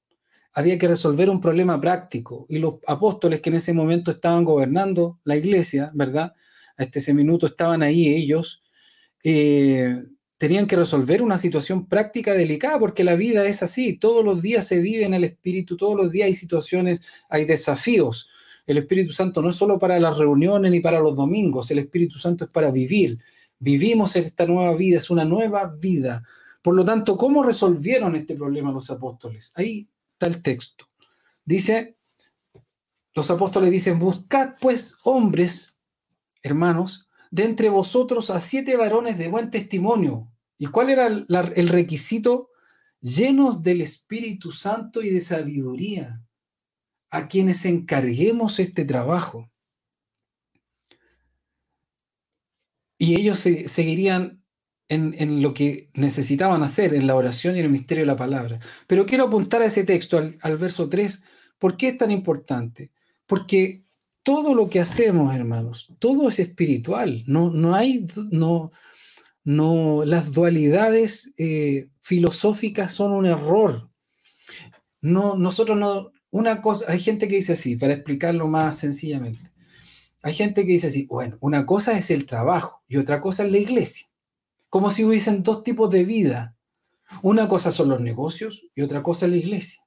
había 0.55 0.79
que 0.79 0.89
resolver 0.89 1.31
un 1.31 1.41
problema 1.41 1.81
práctico. 1.81 2.47
Y 2.49 2.59
los 2.59 2.77
apóstoles 2.87 3.41
que 3.41 3.51
en 3.51 3.57
ese 3.57 3.73
momento 3.73 4.11
estaban 4.11 4.45
gobernando 4.45 5.21
la 5.25 5.37
iglesia, 5.37 5.91
¿verdad? 5.95 6.35
Hasta 6.77 6.99
ese 6.99 7.15
minuto 7.15 7.47
estaban 7.47 7.83
ahí 7.83 8.09
ellos, 8.09 8.63
eh, 9.25 10.05
tenían 10.43 10.67
que 10.67 10.75
resolver 10.75 11.23
una 11.23 11.39
situación 11.39 11.87
práctica 11.87 12.35
delicada, 12.35 12.77
porque 12.81 13.05
la 13.05 13.15
vida 13.15 13.47
es 13.47 13.63
así, 13.63 13.97
todos 13.97 14.25
los 14.25 14.43
días 14.43 14.67
se 14.67 14.81
vive 14.81 15.05
en 15.05 15.15
el 15.15 15.23
Espíritu, 15.23 15.77
todos 15.77 15.97
los 15.97 16.11
días 16.11 16.27
hay 16.27 16.35
situaciones, 16.35 17.01
hay 17.29 17.45
desafíos. 17.45 18.29
El 18.67 18.79
Espíritu 18.79 19.13
Santo 19.13 19.41
no 19.41 19.51
es 19.51 19.55
solo 19.55 19.79
para 19.79 20.01
las 20.01 20.19
reuniones 20.19 20.73
ni 20.73 20.81
para 20.81 20.99
los 20.99 21.15
domingos, 21.15 21.71
el 21.71 21.79
Espíritu 21.79 22.19
Santo 22.19 22.45
es 22.45 22.51
para 22.51 22.73
vivir. 22.73 23.21
Vivimos 23.61 24.17
esta 24.17 24.45
nueva 24.45 24.75
vida, 24.75 24.99
es 24.99 25.11
una 25.11 25.25
nueva 25.25 25.77
vida. 25.79 26.25
Por 26.61 26.75
lo 26.75 26.85
tanto, 26.85 27.17
¿cómo 27.17 27.45
resolvieron 27.45 28.17
este 28.17 28.35
problema 28.35 28.73
los 28.73 28.91
apóstoles? 28.91 29.53
Ahí 29.55 29.89
está 30.15 30.27
el 30.27 30.43
texto. 30.43 30.87
Dice, 31.45 31.99
los 33.15 33.31
apóstoles 33.31 33.71
dicen, 33.71 33.97
buscad 34.01 34.57
pues 34.61 34.97
hombres, 35.05 35.79
hermanos, 36.43 37.07
de 37.31 37.45
entre 37.45 37.69
vosotros 37.69 38.29
a 38.31 38.41
siete 38.41 38.77
varones 38.77 39.19
de 39.19 39.29
buen 39.29 39.53
testimonio. 39.53 40.32
¿Y 40.63 40.69
cuál 40.69 40.91
era 40.91 41.09
el 41.09 41.69
requisito? 41.69 42.51
Llenos 43.01 43.65
del 43.65 43.81
Espíritu 43.81 44.53
Santo 44.53 45.03
y 45.03 45.11
de 45.11 45.21
sabiduría, 45.21 46.23
a 47.11 47.27
quienes 47.27 47.65
encarguemos 47.65 48.61
este 48.61 48.85
trabajo. 48.85 49.51
Y 52.97 53.17
ellos 53.17 53.41
seguirían 53.41 54.45
en, 54.87 55.43
lo 55.43 55.53
que 55.53 55.91
necesitaban 55.95 56.63
hacer, 56.63 56.95
en 56.95 57.09
la 57.09 57.17
oración 57.17 57.57
y 57.57 57.59
en 57.59 57.65
el 57.65 57.73
misterio 57.73 58.03
de 58.03 58.13
la 58.13 58.17
palabra. 58.17 58.61
Pero 58.87 59.05
quiero 59.05 59.25
apuntar 59.25 59.63
a 59.63 59.67
ese 59.67 59.83
texto, 59.83 60.17
al, 60.17 60.39
al 60.43 60.59
verso 60.59 60.89
3. 60.89 61.25
¿Por 61.59 61.77
qué 61.77 61.89
es 61.89 61.99
tan 61.99 62.13
importante? 62.13 62.93
Porque 63.27 63.83
todo 64.23 64.55
lo 64.55 64.71
que 64.71 64.79
hacemos, 64.79 65.35
hermanos, 65.35 65.93
todo 65.99 66.29
es 66.29 66.39
espiritual. 66.39 67.25
No, 67.27 67.51
no 67.51 67.75
hay, 67.75 68.07
no, 68.31 68.71
no, 69.45 70.05
las 70.05 70.33
dualidades 70.33 71.35
eh, 71.39 71.89
filosóficas 72.01 72.93
son 72.93 73.13
un 73.13 73.27
error. 73.27 73.91
No, 75.01 75.37
nosotros 75.37 75.77
no, 75.77 76.13
una 76.31 76.63
cosa, 76.63 76.87
hay 76.89 77.01
gente 77.01 77.29
que 77.29 77.37
dice 77.37 77.55
así, 77.55 77.77
para 77.77 77.95
explicarlo 77.95 78.49
más 78.49 78.79
sencillamente. 78.79 79.51
Hay 80.23 80.35
gente 80.35 80.65
que 80.65 80.73
dice 80.73 80.87
así, 80.87 81.07
bueno, 81.07 81.37
una 81.41 81.67
cosa 81.67 81.99
es 81.99 82.11
el 82.11 82.27
trabajo 82.27 82.83
y 82.87 82.97
otra 82.97 83.21
cosa 83.21 83.45
es 83.45 83.51
la 83.51 83.59
iglesia. 83.59 84.07
Como 84.69 84.91
si 84.91 85.05
hubiesen 85.05 85.43
dos 85.43 85.65
tipos 85.65 85.91
de 85.91 86.05
vida. 86.05 86.57
Una 87.23 87.49
cosa 87.49 87.73
son 87.73 87.91
los 87.91 88.01
negocios 88.01 88.67
y 88.75 88.83
otra 88.83 89.03
cosa 89.03 89.27
es 89.27 89.33
la 89.33 89.39
iglesia. 89.39 89.83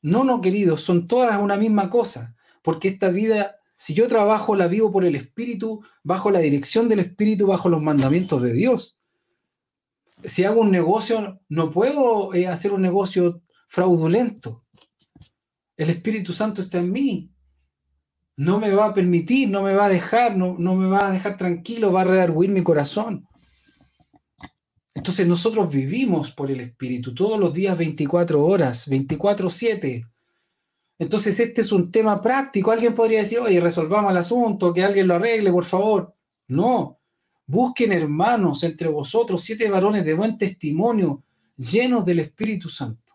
No, 0.00 0.24
no, 0.24 0.40
queridos, 0.40 0.80
son 0.80 1.08
todas 1.08 1.38
una 1.40 1.56
misma 1.56 1.90
cosa 1.90 2.36
porque 2.62 2.88
esta 2.88 3.08
vida, 3.08 3.57
si 3.78 3.94
yo 3.94 4.08
trabajo, 4.08 4.56
la 4.56 4.66
vivo 4.66 4.90
por 4.90 5.04
el 5.04 5.14
Espíritu, 5.14 5.84
bajo 6.02 6.32
la 6.32 6.40
dirección 6.40 6.88
del 6.88 6.98
Espíritu, 6.98 7.46
bajo 7.46 7.68
los 7.68 7.80
mandamientos 7.80 8.42
de 8.42 8.52
Dios. 8.52 8.98
Si 10.24 10.42
hago 10.42 10.62
un 10.62 10.72
negocio, 10.72 11.40
no 11.48 11.70
puedo 11.70 12.34
eh, 12.34 12.48
hacer 12.48 12.72
un 12.72 12.82
negocio 12.82 13.40
fraudulento. 13.68 14.64
El 15.76 15.90
Espíritu 15.90 16.32
Santo 16.32 16.62
está 16.62 16.78
en 16.78 16.90
mí. 16.90 17.30
No 18.36 18.58
me 18.58 18.72
va 18.72 18.86
a 18.86 18.94
permitir, 18.94 19.48
no 19.48 19.62
me 19.62 19.74
va 19.74 19.86
a 19.86 19.88
dejar, 19.88 20.36
no, 20.36 20.56
no 20.58 20.74
me 20.74 20.88
va 20.88 21.06
a 21.06 21.12
dejar 21.12 21.36
tranquilo, 21.36 21.92
va 21.92 22.00
a 22.00 22.04
redarguir 22.04 22.50
mi 22.50 22.64
corazón. 22.64 23.28
Entonces 24.92 25.24
nosotros 25.28 25.70
vivimos 25.70 26.32
por 26.32 26.50
el 26.50 26.58
Espíritu 26.58 27.14
todos 27.14 27.38
los 27.38 27.54
días 27.54 27.78
24 27.78 28.44
horas, 28.44 28.88
24/7. 28.88 30.04
Entonces, 30.98 31.38
este 31.38 31.60
es 31.60 31.70
un 31.70 31.92
tema 31.92 32.20
práctico. 32.20 32.72
Alguien 32.72 32.94
podría 32.94 33.20
decir, 33.20 33.38
oye, 33.38 33.60
resolvamos 33.60 34.10
el 34.10 34.16
asunto, 34.16 34.74
que 34.74 34.82
alguien 34.82 35.06
lo 35.06 35.14
arregle, 35.14 35.52
por 35.52 35.64
favor. 35.64 36.14
No. 36.48 36.98
Busquen 37.46 37.92
hermanos 37.92 38.64
entre 38.64 38.88
vosotros, 38.88 39.42
siete 39.42 39.70
varones 39.70 40.04
de 40.04 40.14
buen 40.14 40.36
testimonio, 40.36 41.22
llenos 41.56 42.04
del 42.04 42.18
Espíritu 42.18 42.68
Santo. 42.68 43.14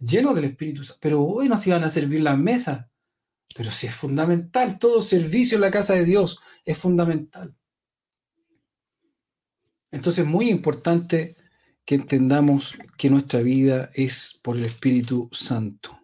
Llenos 0.00 0.34
del 0.34 0.46
Espíritu 0.46 0.82
Santo. 0.82 0.98
Pero 1.00 1.22
hoy 1.22 1.48
no 1.48 1.56
se 1.56 1.70
van 1.70 1.84
a 1.84 1.88
servir 1.88 2.20
las 2.20 2.36
mesas. 2.36 2.86
Pero 3.54 3.70
sí 3.70 3.86
es 3.86 3.94
fundamental. 3.94 4.78
Todo 4.80 5.00
servicio 5.00 5.56
en 5.56 5.60
la 5.60 5.70
casa 5.70 5.94
de 5.94 6.04
Dios 6.04 6.40
es 6.64 6.76
fundamental. 6.76 7.54
Entonces, 9.92 10.26
muy 10.26 10.48
importante 10.48 11.36
que 11.84 11.94
entendamos 11.94 12.74
que 12.96 13.10
nuestra 13.10 13.40
vida 13.40 13.90
es 13.94 14.40
por 14.42 14.56
el 14.56 14.64
Espíritu 14.64 15.28
Santo. 15.32 16.01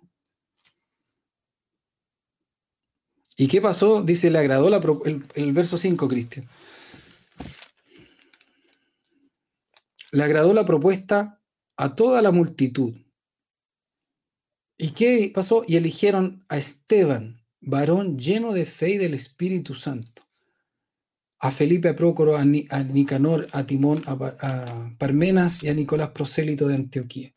¿Y 3.41 3.47
qué 3.47 3.61
pasó? 3.61 4.03
Dice, 4.03 4.30
le 4.32 4.39
agradó 4.41 4.68
el, 5.05 5.53
verso 5.53 5.78
5, 5.78 6.09
Cristian. 6.09 6.49
Le 10.11 10.24
agradó 10.24 10.53
la 10.53 10.64
propuesta 10.64 11.41
a 11.76 11.95
toda 11.95 12.20
la 12.20 12.32
multitud. 12.32 12.95
¿Y 14.76 14.91
qué 14.91 15.30
pasó? 15.32 15.62
Y 15.68 15.76
eligieron 15.76 16.45
a 16.49 16.57
Esteban, 16.57 17.41
varón 17.61 18.18
lleno 18.18 18.53
de 18.53 18.66
fe 18.66 18.91
y 18.91 18.99
del 18.99 19.14
Espíritu 19.14 19.72
Santo, 19.74 20.22
a 21.39 21.53
Felipe, 21.53 21.89
a 21.89 21.95
Prócoro, 21.95 22.36
a, 22.36 22.45
Nicanor, 22.45 23.47
a 23.53 23.64
Timón, 23.64 24.03
a, 24.07 24.97
Parmenas 24.99 25.62
y 25.62 25.68
a 25.68 25.74
Nicolás 25.74 26.11
Prosélito 26.11 26.66
de 26.66 26.74
Antioquía. 26.74 27.32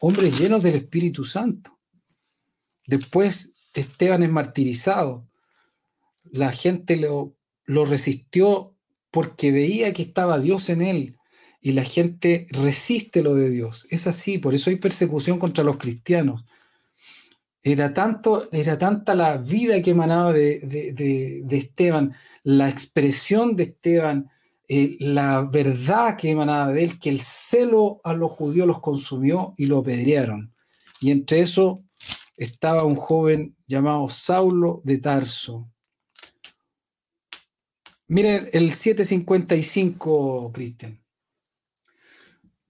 Hombres 0.00 0.38
llenos 0.38 0.62
del 0.62 0.74
Espíritu 0.74 1.24
Santo. 1.24 1.78
Después 2.86 3.54
Esteban 3.72 4.22
es 4.22 4.30
martirizado. 4.30 5.27
La 6.32 6.52
gente 6.52 6.96
lo, 6.96 7.36
resistió 7.66 8.74
porque 9.10 9.52
veía 9.52 9.92
que 9.92 10.02
estaba 10.02 10.38
Dios 10.38 10.68
en 10.70 10.82
él 10.82 11.16
y 11.60 11.72
la 11.72 11.84
gente 11.84 12.46
resiste 12.50 13.22
lo 13.22 13.34
de 13.34 13.50
Dios. 13.50 13.86
Es 13.90 14.06
así, 14.06 14.38
por 14.38 14.54
eso 14.54 14.70
hay 14.70 14.76
persecución 14.76 15.38
contra 15.38 15.64
los 15.64 15.76
cristianos. 15.76 16.44
Era, 17.62 17.92
tanto, 17.92 18.48
era 18.52 18.78
tanta 18.78 19.14
la 19.14 19.36
vida 19.36 19.82
que 19.82 19.90
emanaba 19.90 20.32
de, 20.32 21.44
Esteban, 21.50 22.14
la 22.44 22.68
expresión 22.68 23.56
de 23.56 23.64
Esteban, 23.64 24.30
eh, 24.68 24.96
la 25.00 25.42
verdad 25.42 26.16
que 26.16 26.30
emanaba 26.30 26.72
de 26.72 26.84
él, 26.84 26.98
que 26.98 27.08
el 27.08 27.20
celo 27.20 28.00
a 28.04 28.14
los 28.14 28.30
judíos 28.30 28.66
los 28.66 28.80
consumió 28.80 29.54
y 29.56 29.66
lo 29.66 29.78
apedrearon. 29.78 30.54
Y 31.00 31.10
entre 31.10 31.40
eso 31.40 31.84
estaba 32.38 32.84
un 32.84 32.94
joven 32.94 33.56
llamado 33.66 34.08
Saulo 34.08 34.80
de 34.84 34.98
Tarso. 34.98 35.68
Miren 38.10 38.48
el 38.54 38.72
755, 38.72 40.50
Cristian. 40.54 40.98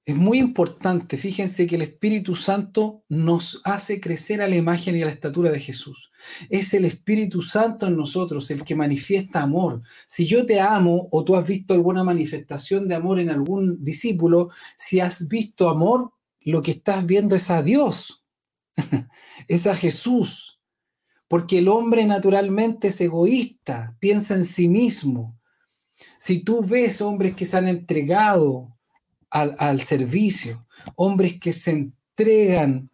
Es 0.04 0.16
muy 0.16 0.38
importante, 0.38 1.16
fíjense 1.16 1.66
que 1.68 1.76
el 1.76 1.82
Espíritu 1.82 2.34
Santo 2.34 3.04
nos 3.08 3.60
hace 3.62 4.00
crecer 4.00 4.42
a 4.42 4.48
la 4.48 4.56
imagen 4.56 4.96
y 4.96 5.02
a 5.02 5.04
la 5.04 5.12
estatura 5.12 5.52
de 5.52 5.60
Jesús. 5.60 6.10
Es 6.48 6.74
el 6.74 6.86
Espíritu 6.86 7.42
Santo 7.42 7.86
en 7.86 7.96
nosotros 7.96 8.50
el 8.50 8.64
que 8.64 8.74
manifiesta 8.74 9.42
amor. 9.42 9.82
Si 10.08 10.26
yo 10.26 10.44
te 10.44 10.60
amo 10.60 11.06
o 11.12 11.22
tú 11.24 11.36
has 11.36 11.46
visto 11.46 11.72
alguna 11.72 12.02
manifestación 12.02 12.88
de 12.88 12.96
amor 12.96 13.20
en 13.20 13.30
algún 13.30 13.84
discípulo, 13.84 14.50
si 14.76 14.98
has 14.98 15.28
visto 15.28 15.68
amor, 15.68 16.10
lo 16.40 16.62
que 16.62 16.72
estás 16.72 17.06
viendo 17.06 17.36
es 17.36 17.48
a 17.50 17.62
Dios, 17.62 18.24
es 19.46 19.68
a 19.68 19.76
Jesús. 19.76 20.57
Porque 21.28 21.58
el 21.58 21.68
hombre 21.68 22.06
naturalmente 22.06 22.88
es 22.88 23.00
egoísta, 23.00 23.96
piensa 24.00 24.34
en 24.34 24.44
sí 24.44 24.66
mismo. 24.66 25.38
Si 26.18 26.40
tú 26.40 26.64
ves 26.64 27.00
hombres 27.02 27.36
que 27.36 27.44
se 27.44 27.56
han 27.56 27.68
entregado 27.68 28.76
al, 29.30 29.80
servicio, 29.82 30.66
hombres 30.96 31.38
que 31.38 31.52
se 31.52 31.70
entregan 31.70 32.90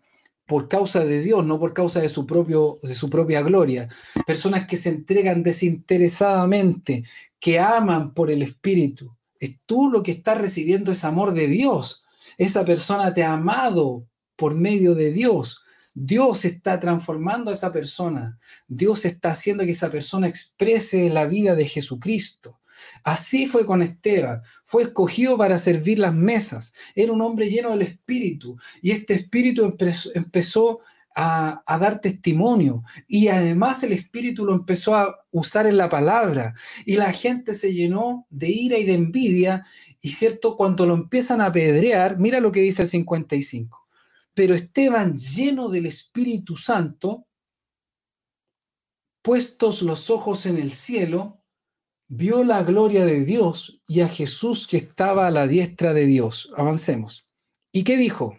por 0.47 0.69
causa 0.69 1.05
de 1.05 1.21
Dios, 1.21 1.45
no 1.47 1.59
por 1.59 1.73
causa 1.73 2.01
de 2.01 2.09
su, 2.09 2.27
propio, 2.27 2.79
de 2.83 2.95
su 2.95 3.09
propia 3.09 3.41
gloria. 3.41 3.89
Personas 4.27 4.67
que 4.67 4.77
se 4.77 4.91
entregan 4.91 5.43
desinteresadamente, 5.43 7.05
que 7.41 7.59
aman 7.59 8.13
por 8.13 8.31
el 8.31 8.43
Espíritu. 8.43 9.17
Es 9.39 9.57
tú 9.65 9.91
lo 9.91 10.03
que 10.03 10.13
estás 10.13 10.39
recibiendo 10.39 10.93
es 10.93 11.05
amor 11.05 11.33
de 11.33 11.47
Dios. 11.47 12.05
Esa 12.37 12.65
persona 12.65 13.15
te 13.15 13.23
ha 13.23 13.35
amado 13.35 14.07
por 14.37 14.55
medio 14.55 14.95
de 14.95 15.13
Dios. 15.13 15.63
Dios 15.95 16.45
está 16.45 16.81
transformando 16.81 17.51
a 17.51 17.55
esa 17.55 17.73
persona. 17.73 18.39
Dios 18.67 19.05
está 19.05 19.31
haciendo 19.31 19.65
que 19.65 19.71
esa 19.71 19.91
persona 19.91 20.27
exprese 20.27 21.09
la 21.09 21.25
vida 21.25 21.55
de 21.55 21.67
Jesucristo. 21.67 22.61
Así 23.05 23.47
fue 23.47 23.65
con 23.65 23.81
Esteban. 23.81 24.43
Fue 24.65 24.83
escogido 24.83 25.39
para 25.39 25.57
servir 25.57 26.01
las 26.01 26.13
mesas. 26.13 26.75
Era 26.97 27.13
un 27.13 27.21
hombre 27.21 27.49
lleno 27.49 27.71
del 27.71 27.83
Espíritu. 27.83 28.57
Y 28.83 28.91
este 28.91 29.15
Espíritu 29.15 29.65
empezó, 30.15 30.81
a, 31.17 31.63
dar 31.79 32.01
testimonio. 32.01 32.83
Y 33.07 33.29
además 33.29 33.85
el 33.85 33.93
Espíritu 33.93 34.45
lo 34.45 34.53
empezó 34.53 34.97
a 34.97 35.15
usar 35.31 35.67
en 35.67 35.77
la 35.77 35.89
palabra. 35.89 36.55
Y 36.85 36.97
la 36.97 37.13
gente 37.13 37.55
se 37.55 37.73
llenó 37.73 38.27
de 38.31 38.49
ira 38.49 38.79
y 38.79 38.85
de 38.85 38.95
envidia. 38.95 39.65
Y 40.01 40.11
cierto, 40.11 40.57
cuando 40.57 40.87
lo 40.87 40.95
empiezan 40.95 41.41
a 41.41 41.47
apedrear, 41.47 42.19
mira 42.19 42.41
lo 42.41 42.51
que 42.51 42.61
dice 42.61 42.83
el 42.83 42.89
55. 42.89 43.84
Pero 44.35 44.55
Esteban, 44.55 45.17
lleno 45.17 45.69
del 45.69 45.87
Espíritu 45.87 46.57
Santo, 46.57 47.27
puestos 49.23 49.83
los 49.83 50.11
ojos 50.11 50.45
en 50.47 50.59
el 50.59 50.71
cielo, 50.71 51.43
vio 52.09 52.45
la 52.45 52.63
gloria 52.63 53.07
de 53.07 53.25
Dios 53.25 53.81
y 53.87 54.01
a 54.01 54.09
Jesús 54.09 54.67
que 54.67 54.77
estaba 54.77 55.27
a 55.27 55.31
la 55.31 55.47
diestra 55.47 55.95
de 55.95 56.07
Dios. 56.07 56.51
Avancemos. 56.57 57.27
¿Y 57.73 57.85
qué 57.85 57.97
dijo? 57.97 58.39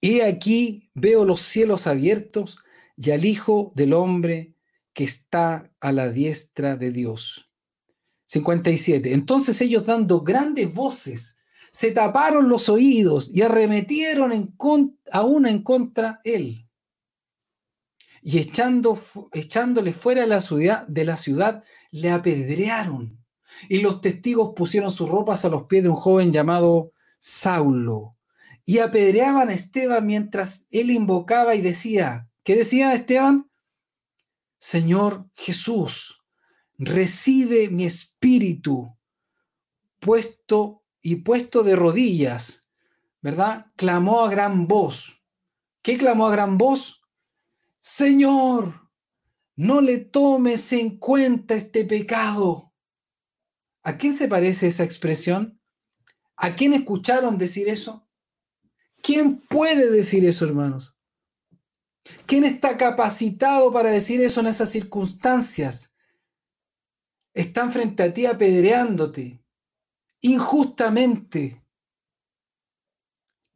He 0.00 0.24
aquí 0.24 0.90
veo 0.94 1.24
los 1.24 1.40
cielos 1.40 1.86
abiertos 1.86 2.58
y 2.96 3.10
al 3.10 3.24
Hijo 3.24 3.72
del 3.74 3.92
Hombre 3.92 4.54
que 4.92 5.04
está 5.04 5.72
a 5.80 5.92
la 5.92 6.10
diestra 6.10 6.76
de 6.76 6.90
Dios. 6.90 7.50
57. 8.26 9.12
Entonces 9.12 9.60
ellos 9.60 9.86
dando 9.86 10.20
grandes 10.20 10.72
voces, 10.74 11.35
se 11.76 11.92
taparon 11.92 12.48
los 12.48 12.70
oídos 12.70 13.28
y 13.36 13.42
arremetieron 13.42 14.32
en 14.32 14.56
aún 15.12 15.46
en 15.46 15.62
contra 15.62 16.22
él 16.24 16.66
y 18.22 18.38
echando, 18.38 18.98
echándole 19.34 19.92
fuera 19.92 20.22
de 20.22 20.26
la, 20.26 20.40
ciudad, 20.40 20.88
de 20.88 21.04
la 21.04 21.18
ciudad, 21.18 21.64
le 21.90 22.10
apedrearon. 22.10 23.22
Y 23.68 23.80
los 23.80 24.00
testigos 24.00 24.54
pusieron 24.56 24.90
sus 24.90 25.10
ropas 25.10 25.44
a 25.44 25.50
los 25.50 25.64
pies 25.64 25.82
de 25.82 25.90
un 25.90 25.96
joven 25.96 26.32
llamado 26.32 26.92
Saulo. 27.18 28.16
Y 28.64 28.78
apedreaban 28.78 29.50
a 29.50 29.52
Esteban 29.52 30.06
mientras 30.06 30.68
él 30.70 30.90
invocaba 30.90 31.56
y 31.56 31.60
decía, 31.60 32.30
¿qué 32.42 32.56
decía 32.56 32.94
Esteban? 32.94 33.50
Señor 34.56 35.28
Jesús, 35.34 36.24
recibe 36.78 37.68
mi 37.68 37.84
espíritu 37.84 38.96
puesto 40.00 40.84
y 41.06 41.14
puesto 41.14 41.62
de 41.62 41.76
rodillas, 41.76 42.66
¿verdad? 43.22 43.66
Clamó 43.76 44.24
a 44.24 44.28
gran 44.28 44.66
voz. 44.66 45.24
¿Qué 45.80 45.96
clamó 45.96 46.26
a 46.26 46.32
gran 46.32 46.58
voz? 46.58 47.00
Señor, 47.78 48.90
no 49.54 49.80
le 49.80 49.98
tomes 49.98 50.72
en 50.72 50.98
cuenta 50.98 51.54
este 51.54 51.84
pecado. 51.84 52.74
¿A 53.84 53.96
quién 53.98 54.14
se 54.14 54.26
parece 54.26 54.66
esa 54.66 54.82
expresión? 54.82 55.60
¿A 56.36 56.56
quién 56.56 56.74
escucharon 56.74 57.38
decir 57.38 57.68
eso? 57.68 58.10
¿Quién 59.00 59.38
puede 59.42 59.88
decir 59.88 60.24
eso, 60.24 60.44
hermanos? 60.44 60.96
¿Quién 62.26 62.42
está 62.42 62.76
capacitado 62.76 63.72
para 63.72 63.90
decir 63.90 64.20
eso 64.20 64.40
en 64.40 64.48
esas 64.48 64.70
circunstancias? 64.70 65.96
Están 67.32 67.70
frente 67.70 68.02
a 68.02 68.12
ti 68.12 68.26
apedreándote 68.26 69.45
injustamente. 70.20 71.62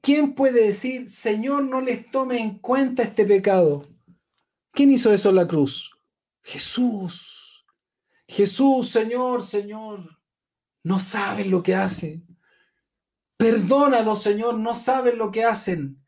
¿Quién 0.03 0.35
puede 0.35 0.67
decir, 0.67 1.11
Señor, 1.11 1.65
no 1.65 1.81
les 1.81 2.11
tome 2.11 2.39
en 2.41 2.59
cuenta 2.59 3.03
este 3.03 3.25
pecado? 3.25 3.89
¿Quién 4.73 4.91
hizo 4.91 5.13
eso 5.13 5.31
en 5.31 5.37
la 5.37 5.47
cruz? 5.47 5.91
Jesús. 6.43 7.67
Jesús, 8.27 8.91
Señor, 8.91 9.43
Señor. 9.43 10.19
No 10.83 10.99
saben 10.99 11.51
lo 11.51 11.63
que 11.63 11.75
hacen. 11.75 12.27
Perdónalo, 13.37 14.17
Señor, 14.17 14.59
no 14.59 14.75
saben 14.75 15.19
lo 15.19 15.31
que 15.31 15.45
hacen. 15.45 16.03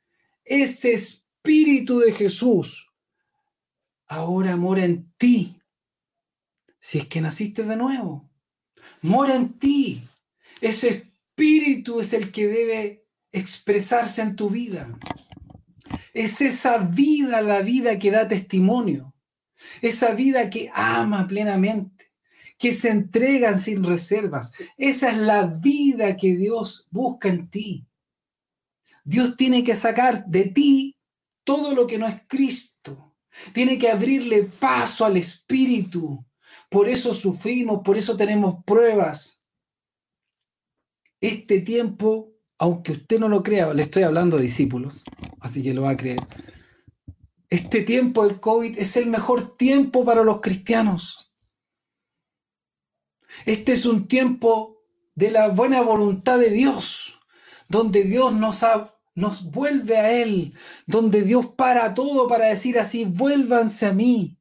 Ese 0.45 0.93
espíritu 0.93 1.99
de 1.99 2.13
Jesús 2.13 2.93
ahora 4.07 4.57
mora 4.57 4.85
en 4.85 5.13
ti. 5.17 5.61
Si 6.81 6.99
es 6.99 7.07
que 7.07 7.21
naciste 7.21 7.63
de 7.63 7.77
nuevo, 7.77 8.31
mora 9.01 9.35
en 9.35 9.59
ti. 9.59 10.07
Ese 10.63 10.89
espíritu 10.91 11.99
es 11.99 12.13
el 12.13 12.31
que 12.31 12.47
debe 12.47 13.05
expresarse 13.33 14.23
en 14.23 14.37
tu 14.37 14.49
vida. 14.49 14.97
Es 16.15 16.41
esa 16.41 16.79
vida 16.79 17.43
la 17.43 17.63
vida 17.63 17.99
que 17.99 18.13
da 18.13 18.29
testimonio. 18.29 19.13
Esa 19.81 20.15
vida 20.15 20.51
que 20.51 20.71
ama 20.73 21.27
plenamente, 21.27 22.13
que 22.59 22.73
se 22.73 22.91
entrega 22.91 23.55
sin 23.55 23.83
reservas. 23.83 24.53
Esa 24.77 25.11
es 25.11 25.19
la 25.19 25.47
vida 25.47 26.17
que 26.17 26.37
Dios 26.37 26.87
busca 26.93 27.29
en 27.29 27.51
ti. 27.51 27.85
Dios 29.03 29.37
tiene 29.37 29.65
que 29.65 29.75
sacar 29.75 30.25
de 30.27 30.45
ti 30.45 30.97
todo 31.43 31.75
lo 31.75 31.89
que 31.89 31.99
no 31.99 32.07
es 32.07 32.21
Cristo. 32.29 33.17
Tiene 33.53 33.79
que 33.79 33.91
abrirle 33.91 34.45
paso 34.45 35.05
al 35.05 35.17
Espíritu. 35.17 36.25
Por 36.71 36.89
eso 36.89 37.13
sufrimos, 37.13 37.81
por 37.83 37.99
eso 37.99 38.17
tenemos 38.17 38.63
pruebas. 38.65 39.42
Este 41.23 41.61
tiempo 41.61 42.33
aunque 42.63 42.93
usted 42.93 43.19
no 43.19 43.29
lo 43.29 43.43
crea, 43.43 43.75
le 43.75 43.83
estoy 43.83 44.05
hablando 44.05 44.37
de 44.37 44.45
discípulos, 44.45 45.03
así 45.41 45.65
que 45.65 45.75
lo 45.75 45.83
va 45.83 45.91
a 45.91 45.97
creer. 45.97 46.21
Este 47.51 47.83
tiempo 47.83 48.25
del 48.25 48.39
COVID 48.39 48.79
es 48.79 48.97
el 48.97 49.07
mejor 49.07 49.57
tiempo 49.57 50.05
para 50.05 50.23
los 50.23 50.41
cristianos. 50.41 51.35
Este 53.47 53.73
es 53.73 53.85
un 53.85 54.07
tiempo 54.07 54.85
de 55.17 55.33
la 55.33 55.49
buena 55.49 55.81
voluntad 55.83 56.39
de 56.39 56.51
Dios, 56.51 57.19
donde 57.69 58.05
Dios 58.05 58.33
nos, 58.33 58.65
nos 59.17 59.51
vuelve 59.51 59.97
a 59.97 60.13
Él, 60.23 60.55
donde 60.87 61.23
Dios 61.23 61.49
para 61.57 61.95
todo 61.95 62.29
para 62.29 62.47
decir 62.47 62.79
así, 62.79 63.07
vuélvanse 63.07 63.87
a 63.87 63.93
mí. 63.93 64.39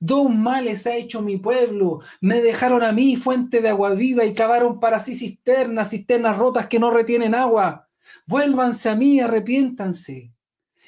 Dos 0.00 0.30
males 0.30 0.86
ha 0.86 0.96
hecho 0.96 1.22
mi 1.22 1.36
pueblo. 1.36 2.00
Me 2.20 2.40
dejaron 2.40 2.82
a 2.82 2.92
mí 2.92 3.16
fuente 3.16 3.60
de 3.60 3.68
agua 3.68 3.94
viva 3.94 4.24
y 4.24 4.34
cavaron 4.34 4.80
para 4.80 4.98
sí 5.00 5.14
cisternas, 5.14 5.90
cisternas 5.90 6.38
rotas 6.38 6.66
que 6.66 6.78
no 6.78 6.90
retienen 6.90 7.34
agua. 7.34 7.88
Vuélvanse 8.26 8.88
a 8.88 8.96
mí, 8.96 9.20
arrepiéntanse. 9.20 10.32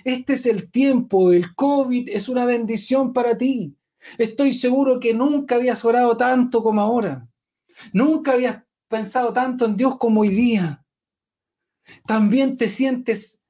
Este 0.05 0.34
es 0.34 0.46
el 0.46 0.70
tiempo, 0.70 1.32
el 1.32 1.55
COVID 1.55 2.09
es 2.11 2.28
una 2.28 2.44
bendición 2.44 3.12
para 3.12 3.38
ti. 3.38 3.76
Estoy 4.18 4.52
seguro 4.52 5.00
que 5.00 5.14
nunca 5.14 5.55
habías 5.55 5.84
orado 5.84 6.16
tanto 6.16 6.62
como 6.62 6.80
ahora. 6.80 7.26
Nunca 7.92 8.32
habías 8.32 8.62
pensado 8.88 9.32
tanto 9.32 9.64
en 9.64 9.76
Dios 9.76 9.96
como 9.98 10.20
hoy 10.20 10.28
día. 10.28 10.84
También 12.07 12.57
te 12.57 12.68
sientes 12.68 13.43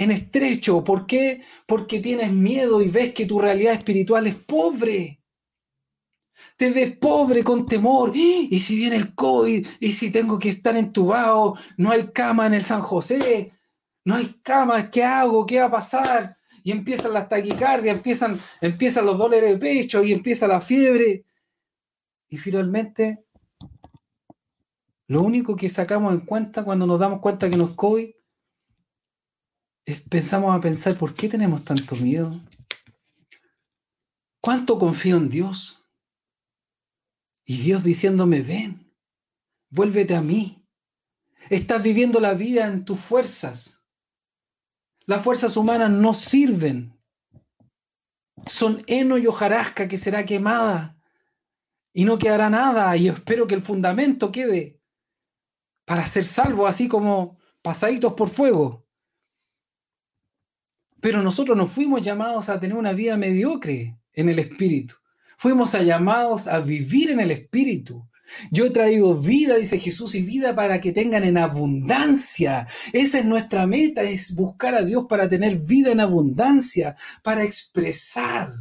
en 0.00 0.10
estrecho. 0.10 0.82
¿Por 0.82 1.06
qué? 1.06 1.42
Porque 1.66 2.00
tienes 2.00 2.32
miedo 2.32 2.80
y 2.80 2.88
ves 2.88 3.12
que 3.12 3.26
tu 3.26 3.38
realidad 3.38 3.74
espiritual 3.74 4.26
es 4.26 4.34
pobre. 4.34 5.20
Te 6.56 6.70
ves 6.70 6.96
pobre 6.96 7.44
con 7.44 7.66
temor. 7.66 8.12
¿Y 8.16 8.58
si 8.60 8.76
viene 8.76 8.96
el 8.96 9.14
COVID? 9.14 9.66
¿Y 9.78 9.92
si 9.92 10.10
tengo 10.10 10.38
que 10.38 10.48
estar 10.48 10.74
entubado? 10.74 11.54
No 11.76 11.90
hay 11.90 12.08
cama 12.12 12.46
en 12.46 12.54
el 12.54 12.64
San 12.64 12.80
José. 12.80 13.52
No 14.02 14.14
hay 14.14 14.40
cama. 14.42 14.90
¿Qué 14.90 15.04
hago? 15.04 15.44
¿Qué 15.44 15.60
va 15.60 15.66
a 15.66 15.70
pasar? 15.70 16.34
Y 16.64 16.72
empiezan 16.72 17.12
las 17.12 17.28
taquicardias, 17.28 17.94
empiezan, 17.94 18.40
empiezan 18.62 19.04
los 19.04 19.18
dolores 19.18 19.50
de 19.50 19.58
pecho 19.58 20.02
y 20.02 20.14
empieza 20.14 20.48
la 20.48 20.62
fiebre. 20.62 21.26
Y 22.26 22.38
finalmente, 22.38 23.26
lo 25.08 25.20
único 25.20 25.54
que 25.56 25.68
sacamos 25.68 26.14
en 26.14 26.20
cuenta 26.20 26.64
cuando 26.64 26.86
nos 26.86 26.98
damos 26.98 27.20
cuenta 27.20 27.50
que 27.50 27.56
nos 27.56 27.72
COVID 27.72 28.08
pensamos 30.08 30.56
a 30.56 30.60
pensar, 30.60 30.96
¿por 30.96 31.14
qué 31.14 31.28
tenemos 31.28 31.64
tanto 31.64 31.96
miedo? 31.96 32.40
¿Cuánto 34.40 34.78
confío 34.78 35.16
en 35.16 35.28
Dios? 35.28 35.84
Y 37.44 37.58
Dios 37.58 37.82
diciéndome, 37.82 38.42
ven, 38.42 38.94
vuélvete 39.70 40.14
a 40.14 40.22
mí. 40.22 40.64
Estás 41.48 41.82
viviendo 41.82 42.20
la 42.20 42.34
vida 42.34 42.66
en 42.66 42.84
tus 42.84 43.00
fuerzas. 43.00 43.84
Las 45.06 45.22
fuerzas 45.22 45.56
humanas 45.56 45.90
no 45.90 46.14
sirven. 46.14 46.96
Son 48.46 48.82
heno 48.86 49.18
y 49.18 49.26
hojarasca 49.26 49.88
que 49.88 49.98
será 49.98 50.24
quemada 50.24 50.96
y 51.92 52.04
no 52.04 52.18
quedará 52.18 52.50
nada. 52.50 52.96
Y 52.96 53.08
espero 53.08 53.46
que 53.46 53.54
el 53.54 53.62
fundamento 53.62 54.30
quede 54.30 54.80
para 55.84 56.06
ser 56.06 56.24
salvo, 56.24 56.66
así 56.66 56.88
como 56.88 57.38
pasaditos 57.62 58.14
por 58.14 58.30
fuego. 58.30 58.86
Pero 61.00 61.22
nosotros 61.22 61.56
no 61.56 61.66
fuimos 61.66 62.02
llamados 62.02 62.48
a 62.48 62.60
tener 62.60 62.76
una 62.76 62.92
vida 62.92 63.16
mediocre 63.16 63.98
en 64.12 64.28
el 64.28 64.38
Espíritu. 64.38 64.94
Fuimos 65.36 65.72
llamados 65.72 66.46
a 66.46 66.60
vivir 66.60 67.10
en 67.10 67.20
el 67.20 67.30
Espíritu. 67.30 68.06
Yo 68.50 68.66
he 68.66 68.70
traído 68.70 69.16
vida, 69.16 69.56
dice 69.56 69.78
Jesús, 69.78 70.14
y 70.14 70.22
vida 70.22 70.54
para 70.54 70.80
que 70.80 70.92
tengan 70.92 71.24
en 71.24 71.38
abundancia. 71.38 72.66
Esa 72.92 73.18
es 73.18 73.24
nuestra 73.24 73.66
meta, 73.66 74.02
es 74.02 74.34
buscar 74.34 74.74
a 74.74 74.82
Dios 74.82 75.06
para 75.08 75.28
tener 75.28 75.58
vida 75.58 75.90
en 75.90 76.00
abundancia, 76.00 76.94
para 77.22 77.42
expresar, 77.42 78.54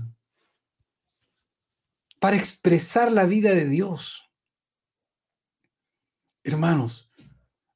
para 2.19 2.37
expresar 2.37 3.11
la 3.11 3.25
vida 3.25 3.51
de 3.51 3.67
Dios. 3.67 4.23
Hermanos, 6.43 7.09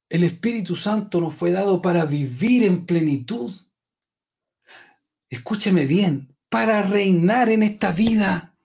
el 0.08 0.24
Espíritu 0.24 0.76
Santo 0.76 1.20
nos 1.20 1.34
fue 1.34 1.50
dado 1.50 1.80
para 1.80 2.04
vivir 2.06 2.64
en 2.64 2.86
plenitud 2.86 3.52
escúcheme 5.34 5.86
bien, 5.86 6.34
para 6.48 6.82
reinar 6.82 7.50
en 7.50 7.62
esta 7.62 7.92
vida. 7.92 8.56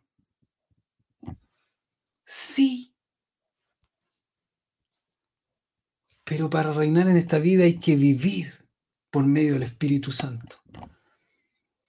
Sí. 2.25 2.95
Pero 6.23 6.49
para 6.49 6.71
reinar 6.71 7.07
en 7.07 7.17
esta 7.17 7.39
vida 7.39 7.63
hay 7.63 7.79
que 7.79 7.95
vivir 7.95 8.67
por 9.09 9.25
medio 9.25 9.53
del 9.53 9.63
Espíritu 9.63 10.11
Santo. 10.11 10.57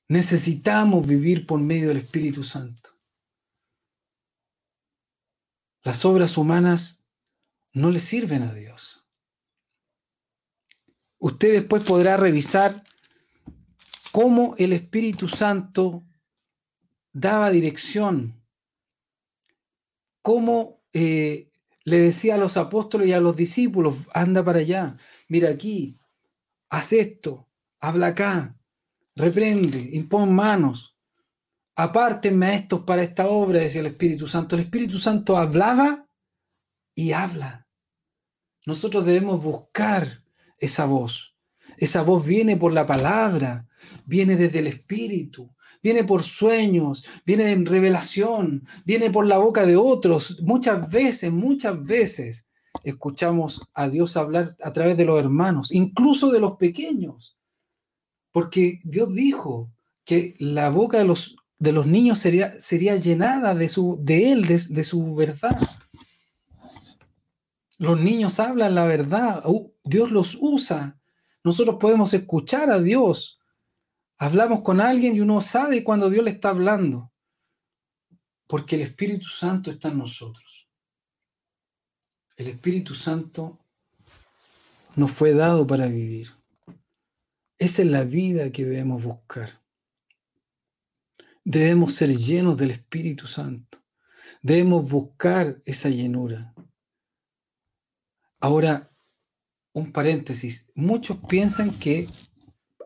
Necesitamos 0.09 1.07
vivir 1.07 1.47
por 1.47 1.61
medio 1.61 1.89
del 1.89 1.99
Espíritu 1.99 2.43
Santo. 2.43 2.91
Las 5.83 6.05
obras 6.05 6.37
humanas 6.37 7.05
no 7.73 7.91
le 7.91 8.01
sirven 8.01 8.43
a 8.43 8.53
Dios. 8.53 9.05
Usted 11.19 11.53
después 11.53 11.85
podrá 11.85 12.17
revisar 12.17 12.83
cómo 14.13 14.55
el 14.59 14.73
Espíritu 14.73 15.29
Santo 15.29 16.05
daba 17.13 17.51
dirección, 17.51 18.43
cómo 20.23 20.83
eh, 20.93 21.51
le 21.85 21.99
decía 21.99 22.35
a 22.35 22.39
los 22.39 22.57
apóstoles 22.57 23.09
y 23.09 23.13
a 23.13 23.21
los 23.21 23.37
discípulos, 23.37 23.97
anda 24.13 24.45
para 24.45 24.61
allá, 24.61 24.97
mira 25.29 25.51
aquí, 25.51 25.99
haz 26.69 26.93
esto, 26.93 27.49
habla 27.81 28.09
acá, 28.09 28.57
reprende, 29.15 29.91
impon 29.93 30.35
manos, 30.35 30.97
apártenme 31.77 32.47
a 32.47 32.55
estos 32.55 32.81
para 32.81 33.03
esta 33.03 33.27
obra, 33.27 33.61
decía 33.61 33.81
el 33.81 33.87
Espíritu 33.87 34.27
Santo. 34.27 34.55
El 34.55 34.63
Espíritu 34.63 34.99
Santo 34.99 35.37
hablaba 35.37 36.07
y 36.95 37.13
habla. 37.13 37.67
Nosotros 38.67 39.07
debemos 39.07 39.43
buscar 39.43 40.23
esa 40.59 40.85
voz. 40.85 41.35
Esa 41.79 42.03
voz 42.03 42.25
viene 42.27 42.57
por 42.57 42.73
la 42.73 42.87
palabra, 42.87 43.70
viene 44.05 44.37
desde 44.37 44.61
el 44.61 44.67
Espíritu, 44.67 45.51
viene 45.83 46.05
por 46.05 46.23
sueños, 46.23 47.05
viene 47.25 47.51
en 47.53 47.67
revelación, 47.67 48.65
viene 48.85 49.11
por 49.11 49.27
la 49.27 49.39
boca 49.39 49.67
de 49.67 49.77
otros. 49.77 50.41
Muchas 50.43 50.91
veces, 50.91 51.33
muchas 51.33 51.83
veces 51.83 52.47
escuchamos 52.85 53.63
a 53.75 53.89
Dios 53.89 54.17
hablar 54.17 54.57
a 54.63 54.73
través 54.73 54.97
de 54.97 55.05
los 55.05 55.19
hermanos, 55.19 55.73
incluso 55.73 56.31
de 56.31 56.41
los 56.41 56.57
pequeños, 56.57 57.37
porque 58.33 58.79
Dios 58.85 59.13
dijo 59.15 59.71
que 60.05 60.35
la 60.39 60.71
boca 60.71 60.99
de 60.99 61.05
los, 61.05 61.37
de 61.59 61.73
los 61.73 61.87
niños 61.87 62.19
sería, 62.19 62.59
sería 62.61 62.97
llenada 62.97 63.55
de, 63.55 63.69
su, 63.69 63.99
de 64.03 64.33
Él, 64.33 64.47
de, 64.47 64.85
su 64.85 65.15
verdad. 65.15 65.59
Los 67.79 68.01
niños 68.01 68.39
hablan 68.41 68.75
la 68.75 68.85
verdad, 68.85 69.43
uh, 69.47 69.73
Dios 69.85 70.11
los 70.11 70.37
usa. 70.41 70.99
Nosotros 71.43 71.77
podemos 71.81 72.13
escuchar 72.13 72.71
a 72.71 72.81
Dios 72.81 73.40
Hablamos 74.23 74.61
con 74.61 74.83
alguien 74.83 75.17
y 75.17 75.21
uno 75.21 75.41
sabe 75.41 75.83
cuando 75.83 76.11
Dios 76.11 76.23
le 76.23 76.31
está 76.31 76.51
hablando, 76.51 77.11
porque 78.47 78.77
el 78.77 78.83
Espíritu 78.83 79.29
Santo 79.29 79.71
está 79.71 79.89
en 79.89 79.97
nosotros. 79.97 80.69
El 82.37 82.49
Espíritu 82.49 82.95
Santo 82.95 83.65
nos 84.95 85.11
fue 85.11 85.33
dado 85.33 85.67
para 85.67 85.87
vivir. 85.87 86.29
Esa 87.57 87.81
es 87.81 87.89
la 87.89 88.05
vida 88.05 88.53
que 88.53 88.67
debemos 88.67 89.03
buscar. 89.03 89.63
Debemos 91.43 91.95
ser 91.95 92.15
llenos 92.15 92.59
del 92.59 92.73
Espíritu 92.73 93.27
Santo. 93.27 93.83
Debemos 94.43 94.91
buscar 94.91 95.59
esa 95.65 95.89
llenura. 95.89 96.55
Ahora, 98.39 98.93
un 99.73 99.93
paréntesis. 99.93 100.73
Muchos 100.75 101.17
piensan 101.27 101.71
que 101.71 102.07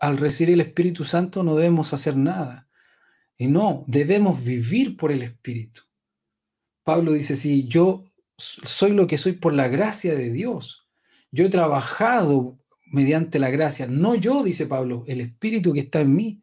al 0.00 0.18
recibir 0.18 0.54
el 0.54 0.60
Espíritu 0.60 1.04
Santo 1.04 1.42
no 1.42 1.54
debemos 1.54 1.92
hacer 1.92 2.16
nada. 2.16 2.68
Y 3.36 3.46
no, 3.46 3.84
debemos 3.86 4.42
vivir 4.44 4.96
por 4.96 5.10
el 5.10 5.22
Espíritu. 5.22 5.82
Pablo 6.84 7.12
dice, 7.12 7.36
si 7.36 7.66
yo 7.66 8.04
soy 8.36 8.92
lo 8.92 9.06
que 9.06 9.18
soy 9.18 9.32
por 9.32 9.54
la 9.54 9.68
gracia 9.68 10.14
de 10.14 10.30
Dios, 10.30 10.86
yo 11.32 11.46
he 11.46 11.48
trabajado 11.48 12.58
mediante 12.86 13.38
la 13.38 13.50
gracia, 13.50 13.86
no 13.88 14.14
yo, 14.14 14.44
dice 14.44 14.66
Pablo, 14.66 15.02
el 15.08 15.20
Espíritu 15.20 15.72
que 15.72 15.80
está 15.80 16.00
en 16.00 16.14
mí. 16.14 16.42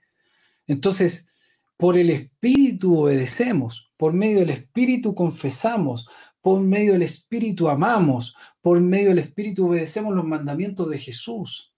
Entonces, 0.68 1.30
por 1.78 1.98
el 1.98 2.10
Espíritu 2.10 3.00
obedecemos, 3.00 3.92
por 3.96 4.14
medio 4.14 4.40
del 4.40 4.50
Espíritu 4.50 5.16
confesamos, 5.16 6.10
por 6.42 6.60
medio 6.62 6.94
del 6.94 7.04
Espíritu 7.04 7.70
amamos, 7.70 8.36
por 8.62 8.82
medio 8.82 9.10
del 9.10 9.20
Espíritu 9.20 9.68
obedecemos 9.68 10.14
los 10.14 10.26
mandamientos 10.26 10.90
de 10.90 10.98
Jesús. 10.98 11.71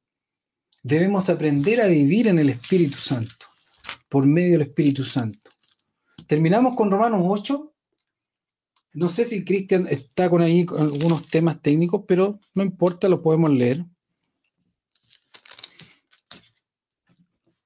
Debemos 0.84 1.30
aprender 1.30 1.80
a 1.80 1.88
vivir 1.88 2.28
en 2.28 2.40
el 2.40 2.50
Espíritu 2.50 2.98
Santo, 2.98 3.46
por 4.10 4.26
medio 4.26 4.52
del 4.52 4.68
Espíritu 4.68 5.06
Santo. 5.06 5.50
Terminamos 6.28 6.76
con 6.76 6.92
Romanos 6.92 7.22
8. 7.24 7.74
No 8.96 9.08
sé 9.08 9.24
si 9.24 9.46
Cristian 9.46 9.88
está 9.88 10.30
con 10.30 10.42
ahí 10.42 10.66
con 10.66 10.82
algunos 10.82 11.30
temas 11.30 11.62
técnicos, 11.62 12.04
pero 12.06 12.38
no 12.54 12.64
importa, 12.64 13.08
lo 13.08 13.22
podemos 13.22 13.50
leer. 13.52 13.86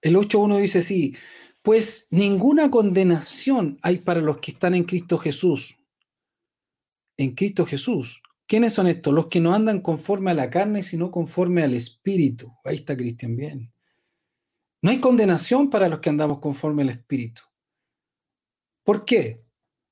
El 0.01 0.15
8.1 0.15 0.59
dice 0.61 0.79
así, 0.79 1.17
pues 1.63 2.07
ninguna 2.11 2.69
condenación 2.69 3.79
hay 3.81 3.97
para 3.97 4.21
los 4.21 4.37
que 4.37 4.51
están 4.51 4.75
en 4.75 4.83
Cristo 4.83 5.17
Jesús. 5.17 5.79
En 7.17 7.33
Cristo 7.33 7.65
Jesús, 7.65 8.21
¿Quiénes 8.47 8.73
son 8.73 8.87
estos? 8.87 9.13
Los 9.13 9.27
que 9.27 9.41
no 9.41 9.53
andan 9.53 9.81
conforme 9.81 10.31
a 10.31 10.33
la 10.33 10.49
carne, 10.49 10.81
sino 10.81 11.11
conforme 11.11 11.63
al 11.63 11.73
Espíritu. 11.73 12.51
Ahí 12.63 12.75
está 12.75 12.95
Cristian 12.95 13.35
bien. 13.35 13.73
No 14.81 14.89
hay 14.89 14.99
condenación 14.99 15.69
para 15.69 15.89
los 15.89 15.99
que 15.99 16.09
andamos 16.09 16.39
conforme 16.39 16.83
al 16.83 16.89
Espíritu. 16.89 17.41
¿Por 18.83 19.03
qué? 19.03 19.43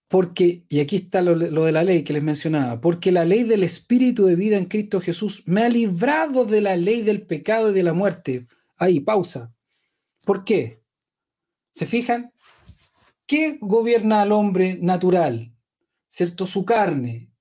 Porque, 0.08 0.64
y 0.70 0.80
aquí 0.80 0.96
está 0.96 1.22
lo, 1.22 1.36
de 1.38 1.72
la 1.74 1.84
ley 1.84 2.04
que 2.04 2.14
les 2.14 2.24
mencionaba, 2.24 2.80
porque 2.80 3.12
la 3.12 3.26
ley 3.26 3.44
del 3.44 3.64
Espíritu 3.64 4.26
de 4.26 4.38
vida 4.38 4.56
en 4.56 4.66
Cristo 4.66 5.02
Jesús 5.02 5.44
me 5.48 5.64
ha 5.64 5.70
librado 5.70 6.46
de 6.46 6.62
la 6.62 6.78
ley 6.78 7.02
del 7.02 7.24
pecado 7.24 7.72
y 7.72 7.74
de 7.74 7.84
la 7.84 7.92
muerte. 7.92 8.46
Ahí, 8.78 9.02
pausa. 9.02 9.54
¿Por 10.24 10.46
qué? 10.46 10.82
¿Se 11.72 11.86
fijan? 11.86 12.32
¿Qué 13.26 13.58
gobierna 13.60 14.22
al 14.22 14.32
hombre 14.32 14.78
natural? 14.82 15.54
¿Cierto? 16.08 16.48
Su 16.48 16.64
carne. 16.64 17.35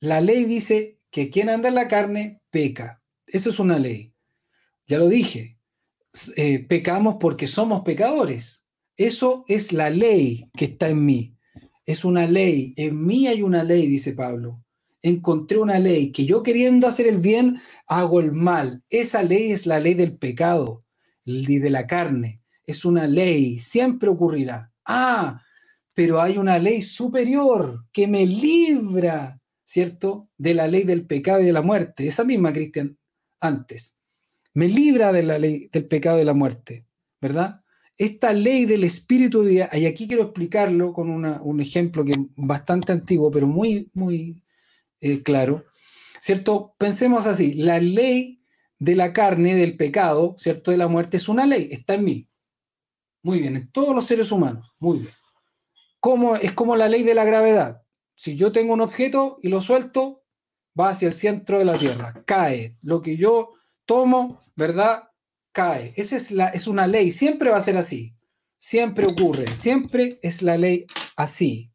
La 0.00 0.22
ley 0.22 0.44
dice 0.44 0.98
que 1.10 1.28
quien 1.28 1.50
anda 1.50 1.68
en 1.68 1.74
la 1.74 1.88
carne 1.88 2.42
peca. 2.50 3.02
Eso 3.26 3.50
es 3.50 3.58
una 3.58 3.78
ley. 3.78 4.14
Ya 4.86 4.98
lo 4.98 5.08
dije. 5.08 5.58
Eh, 6.36 6.60
pecamos 6.66 7.16
porque 7.20 7.46
somos 7.46 7.82
pecadores. 7.82 8.66
Eso 8.96 9.44
es 9.46 9.72
la 9.72 9.90
ley 9.90 10.50
que 10.56 10.64
está 10.66 10.88
en 10.88 11.04
mí. 11.04 11.36
Es 11.84 12.04
una 12.04 12.26
ley. 12.26 12.72
En 12.76 13.04
mí 13.04 13.26
hay 13.26 13.42
una 13.42 13.62
ley, 13.62 13.86
dice 13.86 14.14
Pablo. 14.14 14.64
Encontré 15.02 15.58
una 15.58 15.78
ley 15.78 16.12
que 16.12 16.24
yo 16.24 16.42
queriendo 16.42 16.86
hacer 16.86 17.06
el 17.06 17.18
bien, 17.18 17.60
hago 17.86 18.20
el 18.20 18.32
mal. 18.32 18.84
Esa 18.90 19.22
ley 19.22 19.52
es 19.52 19.66
la 19.66 19.80
ley 19.80 19.94
del 19.94 20.16
pecado 20.16 20.84
y 21.24 21.58
de 21.58 21.70
la 21.70 21.86
carne. 21.86 22.42
Es 22.64 22.84
una 22.84 23.06
ley. 23.06 23.58
Siempre 23.58 24.08
ocurrirá. 24.08 24.72
Ah, 24.84 25.42
pero 25.94 26.20
hay 26.20 26.38
una 26.38 26.58
ley 26.58 26.82
superior 26.82 27.86
que 27.92 28.06
me 28.06 28.26
libra, 28.26 29.39
¿cierto? 29.70 30.28
De 30.36 30.52
la 30.52 30.66
ley 30.66 30.82
del 30.82 31.06
pecado 31.06 31.40
y 31.40 31.44
de 31.44 31.52
la 31.52 31.62
muerte. 31.62 32.08
Esa 32.08 32.24
misma, 32.24 32.52
Cristian, 32.52 32.98
antes. 33.38 34.00
Me 34.52 34.66
libra 34.66 35.12
de 35.12 35.22
la 35.22 35.38
ley 35.38 35.68
del 35.72 35.86
pecado 35.86 36.16
y 36.16 36.20
de 36.20 36.24
la 36.24 36.34
muerte, 36.34 36.88
¿verdad? 37.20 37.62
Esta 37.96 38.32
ley 38.32 38.64
del 38.64 38.82
espíritu 38.82 39.44
de 39.44 39.50
vida, 39.50 39.70
y 39.72 39.86
aquí 39.86 40.08
quiero 40.08 40.24
explicarlo 40.24 40.92
con 40.92 41.08
un 41.08 41.60
ejemplo 41.60 42.04
que 42.04 42.12
es 42.12 42.18
bastante 42.34 42.90
antiguo, 42.90 43.30
pero 43.30 43.46
muy, 43.46 43.88
muy 43.94 44.42
eh, 45.00 45.22
claro, 45.22 45.64
¿cierto? 46.18 46.74
Pensemos 46.76 47.26
así, 47.26 47.54
la 47.54 47.78
ley 47.78 48.42
de 48.80 48.96
la 48.96 49.12
carne, 49.12 49.54
del 49.54 49.76
pecado, 49.76 50.34
¿cierto? 50.36 50.72
De 50.72 50.78
la 50.78 50.88
muerte 50.88 51.16
es 51.18 51.28
una 51.28 51.46
ley, 51.46 51.68
está 51.70 51.94
en 51.94 52.04
mí. 52.04 52.28
Muy 53.22 53.38
bien, 53.38 53.54
en 53.54 53.70
todos 53.70 53.94
los 53.94 54.04
seres 54.04 54.32
humanos, 54.32 54.68
muy 54.80 54.98
bien. 54.98 55.12
¿Cómo, 56.00 56.34
es 56.34 56.50
como 56.50 56.74
la 56.74 56.88
ley 56.88 57.04
de 57.04 57.14
la 57.14 57.24
gravedad. 57.24 57.79
Si 58.20 58.36
yo 58.36 58.52
tengo 58.52 58.74
un 58.74 58.82
objeto 58.82 59.38
y 59.42 59.48
lo 59.48 59.62
suelto, 59.62 60.24
va 60.78 60.90
hacia 60.90 61.08
el 61.08 61.14
centro 61.14 61.58
de 61.58 61.64
la 61.64 61.78
Tierra, 61.78 62.22
cae. 62.26 62.76
Lo 62.82 63.00
que 63.00 63.16
yo 63.16 63.54
tomo, 63.86 64.42
¿verdad? 64.54 65.04
Cae. 65.52 65.94
Esa 65.96 66.16
es, 66.16 66.30
la, 66.30 66.48
es 66.48 66.66
una 66.66 66.86
ley, 66.86 67.12
siempre 67.12 67.48
va 67.48 67.56
a 67.56 67.62
ser 67.62 67.78
así. 67.78 68.14
Siempre 68.58 69.06
ocurre, 69.06 69.46
siempre 69.56 70.18
es 70.20 70.42
la 70.42 70.58
ley 70.58 70.84
así. 71.16 71.70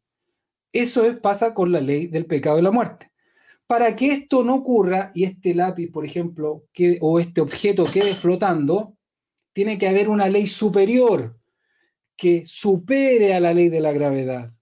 Eso 0.70 1.20
pasa 1.20 1.52
con 1.52 1.72
la 1.72 1.80
ley 1.80 2.06
del 2.06 2.26
pecado 2.26 2.60
y 2.60 2.62
la 2.62 2.70
muerte. 2.70 3.08
Para 3.66 3.96
que 3.96 4.12
esto 4.12 4.44
no 4.44 4.54
ocurra 4.54 5.10
y 5.16 5.24
este 5.24 5.52
lápiz, 5.52 5.90
por 5.90 6.04
ejemplo, 6.04 6.62
que, 6.72 6.98
o 7.00 7.18
este 7.18 7.40
objeto 7.40 7.86
quede 7.86 8.14
flotando, 8.14 8.96
tiene 9.52 9.78
que 9.78 9.88
haber 9.88 10.08
una 10.08 10.28
ley 10.28 10.46
superior 10.46 11.40
que 12.16 12.46
supere 12.46 13.34
a 13.34 13.40
la 13.40 13.52
ley 13.52 13.68
de 13.68 13.80
la 13.80 13.90
gravedad. 13.90 14.52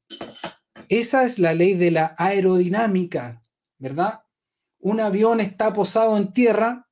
Esa 0.89 1.24
es 1.24 1.39
la 1.39 1.55
ley 1.55 1.74
de 1.74 1.91
la 1.91 2.14
aerodinámica, 2.18 3.43
¿verdad? 3.78 4.24
Un 4.78 5.01
avión 5.01 5.41
está 5.41 5.72
posado 5.72 6.16
en 6.16 6.32
tierra 6.32 6.89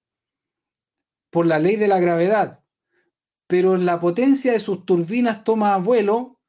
por 1.30 1.46
la 1.46 1.58
ley 1.58 1.76
de 1.76 1.88
la 1.88 2.00
gravedad, 2.00 2.64
pero 3.46 3.76
la 3.76 4.00
potencia 4.00 4.52
de 4.52 4.60
sus 4.60 4.84
turbinas 4.84 5.44
toma 5.44 5.76
vuelo 5.78 6.40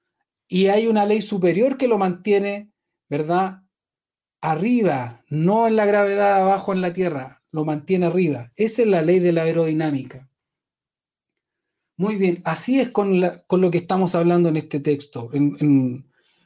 y 0.47 0.67
hay 0.67 0.87
una 0.87 1.05
ley 1.05 1.21
superior 1.21 1.77
que 1.77 1.87
lo 1.87 1.97
mantiene, 1.97 2.71
¿verdad? 3.09 3.63
Arriba, 4.41 5.23
no 5.29 5.67
en 5.67 5.75
la 5.75 5.85
gravedad 5.85 6.41
abajo 6.41 6.73
en 6.73 6.81
la 6.81 6.93
tierra, 6.93 7.43
lo 7.51 7.65
mantiene 7.65 8.07
arriba. 8.07 8.51
Esa 8.55 8.81
es 8.81 8.87
la 8.87 9.01
ley 9.01 9.19
de 9.19 9.31
la 9.31 9.43
aerodinámica. 9.43 10.29
Muy 11.95 12.15
bien, 12.15 12.41
así 12.43 12.79
es 12.79 12.89
con, 12.89 13.21
lo 13.21 13.71
que 13.71 13.77
estamos 13.77 14.15
hablando 14.15 14.49
en 14.49 14.57
este 14.57 14.79
texto, 14.79 15.29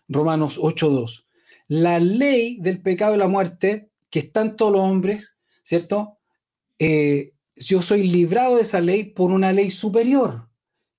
Romanos 0.08 0.60
8.2. 0.60 1.26
La 1.68 2.00
ley 2.00 2.58
del 2.60 2.82
pecado 2.82 3.16
y 3.16 3.18
la 3.18 3.28
muerte, 3.28 3.92
que 4.10 4.20
está 4.20 4.42
en 4.42 4.56
todos 4.56 4.72
los 4.72 4.82
hombres, 4.82 5.38
¿cierto? 5.64 6.18
Eh, 6.80 7.34
yo 7.56 7.82
soy 7.82 8.08
librado 8.08 8.56
de 8.56 8.62
esa 8.62 8.82
ley 8.82 9.06
por 9.06 9.32
una 9.32 9.52
ley 9.52 9.70
superior, 9.70 10.50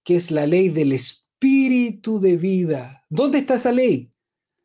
que 0.04 0.16
es 0.16 0.30
la 0.30 0.46
ley 0.46 0.68
del 0.68 0.92
espíritu 0.92 2.20
de 2.20 2.36
vida. 2.36 3.04
¿Dónde 3.08 3.38
está 3.38 3.54
esa 3.54 3.72
ley? 3.72 4.10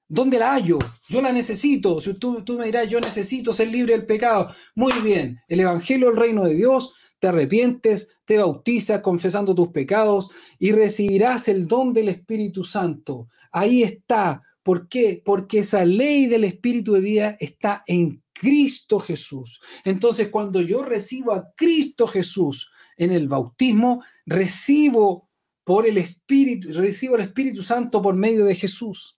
¿Dónde 0.07 0.37
la 0.39 0.53
hallo? 0.53 0.79
Yo 1.09 1.21
la 1.21 1.31
necesito. 1.31 1.99
Si 2.01 2.13
tú, 2.15 2.43
tú 2.43 2.57
me 2.57 2.65
dirás, 2.65 2.89
yo 2.89 2.99
necesito 2.99 3.53
ser 3.53 3.69
libre 3.69 3.93
del 3.93 4.05
pecado. 4.05 4.53
Muy 4.75 4.93
bien, 5.03 5.39
el 5.47 5.61
Evangelio 5.61 6.09
del 6.09 6.17
Reino 6.17 6.43
de 6.43 6.55
Dios 6.55 6.93
te 7.23 7.29
arrepientes, 7.29 8.09
te 8.25 8.37
bautizas 8.37 8.99
confesando 8.99 9.55
tus 9.55 9.69
pecados 9.69 10.29
y 10.59 10.73
recibirás 10.73 11.47
el 11.47 11.67
don 11.67 11.93
del 11.93 12.09
Espíritu 12.09 12.65
Santo. 12.65 13.29
Ahí 13.49 13.81
está. 13.81 14.41
¿Por 14.61 14.89
qué? 14.89 15.21
Porque 15.23 15.59
esa 15.59 15.85
ley 15.85 16.25
del 16.25 16.43
Espíritu 16.43 16.91
de 16.91 16.99
vida 16.99 17.37
está 17.39 17.81
en 17.87 18.21
Cristo 18.33 18.99
Jesús. 18.99 19.61
Entonces, 19.85 20.27
cuando 20.27 20.59
yo 20.59 20.83
recibo 20.83 21.31
a 21.31 21.53
Cristo 21.55 22.07
Jesús 22.07 22.69
en 22.97 23.13
el 23.13 23.29
bautismo, 23.29 24.03
recibo 24.25 25.29
por 25.63 25.87
el 25.87 25.99
Espíritu, 25.99 26.73
recibo 26.73 27.15
el 27.15 27.21
Espíritu 27.21 27.63
Santo 27.63 28.01
por 28.01 28.15
medio 28.15 28.43
de 28.43 28.55
Jesús. 28.55 29.17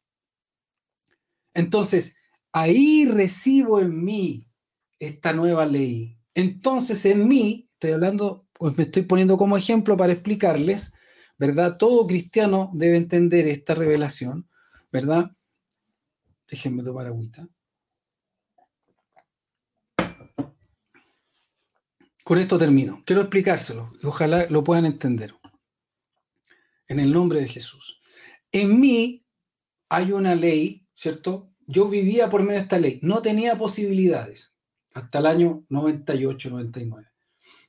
Entonces, 1.55 2.17
ahí 2.51 3.07
recibo 3.07 3.79
en 3.79 4.03
mí 4.03 4.47
esta 4.99 5.33
nueva 5.33 5.65
ley. 5.65 6.19
Entonces, 6.35 7.03
en 7.07 7.27
mí 7.27 7.64
hablando, 7.91 8.47
pues 8.53 8.77
me 8.77 8.83
estoy 8.83 9.03
poniendo 9.03 9.37
como 9.37 9.57
ejemplo 9.57 9.97
para 9.97 10.13
explicarles, 10.13 10.93
¿verdad? 11.37 11.77
Todo 11.77 12.07
cristiano 12.07 12.71
debe 12.73 12.97
entender 12.97 13.47
esta 13.47 13.75
revelación, 13.75 14.49
¿verdad? 14.91 15.31
Déjenme 16.47 16.83
tomar 16.83 17.07
agüita. 17.07 17.47
Con 22.23 22.39
esto 22.39 22.57
termino. 22.57 23.03
Quiero 23.05 23.21
explicárselo 23.21 23.91
y 24.01 24.07
ojalá 24.07 24.47
lo 24.49 24.63
puedan 24.63 24.85
entender. 24.85 25.35
En 26.87 26.99
el 26.99 27.11
nombre 27.11 27.39
de 27.39 27.47
Jesús. 27.47 27.99
En 28.51 28.79
mí 28.79 29.25
hay 29.89 30.11
una 30.11 30.33
ley, 30.33 30.87
¿cierto? 30.95 31.51
Yo 31.67 31.87
vivía 31.87 32.29
por 32.29 32.41
medio 32.41 32.55
de 32.55 32.61
esta 32.63 32.79
ley. 32.79 32.99
No 33.01 33.21
tenía 33.21 33.55
posibilidades 33.57 34.55
hasta 34.93 35.19
el 35.19 35.25
año 35.25 35.63
98, 35.69 36.49
99 36.49 37.14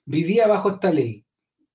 vivía 0.07 0.47
bajo 0.47 0.71
esta 0.71 0.91
ley. 0.91 1.27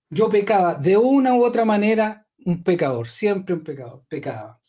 Yo 0.10 0.30
pecaba 0.30 0.76
de 0.76 0.98
una 0.98 1.36
u 1.36 1.44
otra 1.44 1.64
manera, 1.64 2.28
un 2.46 2.64
pecador, 2.64 3.08
siempre 3.08 3.54
un 3.54 3.64
pecador, 3.64 4.04
pecaba. 4.08 4.60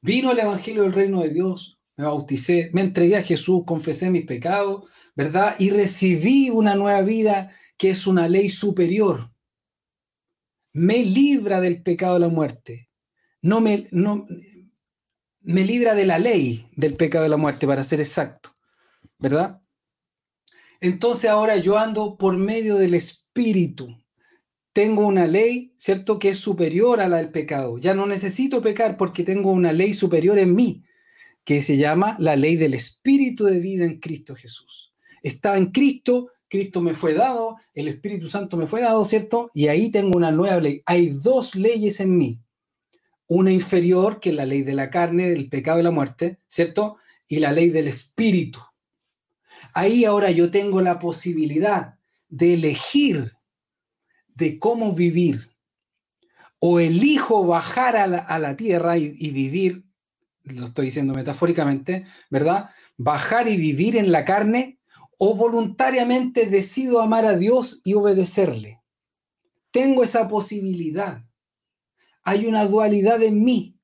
Vino 0.00 0.32
el 0.32 0.38
Evangelio 0.38 0.84
del 0.84 0.92
Reino 0.92 1.20
de 1.20 1.30
Dios, 1.30 1.78
me 1.96 2.04
bauticé, 2.04 2.70
me 2.72 2.80
entregué 2.80 3.16
a 3.16 3.22
Jesús, 3.22 3.62
confesé 3.66 4.10
mis 4.10 4.24
pecados, 4.24 4.88
¿verdad? 5.14 5.56
Y 5.58 5.70
recibí 5.70 6.48
una 6.48 6.74
nueva 6.74 7.02
vida 7.02 7.52
que 7.76 7.90
es 7.90 8.06
una 8.06 8.28
ley 8.28 8.48
superior. 8.48 9.32
Me 10.72 10.98
libra 10.98 11.60
del 11.60 11.82
pecado 11.82 12.14
de 12.14 12.20
la 12.20 12.28
muerte. 12.28 12.88
No 13.42 13.60
me, 13.60 13.88
no, 13.90 14.26
me 15.40 15.64
libra 15.64 15.94
de 15.94 16.06
la 16.06 16.18
ley 16.18 16.68
del 16.76 16.94
pecado 16.94 17.24
de 17.24 17.30
la 17.30 17.36
muerte, 17.36 17.66
para 17.66 17.82
ser 17.82 18.00
exacto, 18.00 18.50
¿verdad? 19.18 19.60
Entonces 20.80 21.28
ahora 21.28 21.56
yo 21.56 21.76
ando 21.76 22.16
por 22.16 22.36
medio 22.36 22.76
del 22.76 22.94
Espíritu. 22.94 23.96
Tengo 24.72 25.06
una 25.06 25.26
ley, 25.26 25.74
¿cierto?, 25.76 26.18
que 26.20 26.30
es 26.30 26.38
superior 26.38 27.00
a 27.00 27.08
la 27.08 27.16
del 27.16 27.30
pecado. 27.30 27.78
Ya 27.78 27.94
no 27.94 28.06
necesito 28.06 28.62
pecar 28.62 28.96
porque 28.96 29.24
tengo 29.24 29.50
una 29.50 29.72
ley 29.72 29.92
superior 29.92 30.38
en 30.38 30.54
mí, 30.54 30.84
que 31.44 31.60
se 31.62 31.76
llama 31.76 32.16
la 32.20 32.36
ley 32.36 32.54
del 32.56 32.74
Espíritu 32.74 33.44
de 33.44 33.58
vida 33.58 33.84
en 33.86 33.98
Cristo 33.98 34.36
Jesús. 34.36 34.92
Está 35.22 35.56
en 35.56 35.66
Cristo, 35.66 36.30
Cristo 36.48 36.80
me 36.80 36.94
fue 36.94 37.14
dado, 37.14 37.56
el 37.74 37.88
Espíritu 37.88 38.28
Santo 38.28 38.56
me 38.56 38.68
fue 38.68 38.80
dado, 38.80 39.04
¿cierto? 39.04 39.50
Y 39.52 39.66
ahí 39.66 39.90
tengo 39.90 40.16
una 40.16 40.30
nueva 40.30 40.60
ley. 40.60 40.82
Hay 40.86 41.08
dos 41.08 41.56
leyes 41.56 41.98
en 41.98 42.16
mí. 42.16 42.38
Una 43.26 43.50
inferior, 43.50 44.20
que 44.20 44.30
es 44.30 44.36
la 44.36 44.46
ley 44.46 44.62
de 44.62 44.74
la 44.74 44.90
carne, 44.90 45.28
del 45.28 45.48
pecado 45.48 45.80
y 45.80 45.82
la 45.82 45.90
muerte, 45.90 46.38
¿cierto? 46.46 46.98
Y 47.26 47.40
la 47.40 47.50
ley 47.50 47.70
del 47.70 47.88
Espíritu 47.88 48.60
Ahí 49.78 50.04
ahora 50.04 50.32
yo 50.32 50.50
tengo 50.50 50.80
la 50.80 50.98
posibilidad 50.98 52.00
de 52.28 52.54
elegir 52.54 53.36
de 54.34 54.58
cómo 54.58 54.92
vivir. 54.92 55.50
O 56.58 56.80
elijo 56.80 57.46
bajar 57.46 57.94
a 57.94 58.08
la, 58.08 58.56
tierra 58.56 58.98
y, 58.98 59.30
vivir 59.30 59.84
lo 60.42 60.66
estoy 60.66 60.86
diciendo 60.86 61.14
metafóricamente, 61.14 62.06
¿verdad? 62.28 62.70
Bajar 62.96 63.46
y 63.46 63.56
vivir 63.56 63.96
en 63.96 64.10
la 64.10 64.24
carne 64.24 64.80
o 65.16 65.36
voluntariamente 65.36 66.46
decido 66.46 67.00
amar 67.00 67.24
a 67.24 67.36
Dios 67.36 67.80
y 67.84 67.94
obedecerle. 67.94 68.82
Tengo 69.70 70.02
esa 70.02 70.26
posibilidad. 70.26 71.24
Hay 72.24 72.46
una 72.46 72.64
dualidad 72.64 73.22
en 73.22 73.44
mí 73.44 73.78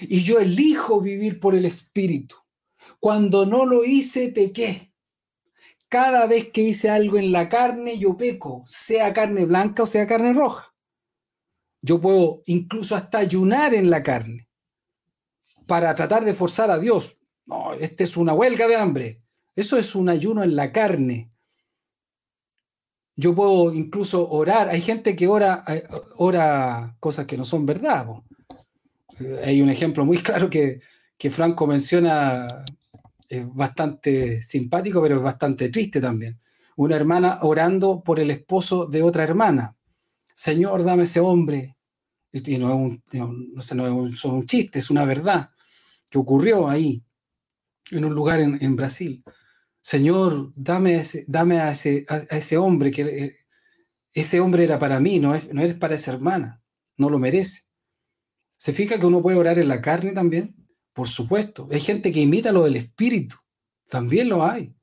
y 0.00 0.22
yo 0.22 0.38
elijo 0.38 1.02
vivir 1.02 1.38
por 1.38 1.54
el 1.54 1.66
Espíritu. 1.66 2.36
Cuando 2.98 3.44
no 3.44 3.66
lo 3.66 3.84
hice, 3.84 4.30
pequé. 4.30 4.87
Cada 5.88 6.26
vez 6.26 6.50
que 6.50 6.62
hice 6.62 6.90
algo 6.90 7.18
en 7.18 7.32
la 7.32 7.48
carne, 7.48 7.98
yo 7.98 8.16
peco, 8.16 8.62
sea 8.66 9.12
carne 9.12 9.46
blanca 9.46 9.84
o 9.84 9.86
sea 9.86 10.06
carne 10.06 10.32
roja. 10.32 10.74
Yo 11.80 12.00
puedo 12.00 12.42
incluso 12.46 12.94
hasta 12.94 13.18
ayunar 13.18 13.74
en 13.74 13.88
la 13.88 14.02
carne 14.02 14.48
para 15.66 15.94
tratar 15.94 16.24
de 16.24 16.34
forzar 16.34 16.70
a 16.70 16.78
Dios. 16.78 17.18
No, 17.46 17.72
esta 17.74 18.04
es 18.04 18.16
una 18.16 18.34
huelga 18.34 18.66
de 18.66 18.76
hambre. 18.76 19.22
Eso 19.54 19.76
es 19.76 19.94
un 19.94 20.08
ayuno 20.08 20.42
en 20.42 20.54
la 20.56 20.72
carne. 20.72 21.32
Yo 23.16 23.34
puedo 23.34 23.72
incluso 23.74 24.28
orar. 24.30 24.68
Hay 24.68 24.80
gente 24.80 25.16
que 25.16 25.26
ora, 25.26 25.64
eh, 25.66 25.84
ora 26.18 26.96
cosas 27.00 27.26
que 27.26 27.36
no 27.36 27.44
son 27.44 27.66
verdad. 27.66 28.06
Eh, 29.18 29.40
hay 29.44 29.60
un 29.60 29.68
ejemplo 29.68 30.04
muy 30.04 30.18
claro 30.22 30.48
que, 30.48 30.80
que 31.16 31.30
Franco 31.30 31.66
menciona, 31.66 32.64
es 33.28 33.46
bastante 33.54 34.42
simpático, 34.42 35.02
pero 35.02 35.16
es 35.16 35.22
bastante 35.22 35.68
triste 35.68 36.00
también. 36.00 36.40
Una 36.76 36.96
hermana 36.96 37.38
orando 37.42 38.02
por 38.02 38.20
el 38.20 38.30
esposo 38.30 38.86
de 38.86 39.02
otra 39.02 39.24
hermana. 39.24 39.76
Señor, 40.34 40.84
dame 40.84 41.02
ese 41.02 41.20
hombre. 41.20 41.76
Y 42.32 42.58
no 42.58 42.68
es 42.68 42.74
un, 42.74 43.02
no, 43.12 43.74
no 43.74 44.08
es 44.08 44.24
un 44.24 44.46
chiste, 44.46 44.78
es 44.78 44.90
una 44.90 45.04
verdad 45.04 45.50
que 46.10 46.18
ocurrió 46.18 46.68
ahí, 46.68 47.02
en 47.90 48.04
un 48.04 48.14
lugar 48.14 48.40
en, 48.40 48.76
Brasil. 48.76 49.24
Señor, 49.80 50.52
dame, 50.54 50.96
ese, 50.96 51.24
dame 51.26 51.60
a, 51.60 51.72
ese, 51.72 52.04
a, 52.08 52.16
ese 52.36 52.58
hombre, 52.58 52.90
que 52.90 53.02
eh, 53.02 53.36
ese 54.12 54.40
hombre 54.40 54.64
era 54.64 54.78
para 54.78 55.00
mí, 55.00 55.18
no, 55.18 55.34
es, 55.34 55.52
no 55.52 55.62
eres 55.62 55.76
para 55.76 55.94
esa 55.94 56.12
hermana, 56.12 56.62
no 56.96 57.10
lo 57.10 57.18
merece. 57.18 57.62
¿Se 58.56 58.72
fija 58.72 58.98
que 58.98 59.06
uno 59.06 59.22
puede 59.22 59.38
orar 59.38 59.58
en 59.58 59.68
la 59.68 59.80
carne 59.80 60.12
también? 60.12 60.57
Por 60.98 61.06
supuesto. 61.06 61.68
Hay 61.70 61.78
gente 61.78 62.10
que 62.10 62.18
imita 62.18 62.50
lo 62.50 62.64
del 62.64 62.74
espíritu, 62.74 63.36
también 63.86 64.28
lo 64.28 64.44
hay. 64.44 64.74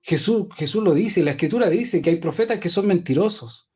Jesús, 0.00 0.46
Jesús 0.56 0.82
lo 0.82 0.94
dice, 0.94 1.22
la 1.22 1.32
escritura 1.32 1.68
dice 1.68 2.00
que 2.00 2.08
hay 2.08 2.16
profetas 2.16 2.58
que 2.58 2.70
son 2.70 2.86
mentirosos 2.86 3.68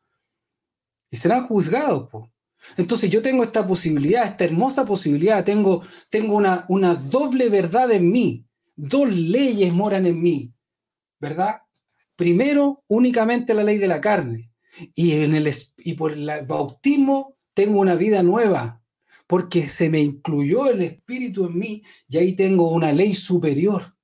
y 1.11 1.17
serán 1.19 1.47
juzgados. 1.47 2.09
Po. 2.09 2.33
Entonces 2.79 3.11
yo 3.11 3.21
tengo 3.21 3.45
esta 3.45 3.67
posibilidad, 3.67 4.25
esta 4.25 4.47
hermosa 4.47 4.87
posibilidad, 4.87 5.45
tengo, 5.45 5.83
tengo 6.09 6.37
una, 6.37 6.65
una 6.71 6.95
doble 6.95 7.51
verdad 7.51 7.93
en 7.93 8.11
mí, 8.11 8.47
dos 8.75 9.15
leyes 9.15 9.71
moran 9.71 10.07
en 10.07 10.23
mí, 10.23 10.55
¿verdad? 11.21 11.65
Primero, 12.17 12.83
únicamente 12.89 13.53
la 13.53 13.63
ley 13.63 13.77
de 13.77 13.89
la 13.89 14.01
carne, 14.01 14.51
y, 14.95 15.13
en 15.13 15.35
el, 15.35 15.55
y 15.77 15.93
por 15.93 16.13
el 16.13 16.47
bautismo 16.47 17.37
tengo 17.53 17.79
una 17.79 17.95
vida 17.95 18.23
nueva, 18.23 18.83
porque 19.27 19.69
se 19.69 19.89
me 19.91 20.01
incluyó 20.01 20.71
el 20.71 20.83
Espíritu 20.83 21.47
en 21.47 21.59
mí 21.59 21.83
y 22.09 22.19
ahí 22.19 22.35
tengo 22.35 22.71
una 22.71 22.93
ley 22.93 23.15
superior. 23.15 23.97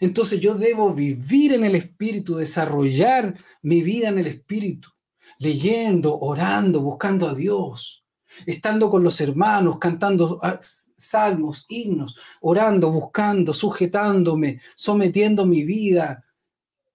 Entonces 0.00 0.40
yo 0.40 0.54
debo 0.54 0.94
vivir 0.94 1.52
en 1.52 1.64
el 1.64 1.74
Espíritu, 1.74 2.36
desarrollar 2.36 3.38
mi 3.62 3.82
vida 3.82 4.08
en 4.08 4.18
el 4.18 4.26
Espíritu 4.26 4.94
leyendo, 5.38 6.18
orando, 6.18 6.80
buscando 6.80 7.28
a 7.28 7.34
Dios, 7.34 8.04
estando 8.46 8.90
con 8.90 9.04
los 9.04 9.20
hermanos, 9.20 9.78
cantando 9.78 10.38
ah, 10.42 10.58
salmos, 10.62 11.66
himnos, 11.68 12.16
orando, 12.40 12.90
buscando, 12.90 13.52
sujetándome, 13.52 14.60
sometiendo 14.76 15.46
mi 15.46 15.64
vida. 15.64 16.24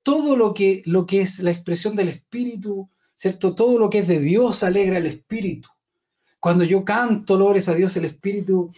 Todo 0.04 0.36
lo 0.36 0.54
que, 0.54 0.82
lo 0.86 1.06
que 1.06 1.22
es 1.22 1.40
la 1.40 1.52
expresión 1.52 1.96
del 1.96 2.10
Espíritu, 2.10 2.90
¿cierto? 3.16 3.54
Todo 3.54 3.78
lo 3.78 3.90
que 3.90 4.00
es 4.00 4.08
de 4.08 4.20
Dios 4.20 4.64
alegra 4.64 4.98
el 4.98 5.06
Espíritu. 5.06 5.70
Cuando 6.40 6.64
yo 6.64 6.86
canto 6.86 7.38
lores 7.38 7.68
a 7.70 7.74
Dios, 7.74 7.96
el 7.98 8.06
Espíritu 8.06 8.72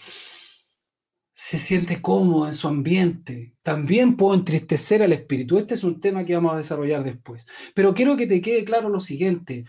se 1.43 1.57
siente 1.57 2.01
cómodo 2.03 2.45
en 2.45 2.53
su 2.53 2.68
ambiente. 2.68 3.55
También 3.64 4.16
puedo 4.16 4.36
entristecer 4.36 5.01
al 5.01 5.12
espíritu. 5.12 5.57
Este 5.57 5.74
es 5.74 5.84
un 5.84 5.99
tema 5.99 6.24
que 6.24 6.36
vamos 6.36 6.53
a 6.53 6.57
desarrollar 6.57 7.03
después. 7.03 7.47
Pero 7.74 7.95
quiero 7.95 8.16
que 8.16 8.28
te 8.28 8.41
quede 8.41 8.64
claro 8.64 8.89
lo 8.89 8.99
siguiente. 8.99 9.66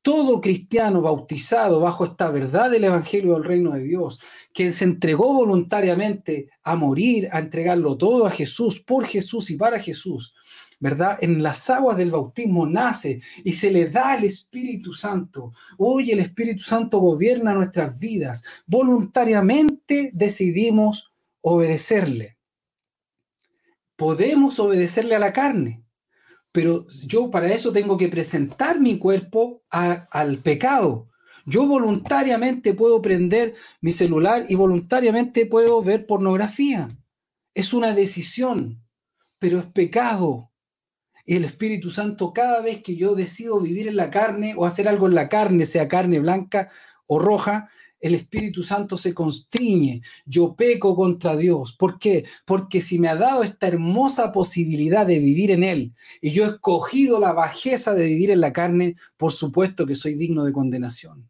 Todo 0.00 0.40
cristiano 0.40 1.02
bautizado 1.02 1.80
bajo 1.80 2.04
esta 2.04 2.30
verdad 2.30 2.70
del 2.70 2.84
Evangelio 2.84 3.34
del 3.34 3.42
Reino 3.42 3.72
de 3.72 3.82
Dios, 3.82 4.20
que 4.54 4.70
se 4.70 4.84
entregó 4.84 5.32
voluntariamente 5.32 6.50
a 6.62 6.76
morir, 6.76 7.28
a 7.32 7.40
entregarlo 7.40 7.98
todo 7.98 8.24
a 8.24 8.30
Jesús, 8.30 8.78
por 8.78 9.04
Jesús 9.04 9.50
y 9.50 9.56
para 9.56 9.80
Jesús, 9.80 10.34
¿verdad? 10.80 11.18
En 11.20 11.42
las 11.42 11.68
aguas 11.70 11.96
del 11.96 12.10
bautismo 12.10 12.66
nace 12.66 13.20
y 13.44 13.52
se 13.52 13.70
le 13.70 13.86
da 13.88 14.12
al 14.12 14.24
Espíritu 14.24 14.92
Santo. 14.92 15.52
Hoy 15.76 16.10
el 16.12 16.20
Espíritu 16.20 16.62
Santo 16.62 16.98
gobierna 17.00 17.54
nuestras 17.54 17.98
vidas. 17.98 18.44
Voluntariamente 18.66 20.10
decidimos 20.12 21.12
obedecerle. 21.40 22.38
Podemos 23.96 24.60
obedecerle 24.60 25.16
a 25.16 25.18
la 25.18 25.32
carne, 25.32 25.82
pero 26.52 26.86
yo 27.04 27.30
para 27.30 27.52
eso 27.52 27.72
tengo 27.72 27.96
que 27.96 28.08
presentar 28.08 28.78
mi 28.78 28.98
cuerpo 28.98 29.64
al 29.70 30.38
pecado. 30.38 31.08
Yo 31.46 31.66
voluntariamente 31.66 32.74
puedo 32.74 33.02
prender 33.02 33.54
mi 33.80 33.90
celular 33.90 34.44
y 34.48 34.54
voluntariamente 34.54 35.46
puedo 35.46 35.82
ver 35.82 36.06
pornografía. 36.06 36.90
Es 37.54 37.72
una 37.72 37.94
decisión, 37.94 38.84
pero 39.38 39.58
es 39.58 39.66
pecado. 39.66 40.47
Y 41.28 41.36
el 41.36 41.44
Espíritu 41.44 41.90
Santo, 41.90 42.32
cada 42.32 42.62
vez 42.62 42.82
que 42.82 42.96
yo 42.96 43.14
decido 43.14 43.60
vivir 43.60 43.86
en 43.86 43.96
la 43.96 44.10
carne 44.10 44.54
o 44.56 44.64
hacer 44.64 44.88
algo 44.88 45.06
en 45.06 45.14
la 45.14 45.28
carne, 45.28 45.66
sea 45.66 45.86
carne 45.86 46.20
blanca 46.20 46.70
o 47.06 47.18
roja, 47.18 47.68
el 48.00 48.14
Espíritu 48.14 48.62
Santo 48.62 48.96
se 48.96 49.12
constriñe. 49.12 50.00
Yo 50.24 50.56
peco 50.56 50.96
contra 50.96 51.36
Dios. 51.36 51.74
¿Por 51.74 51.98
qué? 51.98 52.24
Porque 52.46 52.80
si 52.80 52.98
me 52.98 53.08
ha 53.08 53.14
dado 53.14 53.42
esta 53.42 53.68
hermosa 53.68 54.32
posibilidad 54.32 55.04
de 55.04 55.18
vivir 55.18 55.50
en 55.50 55.64
Él 55.64 55.94
y 56.22 56.30
yo 56.30 56.46
he 56.46 56.48
escogido 56.48 57.20
la 57.20 57.34
bajeza 57.34 57.92
de 57.92 58.06
vivir 58.06 58.30
en 58.30 58.40
la 58.40 58.54
carne, 58.54 58.96
por 59.18 59.30
supuesto 59.30 59.84
que 59.84 59.96
soy 59.96 60.14
digno 60.14 60.44
de 60.44 60.54
condenación. 60.54 61.28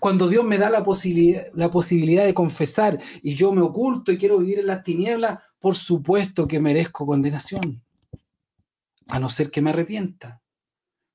Cuando 0.00 0.28
Dios 0.28 0.44
me 0.44 0.58
da 0.58 0.68
la 0.68 0.84
posibilidad, 0.84 1.46
la 1.54 1.70
posibilidad 1.70 2.26
de 2.26 2.34
confesar 2.34 2.98
y 3.22 3.36
yo 3.36 3.52
me 3.52 3.62
oculto 3.62 4.12
y 4.12 4.18
quiero 4.18 4.36
vivir 4.36 4.58
en 4.58 4.66
las 4.66 4.82
tinieblas, 4.82 5.42
por 5.58 5.76
supuesto 5.76 6.46
que 6.46 6.60
merezco 6.60 7.06
condenación 7.06 7.82
a 9.12 9.18
no 9.18 9.28
ser 9.28 9.50
que 9.50 9.60
me 9.60 9.70
arrepienta. 9.70 10.42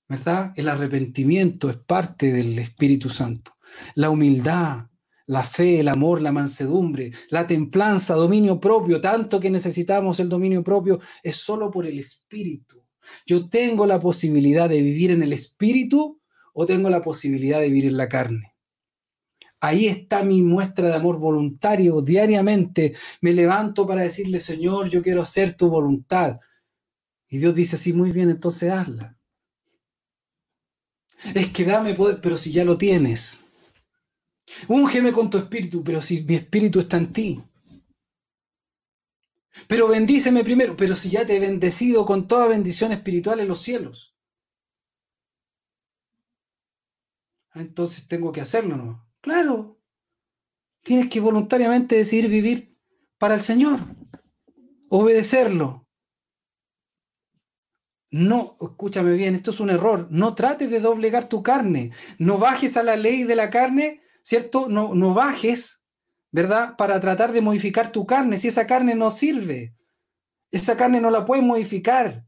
¿Verdad? 0.07 0.53
El 0.55 0.69
arrepentimiento 0.69 1.67
es 1.69 1.77
parte 1.77 2.31
del 2.31 2.57
Espíritu 2.59 3.09
Santo. 3.09 3.53
La 3.95 4.11
humildad, 4.11 4.85
la 5.25 5.43
fe, 5.43 5.79
el 5.79 5.87
amor, 5.87 6.21
la 6.21 6.31
mansedumbre, 6.31 7.11
la 7.29 7.47
templanza, 7.47 8.13
dominio 8.13 8.59
propio, 8.59 9.01
tanto 9.01 9.39
que 9.39 9.49
necesitamos 9.49 10.19
el 10.19 10.29
dominio 10.29 10.63
propio, 10.63 10.99
es 11.23 11.37
solo 11.37 11.71
por 11.71 11.87
el 11.87 11.97
Espíritu. 11.97 12.85
Yo 13.25 13.49
tengo 13.49 13.87
la 13.87 13.99
posibilidad 13.99 14.69
de 14.69 14.81
vivir 14.81 15.09
en 15.09 15.23
el 15.23 15.33
Espíritu 15.33 16.21
o 16.53 16.65
tengo 16.67 16.91
la 16.91 17.01
posibilidad 17.01 17.59
de 17.59 17.67
vivir 17.69 17.87
en 17.87 17.97
la 17.97 18.07
carne. 18.07 18.53
Ahí 19.59 19.87
está 19.87 20.23
mi 20.23 20.43
muestra 20.43 20.87
de 20.87 20.95
amor 20.95 21.17
voluntario 21.17 22.03
diariamente. 22.03 22.93
Me 23.21 23.33
levanto 23.33 23.87
para 23.87 24.03
decirle, 24.03 24.39
Señor, 24.39 24.87
yo 24.87 25.01
quiero 25.01 25.23
hacer 25.23 25.57
tu 25.57 25.67
voluntad. 25.67 26.39
Y 27.29 27.39
Dios 27.39 27.53
dice, 27.55 27.77
sí, 27.77 27.93
muy 27.93 28.11
bien, 28.11 28.29
entonces 28.29 28.71
hazla. 28.71 29.17
Es 31.33 31.51
que 31.51 31.65
dame 31.65 31.93
poder, 31.93 32.21
pero 32.21 32.37
si 32.37 32.51
ya 32.51 32.63
lo 32.63 32.77
tienes. 32.77 33.45
Úngeme 34.67 35.11
con 35.11 35.29
tu 35.29 35.37
espíritu, 35.37 35.83
pero 35.83 36.01
si 36.01 36.23
mi 36.23 36.35
espíritu 36.35 36.79
está 36.79 36.97
en 36.97 37.11
ti. 37.11 37.43
Pero 39.67 39.87
bendíceme 39.87 40.43
primero, 40.43 40.77
pero 40.77 40.95
si 40.95 41.09
ya 41.09 41.25
te 41.25 41.37
he 41.37 41.39
bendecido 41.39 42.05
con 42.05 42.27
toda 42.27 42.47
bendición 42.47 42.91
espiritual 42.91 43.39
en 43.39 43.47
los 43.47 43.61
cielos. 43.61 44.15
Ah, 47.51 47.61
entonces 47.61 48.07
tengo 48.07 48.31
que 48.31 48.41
hacerlo, 48.41 48.77
¿no? 48.77 49.09
Claro. 49.19 49.81
Tienes 50.83 51.09
que 51.09 51.19
voluntariamente 51.19 51.95
decidir 51.95 52.29
vivir 52.29 52.69
para 53.17 53.35
el 53.35 53.41
Señor. 53.41 53.79
Obedecerlo. 54.89 55.86
No, 58.09 58.55
escúchame 58.61 59.13
bien, 59.13 59.35
esto 59.35 59.51
es 59.51 59.59
un 59.59 59.69
error. 59.69 60.07
No 60.09 60.33
trates 60.35 60.69
de 60.69 60.79
doblegar 60.79 61.27
tu 61.27 61.43
carne. 61.43 61.91
No 62.19 62.37
bajes 62.37 62.77
a 62.77 62.83
la 62.83 62.95
ley 62.95 63.23
de 63.23 63.35
la 63.35 63.49
carne, 63.49 64.01
¿cierto? 64.21 64.69
No, 64.69 64.95
no 64.95 65.13
bajes, 65.13 65.85
¿verdad? 66.31 66.75
Para 66.77 66.99
tratar 66.99 67.33
de 67.33 67.41
modificar 67.41 67.91
tu 67.91 68.05
carne. 68.05 68.37
Si 68.37 68.47
esa 68.47 68.65
carne 68.67 68.95
no 68.95 69.11
sirve, 69.11 69.75
esa 70.51 70.77
carne 70.77 71.01
no 71.01 71.09
la 71.11 71.25
puedes 71.25 71.43
modificar. 71.43 72.25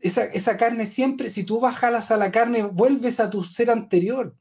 Esa, 0.00 0.24
esa 0.24 0.56
carne 0.56 0.86
siempre, 0.86 1.30
si 1.30 1.44
tú 1.44 1.60
bajas 1.60 2.10
a 2.10 2.16
la 2.16 2.32
carne, 2.32 2.62
vuelves 2.64 3.20
a 3.20 3.30
tu 3.30 3.44
ser 3.44 3.70
anterior. 3.70 4.36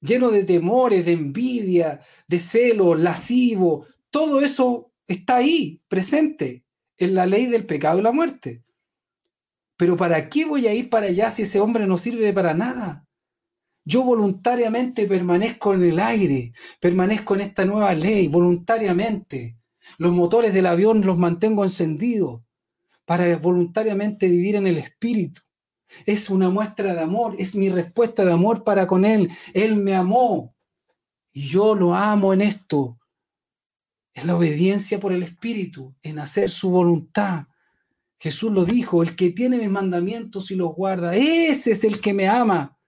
lleno 0.00 0.30
de 0.30 0.44
temores, 0.44 1.04
de 1.06 1.12
envidia, 1.12 2.00
de 2.28 2.38
celo, 2.38 2.94
lascivo. 2.94 3.86
Todo 4.10 4.40
eso 4.40 4.92
está 5.06 5.36
ahí, 5.36 5.82
presente, 5.88 6.64
en 6.98 7.14
la 7.14 7.26
ley 7.26 7.46
del 7.46 7.66
pecado 7.66 7.98
y 7.98 8.02
la 8.02 8.12
muerte. 8.12 8.65
Pero 9.76 9.96
¿para 9.96 10.28
qué 10.28 10.44
voy 10.44 10.66
a 10.66 10.74
ir 10.74 10.88
para 10.88 11.06
allá 11.06 11.30
si 11.30 11.42
ese 11.42 11.60
hombre 11.60 11.86
no 11.86 11.98
sirve 11.98 12.32
para 12.32 12.54
nada? 12.54 13.06
Yo 13.84 14.02
voluntariamente 14.02 15.06
permanezco 15.06 15.74
en 15.74 15.84
el 15.84 16.00
aire, 16.00 16.52
permanezco 16.80 17.34
en 17.34 17.42
esta 17.42 17.64
nueva 17.64 17.94
ley, 17.94 18.26
voluntariamente. 18.26 19.58
Los 19.98 20.12
motores 20.12 20.52
del 20.52 20.66
avión 20.66 21.06
los 21.06 21.18
mantengo 21.18 21.62
encendidos 21.62 22.42
para 23.04 23.36
voluntariamente 23.38 24.28
vivir 24.28 24.56
en 24.56 24.66
el 24.66 24.78
espíritu. 24.78 25.40
Es 26.04 26.30
una 26.30 26.50
muestra 26.50 26.94
de 26.94 27.00
amor, 27.00 27.36
es 27.38 27.54
mi 27.54 27.68
respuesta 27.68 28.24
de 28.24 28.32
amor 28.32 28.64
para 28.64 28.86
con 28.86 29.04
Él. 29.04 29.30
Él 29.54 29.76
me 29.76 29.94
amó 29.94 30.54
y 31.32 31.46
yo 31.46 31.74
lo 31.74 31.94
amo 31.94 32.32
en 32.32 32.42
esto. 32.42 32.98
Es 34.12 34.24
la 34.24 34.36
obediencia 34.36 34.98
por 34.98 35.12
el 35.12 35.22
espíritu, 35.22 35.94
en 36.02 36.18
hacer 36.18 36.50
su 36.50 36.70
voluntad. 36.70 37.46
Jesús 38.18 38.50
lo 38.52 38.64
dijo, 38.64 39.02
el 39.02 39.14
que 39.14 39.30
tiene 39.30 39.58
mis 39.58 39.70
mandamientos 39.70 40.50
y 40.50 40.54
los 40.54 40.74
guarda, 40.74 41.14
ese 41.14 41.72
es 41.72 41.84
el 41.84 42.00
que 42.00 42.14
me 42.14 42.28
ama. 42.28 42.78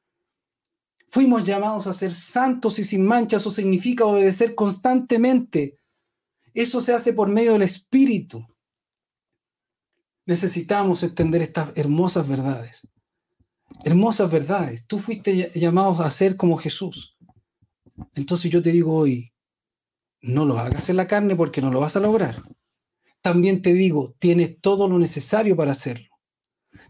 Fuimos 1.11 1.45
llamados 1.45 1.87
a 1.87 1.93
ser 1.93 2.14
santos 2.14 2.79
y 2.79 2.85
sin 2.85 3.05
mancha, 3.05 3.39
eso 3.39 3.51
significa 3.51 4.05
obedecer 4.05 4.55
constantemente. 4.55 5.79
Eso 6.55 6.81
se 6.81 6.93
hace 6.93 7.12
por 7.12 7.29
medio 7.29 7.53
del 7.53 7.62
Espíritu. 7.62 8.45
Necesitamos 10.26 11.03
entender 11.03 11.41
estas 11.41 11.76
hermosas 11.76 12.29
verdades. 12.29 12.87
Hermosas 13.85 14.31
verdades. 14.31 14.87
Tú 14.87 14.99
fuiste 14.99 15.51
llamado 15.55 16.03
a 16.03 16.11
ser 16.11 16.37
como 16.37 16.57
Jesús. 16.57 17.16
Entonces 18.14 18.51
yo 18.51 18.61
te 18.61 18.72
digo 18.72 18.95
hoy, 18.95 19.33
no 20.20 20.45
lo 20.45 20.59
hagas 20.59 20.89
en 20.89 20.97
la 20.97 21.07
carne 21.07 21.37
porque 21.37 21.62
no 21.62 21.70
lo 21.70 21.81
vas 21.81 21.97
a 21.97 22.01
lograr. 22.01 22.35
También 23.20 23.62
te 23.62 23.72
digo, 23.72 24.14
tienes 24.18 24.60
todo 24.60 24.88
lo 24.88 24.98
necesario 24.98 25.56
para 25.56 25.72
hacerlo. 25.72 26.08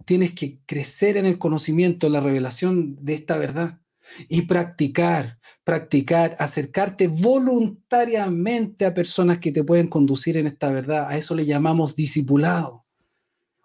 Tienes 0.04 0.32
que 0.32 0.60
crecer 0.66 1.16
en 1.16 1.26
el 1.26 1.38
conocimiento, 1.38 2.06
en 2.06 2.12
la 2.12 2.20
revelación 2.20 2.96
de 3.00 3.14
esta 3.14 3.38
verdad 3.38 3.80
y 4.28 4.42
practicar, 4.42 5.38
practicar, 5.64 6.36
acercarte 6.38 7.08
voluntariamente 7.08 8.86
a 8.86 8.94
personas 8.94 9.38
que 9.38 9.52
te 9.52 9.64
pueden 9.64 9.88
conducir 9.88 10.36
en 10.36 10.46
esta 10.46 10.70
verdad. 10.70 11.08
A 11.08 11.16
eso 11.16 11.34
le 11.34 11.46
llamamos 11.46 11.94
discipulado. 11.94 12.84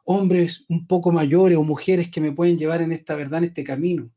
Hombres 0.05 0.65
un 0.67 0.85
poco 0.85 1.11
mayores 1.11 1.57
o 1.57 1.63
mujeres 1.63 2.09
que 2.09 2.21
me 2.21 2.33
pueden 2.33 2.57
llevar 2.57 2.81
en 2.81 2.91
esta 2.91 3.15
verdad, 3.15 3.39
en 3.39 3.45
este 3.45 3.63
camino. 3.63 4.11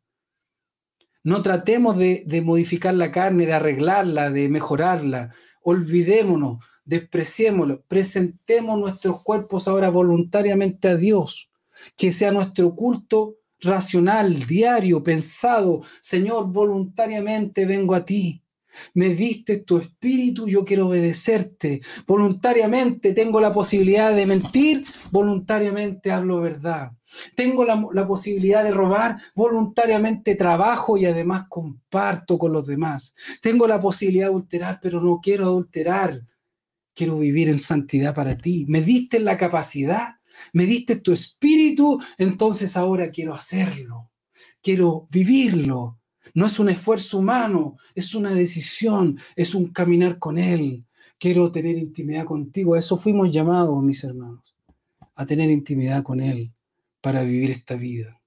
No 1.23 1.43
tratemos 1.43 1.97
de, 1.97 2.25
de 2.27 2.41
modificar 2.41 2.95
la 2.95 3.11
carne, 3.11 3.47
de 3.47 3.53
arreglarla, 3.53 4.31
de 4.31 4.49
mejorarla. 4.49 5.35
Olvidémonos 5.63 6.59
despreciémoslo, 6.87 7.83
presentemos 7.87 8.79
nuestros 8.79 9.23
cuerpos 9.23 9.69
ahora 9.69 9.91
voluntariamente 9.91 10.89
a 10.89 10.97
Dios, 10.97 11.51
que 11.97 12.13
sea 12.13 12.33
nuestro 12.33 12.75
culto 12.75 13.37
racional, 13.61 14.47
diario, 14.47 15.03
pensado, 15.03 15.83
Señor, 16.01 16.51
voluntariamente 16.51 17.67
vengo 17.67 17.95
a 17.95 18.05
ti. 18.05 18.43
Me 18.93 19.09
diste 19.09 19.59
tu 19.59 19.79
espíritu, 19.79 20.47
yo 20.47 20.63
quiero 20.63 20.89
obedecerte. 20.89 21.81
Voluntariamente 22.07 23.15
tengo 23.15 23.41
la 23.41 23.53
posibilidad 23.53 24.15
de 24.15 24.27
mentir, 24.27 24.85
voluntariamente 25.11 26.13
hablo 26.13 26.43
verdad. 26.43 26.93
Tengo 27.35 27.65
la, 27.65 27.83
la, 27.95 28.07
posibilidad 28.07 28.63
de 28.63 28.73
robar, 28.73 29.17
voluntariamente 29.35 30.35
trabajo 30.35 30.99
y 30.99 31.07
además 31.07 31.47
comparto 31.49 32.39
con 32.39 32.53
los 32.53 32.67
demás. 32.67 33.15
Tengo 33.41 33.67
la 33.67 33.81
posibilidad 33.81 34.27
de 34.27 34.33
adulterar, 34.33 34.79
pero 34.83 35.01
no 35.01 35.21
quiero 35.23 35.45
adulterar 35.45 36.21
quiero 36.97 37.19
vivir 37.19 37.49
en 37.49 37.61
santidad 37.61 38.15
para 38.15 38.37
ti. 38.39 38.65
Me 38.69 38.81
diste 38.81 39.21
la 39.21 39.37
capacidad, 39.37 40.17
me 40.53 40.65
diste 40.65 40.97
tu 40.97 41.13
espíritu, 41.13 42.01
entonces 42.17 42.77
ahora 42.77 43.11
quiero 43.11 43.35
hacerlo, 43.35 44.11
quiero 44.63 45.07
vivirlo. 45.11 46.01
No 46.35 46.47
es 46.47 46.59
un 46.59 46.71
esfuerzo 46.71 47.19
humano, 47.19 47.77
es 47.95 48.15
una 48.15 48.33
decisión, 48.33 49.21
es 49.37 49.55
un 49.55 49.69
caminar 49.69 50.19
con 50.19 50.39
Él. 50.39 50.87
Quiero 51.19 51.53
tener 51.53 51.77
intimidad 51.77 52.25
contigo. 52.25 52.75
A 52.75 52.79
eso 52.79 52.97
fuimos 52.97 53.31
llamados, 53.31 53.81
mis 53.83 54.03
hermanos, 54.03 54.57
a 55.15 55.25
tener 55.25 55.51
intimidad 55.51 56.03
con 56.03 56.21
Él 56.21 56.53
para 57.01 57.23
vivir 57.23 57.51
esta 57.51 57.77
vida 57.77 58.21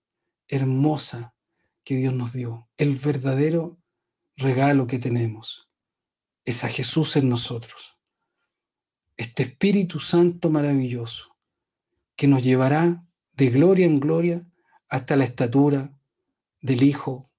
hermosa 0.47 1.35
que 1.83 1.95
Dios 1.95 2.13
nos 2.13 2.33
dio. 2.33 2.69
El 2.77 2.95
verdadero 2.95 3.79
regalo 4.37 4.87
que 4.87 4.99
tenemos 4.99 5.69
es 6.45 6.63
a 6.63 6.69
Jesús 6.69 7.15
en 7.17 7.29
nosotros 7.29 7.98
este 9.19 9.43
Espíritu 9.43 9.99
Santo 9.99 10.49
maravilloso 10.49 11.35
que 12.15 12.25
nos 12.25 12.41
llevará 12.41 13.05
de 13.33 13.49
gloria 13.49 13.85
en 13.85 13.99
gloria 13.99 14.47
hasta 14.87 15.17
la 15.17 15.25
estatura 15.25 15.91
del 16.61 16.83
Hijo 16.83 17.29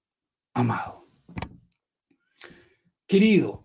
amado. 0.52 1.08
Querido, 3.06 3.64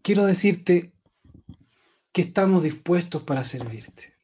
quiero 0.00 0.24
decirte 0.24 0.94
que 2.10 2.22
estamos 2.22 2.62
dispuestos 2.62 3.24
para 3.24 3.44
servirte. 3.44 4.14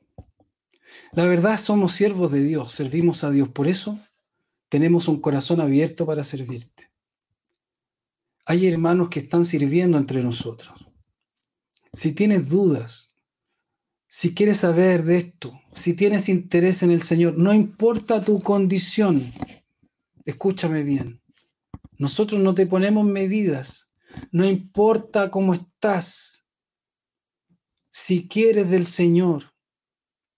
La 1.12 1.26
verdad 1.26 1.58
somos 1.58 1.92
siervos 1.92 2.32
de 2.32 2.42
Dios, 2.42 2.72
servimos 2.72 3.22
a 3.22 3.30
Dios, 3.30 3.50
por 3.50 3.68
eso 3.68 3.98
tenemos 4.70 5.08
un 5.08 5.20
corazón 5.20 5.60
abierto 5.60 6.06
para 6.06 6.24
servirte 6.24 6.89
hay 8.51 8.66
hermanos 8.66 9.11
que 9.11 9.20
están 9.20 9.44
sirviendo 9.44 9.96
entre 9.96 10.24
nosotros. 10.24 10.74
Si 11.92 12.11
tienes 12.11 12.48
dudas, 12.48 13.14
si 14.09 14.34
quieres 14.34 14.57
saber 14.57 15.05
de 15.05 15.18
esto, 15.18 15.62
si 15.72 15.94
tienes 15.94 16.28
interés 16.28 16.82
en 16.82 16.90
el 16.90 17.01
Señor, 17.01 17.38
no 17.38 17.55
importa 17.55 18.24
tu 18.24 18.42
condición, 18.42 19.32
escúchame 20.24 20.82
bien, 20.82 21.22
nosotros 21.96 22.40
no 22.40 22.53
te 22.53 22.66
ponemos 22.66 23.05
medidas, 23.05 23.92
no 24.32 24.44
importa 24.44 25.30
cómo 25.30 25.55
estás, 25.55 26.48
si 27.88 28.26
quieres 28.26 28.68
del 28.68 28.84
Señor, 28.84 29.55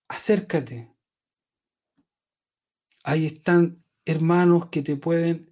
acércate. 0.08 0.94
Ahí 3.04 3.24
están 3.24 3.82
hermanos 4.04 4.66
que 4.66 4.82
te 4.82 4.96
pueden 4.96 5.51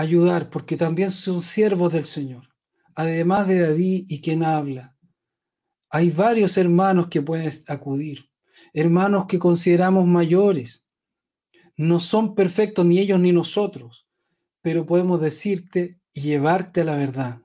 ayudar, 0.00 0.50
porque 0.50 0.76
también 0.76 1.10
son 1.10 1.42
siervos 1.42 1.92
del 1.92 2.06
Señor, 2.06 2.48
además 2.94 3.46
de 3.46 3.60
David 3.60 4.06
y 4.08 4.20
quien 4.20 4.42
habla. 4.42 4.96
Hay 5.90 6.10
varios 6.10 6.56
hermanos 6.56 7.08
que 7.08 7.20
pueden 7.20 7.52
acudir, 7.66 8.30
hermanos 8.72 9.26
que 9.28 9.38
consideramos 9.38 10.06
mayores. 10.06 10.86
No 11.76 12.00
son 12.00 12.34
perfectos 12.34 12.86
ni 12.86 12.98
ellos 12.98 13.20
ni 13.20 13.32
nosotros, 13.32 14.06
pero 14.62 14.86
podemos 14.86 15.20
decirte 15.20 16.00
y 16.14 16.22
llevarte 16.22 16.80
a 16.82 16.84
la 16.84 16.96
verdad. 16.96 17.42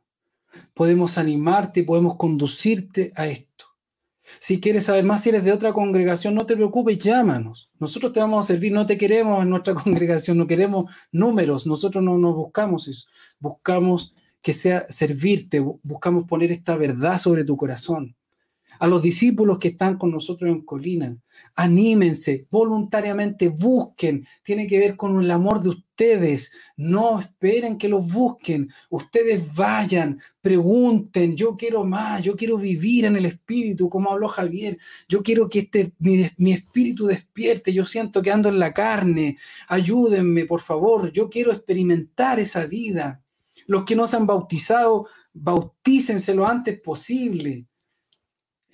Podemos 0.74 1.18
animarte 1.18 1.82
y 1.82 1.84
podemos 1.84 2.16
conducirte 2.16 3.12
a 3.16 3.28
esto. 3.28 3.65
Si 4.40 4.60
quieres 4.60 4.86
saber 4.86 5.04
más, 5.04 5.24
si 5.24 5.30
eres 5.30 5.44
de 5.44 5.52
otra 5.52 5.74
congregación, 5.74 6.36
no 6.36 6.46
te 6.46 6.56
preocupes, 6.56 6.98
llámanos. 6.98 7.70
Nosotros 7.80 8.14
te 8.14 8.20
vamos 8.20 8.44
a 8.44 8.48
servir, 8.48 8.72
no 8.72 8.86
te 8.86 8.98
queremos 8.98 9.42
en 9.42 9.50
nuestra 9.50 9.74
congregación, 9.84 10.38
no 10.38 10.48
queremos 10.48 10.94
números, 11.12 11.66
nosotros 11.66 12.04
no 12.04 12.18
nos 12.18 12.36
buscamos 12.36 12.88
eso. 12.88 13.08
Buscamos 13.40 14.14
que 14.42 14.54
sea 14.54 14.82
servirte, 14.82 15.60
buscamos 15.82 16.26
poner 16.28 16.52
esta 16.52 16.78
verdad 16.78 17.18
sobre 17.18 17.44
tu 17.44 17.58
corazón 17.58 18.16
a 18.80 18.88
los 18.88 19.02
discípulos 19.02 19.60
que 19.60 19.70
están 19.70 19.98
con 19.98 20.12
nosotros 20.12 20.50
en 20.50 20.62
Colina. 20.62 21.18
Anímense, 21.56 22.48
voluntariamente 22.50 23.50
busquen. 23.50 24.26
Tiene 24.44 24.68
que 24.68 24.80
ver 24.80 24.96
con 24.96 25.22
el 25.22 25.32
amor 25.32 25.62
de 25.62 25.70
ustedes. 25.70 26.52
No 26.78 27.20
esperen 27.20 27.78
que 27.78 27.90
los 27.90 28.12
busquen. 28.12 28.70
Ustedes 28.90 29.54
vayan, 29.54 30.20
pregunten. 30.42 31.36
Yo 31.36 31.56
quiero 31.56 31.86
más, 31.86 32.22
yo 32.22 32.36
quiero 32.36 32.58
vivir 32.58 33.06
en 33.06 33.16
el 33.16 33.26
espíritu, 33.26 33.90
como 33.90 34.12
habló 34.12 34.28
Javier. 34.28 34.78
Yo 35.08 35.24
quiero 35.24 35.50
que 35.50 35.60
este, 35.60 35.94
mi, 36.00 36.28
mi 36.38 36.54
espíritu 36.54 37.06
despierte. 37.06 37.74
Yo 37.74 37.86
siento 37.86 38.22
que 38.22 38.32
ando 38.32 38.50
en 38.50 38.60
la 38.60 38.74
carne. 38.74 39.38
Ayúdenme, 39.68 40.46
por 40.46 40.62
favor. 40.62 41.12
Yo 41.12 41.30
quiero 41.30 41.52
experimentar 41.52 42.40
esa 42.40 42.66
vida. 42.66 43.22
Los 43.68 43.84
que 43.86 43.96
no 43.96 44.06
se 44.06 44.18
han 44.18 44.28
bautizado, 44.28 45.08
bautícense 45.34 46.36
lo 46.36 46.48
antes 46.48 46.80
posible 46.82 47.66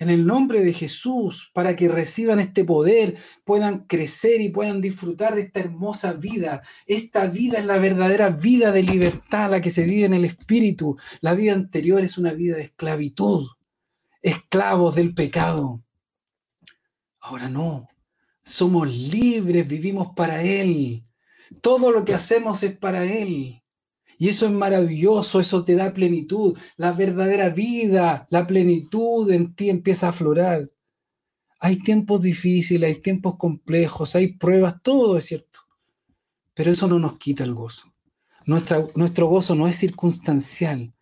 en 0.02 0.10
el 0.10 0.26
nombre 0.26 0.62
de 0.62 0.72
Jesús, 0.72 1.50
para 1.54 1.76
que 1.76 1.88
reciban 1.88 2.40
este 2.40 2.64
poder, 2.64 3.16
puedan 3.44 3.86
crecer 3.86 4.40
y 4.40 4.48
puedan 4.48 4.80
disfrutar 4.80 5.34
de 5.34 5.42
esta 5.42 5.60
hermosa 5.60 6.12
vida. 6.14 6.62
Esta 6.86 7.26
vida 7.26 7.58
es 7.58 7.64
la 7.64 7.78
verdadera 7.78 8.30
vida 8.30 8.72
de 8.72 8.82
libertad, 8.82 9.50
la 9.50 9.60
que 9.60 9.70
se 9.70 9.84
vive 9.84 10.06
en 10.06 10.14
el 10.14 10.24
Espíritu. 10.24 10.96
La 11.20 11.34
vida 11.34 11.52
anterior 11.52 12.02
es 12.02 12.18
una 12.18 12.32
vida 12.32 12.56
de 12.56 12.62
esclavitud, 12.62 13.48
esclavos 14.20 14.96
del 14.96 15.14
pecado. 15.14 15.84
Ahora 17.20 17.48
no, 17.48 17.88
somos 18.44 18.88
libres, 18.88 19.68
vivimos 19.68 20.08
para 20.16 20.42
Él. 20.42 21.06
Todo 21.60 21.92
lo 21.92 22.04
que 22.04 22.14
hacemos 22.14 22.62
es 22.64 22.76
para 22.76 23.04
Él. 23.04 23.61
Y 24.22 24.28
eso 24.28 24.46
es 24.46 24.52
maravilloso, 24.52 25.40
eso 25.40 25.64
te 25.64 25.74
da 25.74 25.92
plenitud. 25.92 26.56
La 26.76 26.92
verdadera 26.92 27.48
vida, 27.48 28.28
la 28.30 28.46
plenitud 28.46 29.28
en 29.32 29.52
ti 29.52 29.68
empieza 29.68 30.06
a 30.06 30.10
aflorar. 30.10 30.70
Hay 31.58 31.78
tiempos 31.78 32.22
difíciles, 32.22 32.88
hay 32.88 33.00
tiempos 33.02 33.34
complejos, 33.36 34.14
hay 34.14 34.34
pruebas, 34.34 34.80
todo 34.80 35.18
es 35.18 35.24
cierto. 35.24 35.58
Pero 36.54 36.70
eso 36.70 36.86
no 36.86 37.00
nos 37.00 37.18
quita 37.18 37.42
el 37.42 37.52
gozo. 37.52 37.92
nuestro 38.46 39.26
gozo 39.26 39.56
no 39.56 39.66
es 39.66 39.74
circunstancial. 39.74 40.94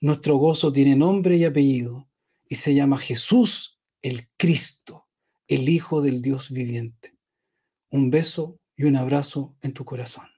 Nuestro 0.00 0.36
gozo 0.36 0.72
tiene 0.72 0.96
nombre 0.96 1.36
y 1.36 1.44
apellido 1.44 2.08
y 2.48 2.54
se 2.54 2.74
llama 2.74 2.96
Jesús 2.96 3.80
el 4.00 4.30
Cristo, 4.38 5.08
el 5.46 5.68
Hijo 5.68 6.00
del 6.00 6.22
Dios 6.22 6.50
viviente. 6.50 7.18
Un 7.90 8.08
beso 8.08 8.58
y 8.76 8.84
un 8.84 8.96
abrazo 8.96 9.58
en 9.60 9.74
tu 9.74 9.84
corazón. 9.84 10.31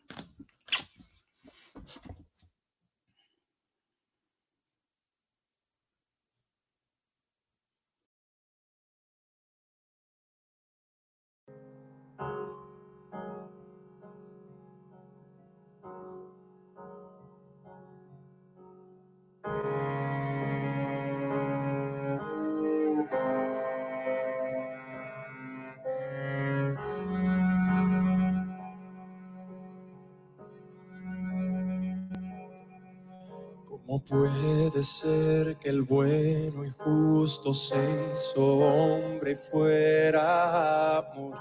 Puede 34.09 34.83
ser 34.83 35.57
que 35.57 35.71
el 35.71 35.83
bueno 35.83 36.65
y 36.65 36.71
justo 36.71 37.55
se 37.55 38.11
hizo 38.13 38.59
hombre 38.59 39.33
y 39.33 39.37
fuera 39.37 40.99
a 40.99 41.15
morir? 41.15 41.41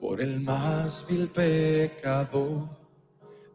Por 0.00 0.20
el 0.20 0.40
más 0.40 1.06
vil 1.08 1.28
pecado, 1.28 2.68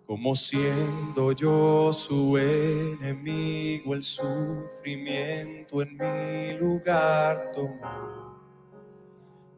como 0.06 0.34
siendo 0.36 1.32
yo 1.32 1.94
su 1.94 2.38
enemigo, 2.38 3.94
el 3.94 4.04
sufrimiento 4.04 5.82
en 5.82 5.98
mi 5.98 6.58
lugar 6.58 7.52
tomó 7.54 8.22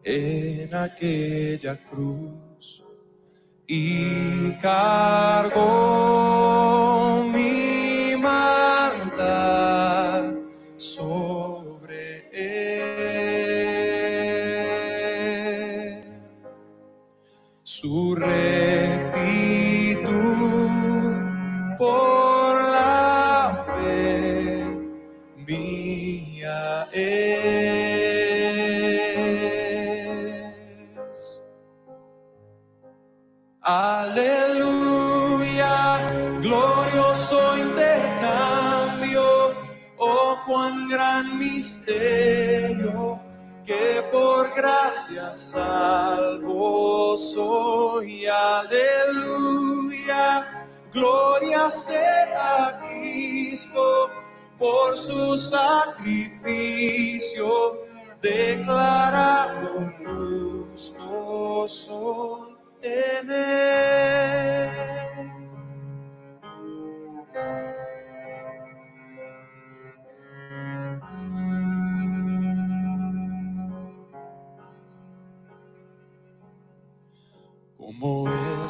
en 0.04 0.76
aquella 0.76 1.84
cruz 1.86 2.43
y 3.76 4.56
cargó 4.62 5.64
salvo 45.34 47.18
soy. 47.18 48.26
Aleluya, 48.26 49.66
gloria 50.92 51.70
sea 51.70 52.68
a 52.68 52.80
Cristo 52.82 54.10
por 54.58 54.98
su 54.98 55.38
sacrificio, 55.38 56.68
declarado 58.22 59.92
justo 60.06 61.68
soy 61.68 62.56
en 62.82 63.32
él. 63.32 63.93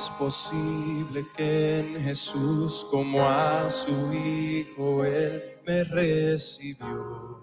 Es 0.04 0.10
posible 0.10 1.26
que 1.36 1.80
en 1.80 2.02
Jesús, 2.02 2.86
como 2.92 3.24
a 3.24 3.70
su 3.70 4.14
Hijo, 4.14 5.06
Él 5.06 5.42
me 5.66 5.86
recibió? 5.86 7.40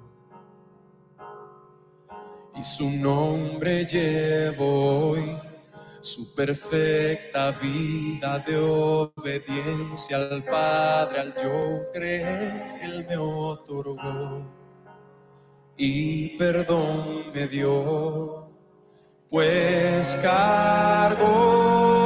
Y 2.55 2.63
su 2.63 2.91
nombre 2.91 3.87
llevo 3.87 5.09
hoy, 5.09 5.39
su 6.03 6.35
perfecta 6.35 7.53
vida 7.53 8.39
de 8.41 8.59
obediencia 8.59 10.19
al 10.19 10.45
Padre, 10.45 11.21
al 11.21 11.35
yo 11.43 11.91
creer, 11.95 12.79
Él 12.83 13.07
me 13.09 13.17
otorgó 13.17 14.45
y 15.79 16.37
perdón 16.37 17.33
me 17.33 17.47
dio 17.47 18.51
pues 19.31 20.19
cargo 20.23 22.00